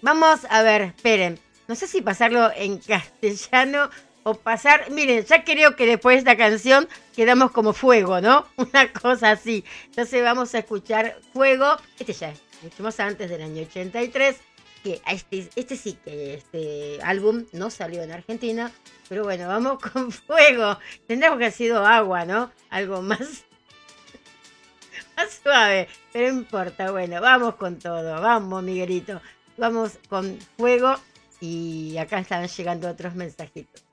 vamos 0.01 0.41
a 0.49 0.63
ver, 0.63 0.83
esperen. 0.83 1.39
No 1.69 1.75
sé 1.75 1.87
si 1.87 2.03
pasarlo 2.03 2.51
en 2.55 2.79
castellano 2.79 3.91
o 4.23 4.35
pasar. 4.35 4.91
Miren, 4.91 5.25
ya 5.25 5.45
creo 5.45 5.77
que 5.77 5.87
después 5.87 6.17
de 6.17 6.19
esta 6.19 6.37
canción 6.37 6.89
quedamos 7.15 7.51
como 7.51 7.73
fuego, 7.73 8.21
¿no? 8.21 8.47
Una 8.57 8.93
cosa 8.93 9.33
así. 9.33 9.65
Entonces 9.87 10.23
vamos 10.23 10.55
a 10.55 10.59
escuchar 10.59 11.19
Fuego. 11.33 11.77
Este 11.99 12.13
ya 12.13 12.31
es 12.31 12.41
mucho 12.63 12.83
más 12.83 12.99
antes 13.01 13.31
del 13.31 13.43
año 13.43 13.63
83. 13.63 14.37
Que 14.83 15.03
este, 15.07 15.49
este 15.57 15.77
sí 15.77 15.99
que 16.05 16.35
este 16.35 16.99
álbum 17.03 17.45
no 17.53 17.71
salió 17.71 18.03
en 18.03 18.13
Argentina. 18.13 18.73
Pero 19.09 19.25
bueno, 19.25 19.49
vamos 19.49 19.79
con 19.93 20.11
Fuego. 20.11 20.79
Tendríamos 21.07 21.39
que 21.39 21.45
haber 21.45 21.57
sido 21.57 21.85
agua, 21.85 22.25
¿no? 22.25 22.51
Algo 22.71 23.03
más 23.03 23.21
más 25.17 25.41
suave, 25.43 25.89
pero 26.13 26.33
no 26.33 26.41
importa. 26.41 26.91
Bueno, 26.91 27.21
vamos 27.21 27.57
con 27.57 27.79
todo. 27.79 28.21
Vamos, 28.21 28.63
Miguelito. 28.63 29.21
Vamos 29.57 29.99
con 30.09 30.39
fuego. 30.57 30.97
Y 31.41 31.97
acá 31.99 32.19
están 32.19 32.47
llegando 32.47 32.89
otros 32.89 33.15
mensajitos. 33.15 33.90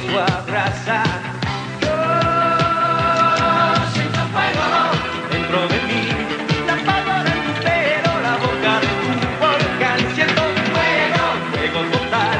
Su 0.00 0.06
beso 0.06 0.20
abraza. 0.20 1.02
Yo 1.80 1.96
siento 3.92 4.20
fuego 4.32 4.64
dentro 5.30 5.60
de 5.68 5.78
mí, 5.88 6.02
la 6.66 6.76
palabra 6.84 7.30
en 7.32 7.40
tu 7.46 7.52
pelo, 7.62 8.12
la 8.22 8.34
boca 8.44 8.72
de 8.82 8.90
tu 9.00 9.10
volcán, 9.40 10.00
siento 10.14 10.42
fuego, 10.72 11.24
fuego 11.52 11.80
total, 11.92 12.38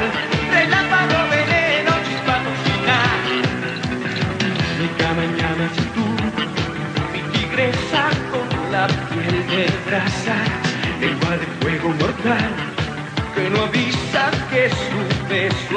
relámpago, 0.51 1.17
veneno, 1.29 1.91
chispa 2.05 2.35
cocina. 2.45 2.97
En 5.15 5.31
llamas 5.37 5.71
y 5.77 5.85
tú, 5.95 6.05
mi 7.13 7.21
tigresa 7.31 8.03
con 8.31 8.47
la 8.71 8.85
piel 8.87 9.37
de 9.47 9.63
brasa, 9.85 10.35
lengua 10.99 11.33
de 11.37 11.47
fuego 11.61 11.89
mortal, 12.01 12.51
que 13.33 13.49
no 13.49 13.63
avisa 13.63 14.23
que 14.49 14.69
su 14.69 14.99
beso 15.29 15.75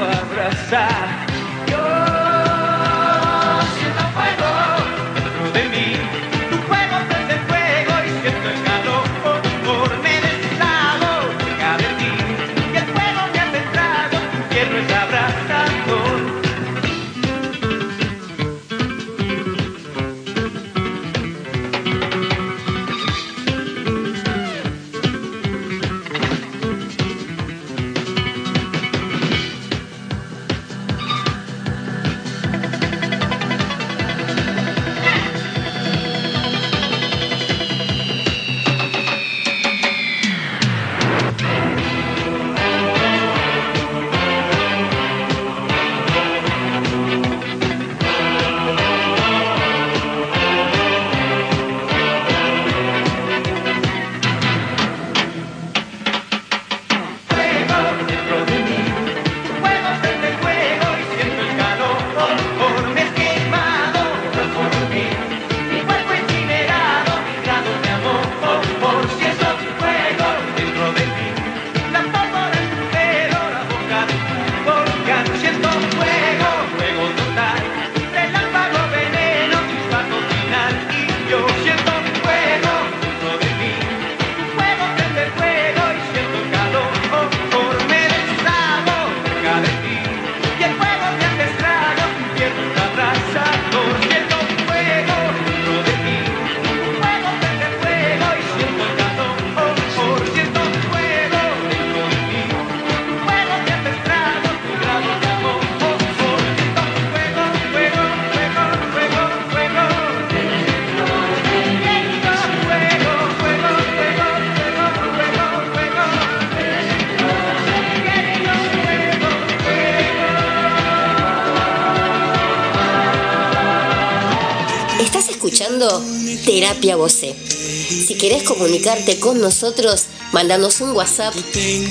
Terapia 126.49 126.97
Voce. 126.97 127.35
Si 127.35 128.17
querés 128.17 128.43
comunicarte 128.43 129.21
con 129.21 129.39
nosotros, 129.39 130.07
mandanos 130.33 130.81
un 130.81 130.93
WhatsApp 130.93 131.35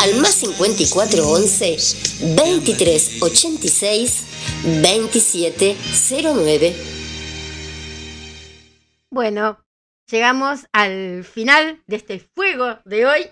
al 0.02 0.16
más 0.16 0.34
5411 0.34 1.78
2386 2.36 4.24
2709. 4.82 6.76
Bueno, 9.12 9.64
llegamos 10.10 10.62
al 10.72 11.24
final 11.24 11.84
de 11.86 11.98
este 11.98 12.18
fuego 12.18 12.80
de 12.84 13.06
hoy 13.06 13.28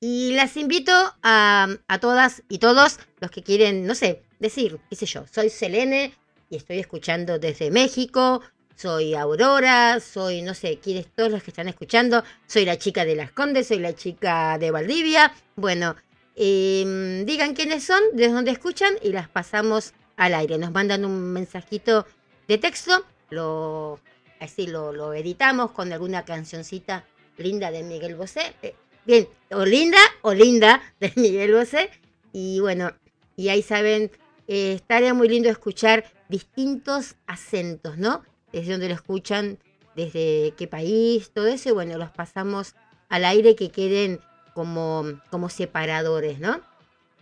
y 0.00 0.32
las 0.32 0.56
invito 0.56 0.92
a, 1.22 1.68
a 1.86 2.00
todas 2.00 2.42
y 2.48 2.58
todos 2.58 2.98
los 3.20 3.30
que 3.30 3.44
quieren, 3.44 3.86
no 3.86 3.94
sé, 3.94 4.24
decir, 4.40 4.80
qué 4.90 5.06
yo, 5.06 5.24
soy 5.32 5.50
Selene 5.50 6.12
y 6.50 6.56
estoy 6.56 6.80
escuchando 6.80 7.38
desde 7.38 7.70
México, 7.70 8.42
soy 8.76 9.14
Aurora, 9.14 10.00
soy, 10.00 10.42
no 10.42 10.54
sé, 10.54 10.78
quiénes 10.78 11.06
todos 11.06 11.30
los 11.30 11.42
que 11.42 11.50
están 11.50 11.68
escuchando, 11.68 12.24
soy 12.46 12.64
la 12.64 12.78
chica 12.78 13.04
de 13.04 13.14
Las 13.14 13.32
Condes, 13.32 13.68
soy 13.68 13.78
la 13.78 13.94
chica 13.94 14.58
de 14.58 14.70
Valdivia, 14.70 15.34
bueno, 15.56 15.96
em, 16.36 17.24
digan 17.24 17.54
quiénes 17.54 17.84
son, 17.84 18.00
de 18.12 18.28
dónde 18.28 18.50
escuchan 18.50 18.94
y 19.02 19.12
las 19.12 19.28
pasamos 19.28 19.92
al 20.16 20.34
aire, 20.34 20.58
nos 20.58 20.72
mandan 20.72 21.04
un 21.04 21.32
mensajito 21.32 22.06
de 22.48 22.58
texto, 22.58 23.04
lo, 23.30 24.00
así 24.40 24.66
lo, 24.66 24.92
lo 24.92 25.14
editamos 25.14 25.72
con 25.72 25.92
alguna 25.92 26.24
cancioncita 26.24 27.04
linda 27.36 27.70
de 27.70 27.82
Miguel 27.82 28.16
Bosé, 28.16 28.54
eh, 28.62 28.74
bien, 29.04 29.28
o 29.50 29.64
linda 29.64 29.98
o 30.22 30.34
linda 30.34 30.82
de 31.00 31.12
Miguel 31.16 31.54
Bosé, 31.54 31.90
y 32.32 32.60
bueno, 32.60 32.92
y 33.36 33.48
ahí 33.48 33.62
saben 33.62 34.10
eh, 34.46 34.74
estaría 34.74 35.14
muy 35.14 35.28
lindo 35.28 35.48
escuchar 35.48 36.04
distintos 36.28 37.16
acentos, 37.26 37.96
¿no? 37.96 38.22
Desde 38.54 38.72
donde 38.72 38.88
lo 38.88 38.94
escuchan, 38.94 39.58
desde 39.96 40.54
qué 40.56 40.68
país, 40.68 41.30
todo 41.32 41.48
eso, 41.48 41.70
y 41.70 41.72
bueno, 41.72 41.98
los 41.98 42.10
pasamos 42.10 42.74
al 43.08 43.24
aire 43.24 43.56
que 43.56 43.70
queden 43.70 44.20
como, 44.54 45.20
como 45.30 45.48
separadores, 45.48 46.38
¿no? 46.38 46.60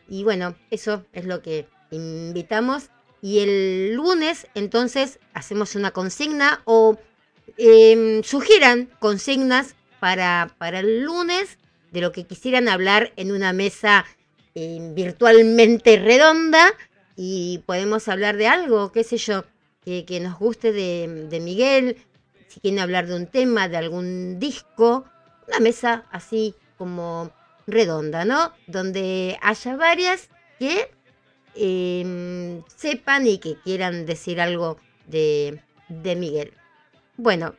Y 0.09 0.25
bueno, 0.25 0.55
eso 0.71 1.07
es 1.13 1.25
lo 1.25 1.41
que 1.41 1.67
invitamos. 1.91 2.91
Y 3.23 3.39
el 3.39 3.95
lunes, 3.95 4.47
entonces, 4.55 5.19
hacemos 5.33 5.75
una 5.75 5.93
consigna 5.93 6.61
o 6.65 6.99
em, 7.57 8.23
sugieran 8.23 8.91
consignas 8.99 9.75
para, 10.01 10.55
para 10.59 10.81
el 10.81 11.03
lunes 11.03 11.59
de 11.93 12.01
lo 12.01 12.13
que 12.13 12.25
quisieran 12.25 12.69
hablar 12.69 13.13
en 13.17 13.33
una 13.33 13.53
mesa 13.53 14.05
em, 14.55 14.95
virtualmente 14.95 15.99
redonda 15.99 16.73
y 17.17 17.63
podemos 17.67 18.09
hablar 18.09 18.37
de 18.37 18.49
algo, 18.49 18.93
qué 18.93 19.05
sé 19.05 19.17
yo, 19.19 19.45
que, 19.85 20.21
nos 20.21 20.39
guste 20.39 20.73
de, 20.73 21.41
Miguel, 21.41 21.97
si 22.49 22.61
quieren 22.61 22.81
hablar 22.81 23.07
de 23.07 23.17
un 23.17 23.27
tema, 23.27 23.69
de 23.69 23.77
algún 23.77 24.39
disco, 24.39 25.05
una 25.49 25.61
mesa 25.61 26.05
así 26.11 26.55
como 26.79 27.33
redonda, 27.67 28.25
¿no? 28.25 28.53
Donde 28.67 29.39
haya 29.43 29.77
varias 29.77 30.29
que 30.59 30.91
eh, 31.55 32.63
sepan 32.77 33.27
y 33.27 33.39
que 33.39 33.57
quieran 33.57 34.07
decir 34.07 34.41
algo 34.41 34.79
de, 35.07 35.61
de 35.89 36.17
Miguel. 36.17 36.53
Bueno, 37.17 37.55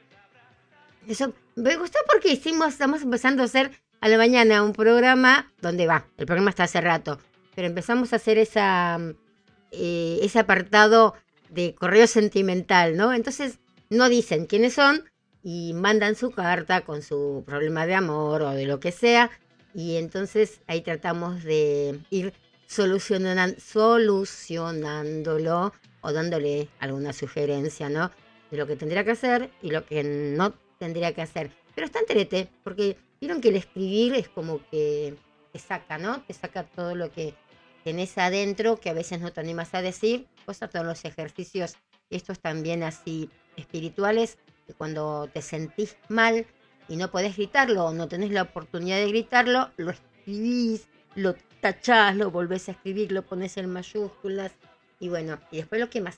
eso 1.07 1.33
me 1.55 1.75
gustó 1.77 1.99
porque 2.11 2.31
hicimos, 2.31 2.69
estamos 2.69 3.01
empezando 3.01 3.43
a 3.43 3.45
hacer 3.45 3.71
a 4.01 4.07
la 4.07 4.17
mañana 4.17 4.63
un 4.63 4.73
programa 4.73 5.51
donde 5.61 5.87
va, 5.87 6.05
el 6.17 6.25
programa 6.25 6.49
está 6.49 6.63
hace 6.63 6.81
rato, 6.81 7.19
pero 7.55 7.67
empezamos 7.67 8.13
a 8.13 8.17
hacer 8.17 8.37
esa 8.37 8.99
eh, 9.75 10.19
ese 10.21 10.37
apartado 10.37 11.15
de 11.53 11.75
correo 11.75 12.07
sentimental, 12.07 12.97
¿no? 12.97 13.13
Entonces 13.13 13.59
no 13.89 14.09
dicen 14.09 14.45
quiénes 14.45 14.73
son 14.73 15.03
y 15.43 15.73
mandan 15.73 16.15
su 16.15 16.31
carta 16.31 16.81
con 16.81 17.01
su 17.01 17.43
problema 17.45 17.85
de 17.85 17.95
amor 17.95 18.41
o 18.41 18.51
de 18.51 18.65
lo 18.65 18.79
que 18.79 18.91
sea 18.91 19.29
y 19.73 19.97
entonces 19.97 20.61
ahí 20.67 20.81
tratamos 20.81 21.43
de 21.43 21.99
ir 22.09 22.33
solucionando, 22.67 23.59
solucionándolo 23.59 25.73
o 26.01 26.13
dándole 26.13 26.69
alguna 26.79 27.13
sugerencia, 27.13 27.89
¿no? 27.89 28.11
De 28.51 28.57
lo 28.57 28.67
que 28.67 28.75
tendría 28.75 29.03
que 29.03 29.11
hacer 29.11 29.49
y 29.61 29.71
lo 29.71 29.85
que 29.85 30.03
no 30.03 30.53
tendría 30.77 31.13
que 31.13 31.21
hacer. 31.21 31.51
Pero 31.75 31.85
está 31.85 31.99
entrete, 31.99 32.49
porque 32.63 32.97
vieron 33.19 33.41
que 33.41 33.49
el 33.49 33.55
escribir 33.55 34.13
es 34.15 34.29
como 34.29 34.59
que 34.69 35.15
te 35.51 35.59
saca, 35.59 35.97
¿no? 35.97 36.21
Te 36.23 36.33
saca 36.33 36.63
todo 36.63 36.95
lo 36.95 37.11
que 37.11 37.33
tenés 37.83 38.17
adentro 38.17 38.79
que 38.79 38.89
a 38.89 38.93
veces 38.93 39.21
no 39.21 39.31
te 39.31 39.39
animas 39.39 39.73
a 39.73 39.81
decir, 39.81 40.27
cosa 40.43 40.67
todos 40.67 40.85
los 40.85 41.05
ejercicios, 41.05 41.75
estos 42.09 42.39
también 42.39 42.83
así 42.83 43.29
espirituales, 43.57 44.37
que 44.67 44.73
cuando 44.73 45.29
te 45.33 45.41
sentís 45.41 45.97
mal 46.09 46.45
y 46.87 46.95
no 46.95 47.11
podés 47.11 47.35
gritarlo 47.35 47.85
o 47.85 47.93
no 47.93 48.07
tenés 48.07 48.31
la 48.31 48.43
oportunidad 48.43 48.97
de 48.97 49.07
gritarlo, 49.07 49.71
lo 49.77 49.91
escribís, 49.91 50.87
lo 51.15 51.35
tachás, 51.61 52.15
lo 52.15 52.31
volvés 52.31 52.69
a 52.69 52.73
escribir, 52.73 53.11
lo 53.11 53.23
pones 53.23 53.57
en 53.57 53.69
mayúsculas 53.69 54.51
y 54.99 55.09
bueno, 55.09 55.39
y 55.51 55.57
después 55.57 55.81
lo 55.81 55.89
quemas. 55.89 56.17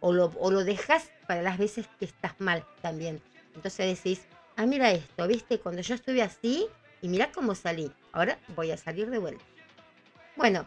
O 0.00 0.12
lo, 0.12 0.32
o 0.38 0.50
lo 0.50 0.64
dejas 0.64 1.10
para 1.26 1.42
las 1.42 1.58
veces 1.58 1.86
que 1.98 2.06
estás 2.06 2.40
mal 2.40 2.66
también. 2.80 3.20
Entonces 3.54 3.96
decís, 3.96 4.26
ah, 4.56 4.66
mira 4.66 4.90
esto, 4.90 5.26
viste, 5.26 5.58
cuando 5.60 5.82
yo 5.82 5.94
estuve 5.94 6.22
así 6.22 6.66
y 7.00 7.08
mira 7.08 7.30
cómo 7.32 7.54
salí, 7.54 7.92
ahora 8.12 8.38
voy 8.56 8.70
a 8.72 8.76
salir 8.76 9.10
de 9.10 9.18
vuelta. 9.18 9.44
Bueno, 10.36 10.66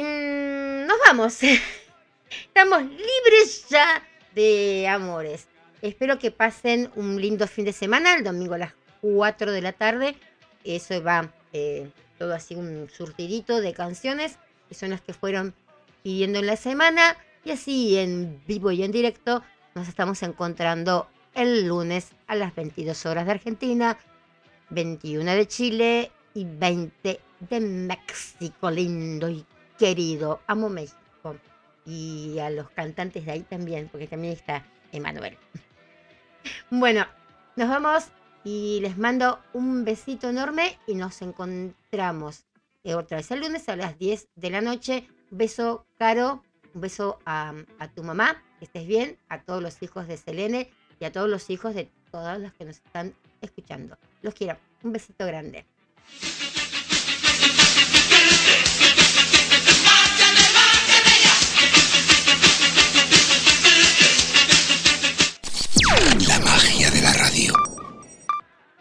nos 0.00 0.98
vamos. 1.06 1.38
Estamos 2.46 2.82
libres 2.82 3.66
ya 3.68 4.02
de 4.34 4.88
amores. 4.88 5.48
Espero 5.82 6.18
que 6.18 6.30
pasen 6.30 6.90
un 6.96 7.20
lindo 7.20 7.46
fin 7.46 7.64
de 7.64 7.72
semana, 7.72 8.14
el 8.14 8.24
domingo 8.24 8.54
a 8.54 8.58
las 8.58 8.74
4 9.00 9.52
de 9.52 9.60
la 9.60 9.72
tarde. 9.72 10.14
Eso 10.64 11.02
va 11.02 11.32
eh, 11.52 11.90
todo 12.18 12.34
así 12.34 12.54
un 12.54 12.88
surtidito 12.88 13.60
de 13.60 13.74
canciones, 13.74 14.38
que 14.68 14.74
son 14.74 14.90
las 14.90 15.00
que 15.00 15.12
fueron 15.12 15.54
pidiendo 16.02 16.38
en 16.38 16.46
la 16.46 16.56
semana. 16.56 17.16
Y 17.44 17.50
así 17.50 17.98
en 17.98 18.40
vivo 18.46 18.70
y 18.70 18.84
en 18.84 18.92
directo 18.92 19.42
nos 19.74 19.88
estamos 19.88 20.22
encontrando 20.22 21.08
el 21.34 21.66
lunes 21.66 22.10
a 22.28 22.36
las 22.36 22.54
22 22.54 23.06
horas 23.06 23.26
de 23.26 23.32
Argentina, 23.32 23.98
21 24.70 25.32
de 25.32 25.46
Chile 25.48 26.12
y 26.34 26.44
20 26.44 27.20
de 27.50 27.60
México, 27.60 28.70
lindo 28.70 29.28
y 29.28 29.44
querido. 29.82 30.40
Amo 30.46 30.68
México. 30.68 31.36
Y 31.84 32.38
a 32.38 32.50
los 32.50 32.70
cantantes 32.70 33.26
de 33.26 33.32
ahí 33.32 33.40
también, 33.40 33.88
porque 33.90 34.06
también 34.06 34.34
está 34.34 34.64
Emanuel. 34.92 35.36
Bueno, 36.70 37.06
nos 37.54 37.68
vamos 37.68 38.04
y 38.42 38.80
les 38.80 38.98
mando 38.98 39.38
un 39.52 39.84
besito 39.84 40.28
enorme 40.28 40.76
y 40.88 40.96
nos 40.96 41.22
encontramos 41.22 42.46
otra 42.84 43.18
vez 43.18 43.30
el 43.30 43.40
lunes 43.40 43.68
a 43.68 43.76
las 43.76 43.96
10 43.96 44.28
de 44.34 44.50
la 44.50 44.60
noche. 44.60 45.08
Beso, 45.30 45.86
Caro. 45.98 46.42
Un 46.74 46.80
beso 46.80 47.20
a, 47.26 47.52
a 47.78 47.88
tu 47.88 48.02
mamá, 48.02 48.42
que 48.58 48.64
estés 48.64 48.86
bien, 48.88 49.18
a 49.28 49.42
todos 49.42 49.62
los 49.62 49.80
hijos 49.82 50.08
de 50.08 50.16
Selene 50.16 50.70
y 50.98 51.04
a 51.04 51.12
todos 51.12 51.28
los 51.28 51.48
hijos 51.50 51.74
de 51.74 51.90
todas 52.10 52.40
las 52.40 52.52
que 52.54 52.64
nos 52.64 52.76
están 52.76 53.14
escuchando. 53.40 53.96
Los 54.22 54.34
quiero. 54.34 54.58
Un 54.82 54.92
besito 54.92 55.26
grande. 55.26 55.64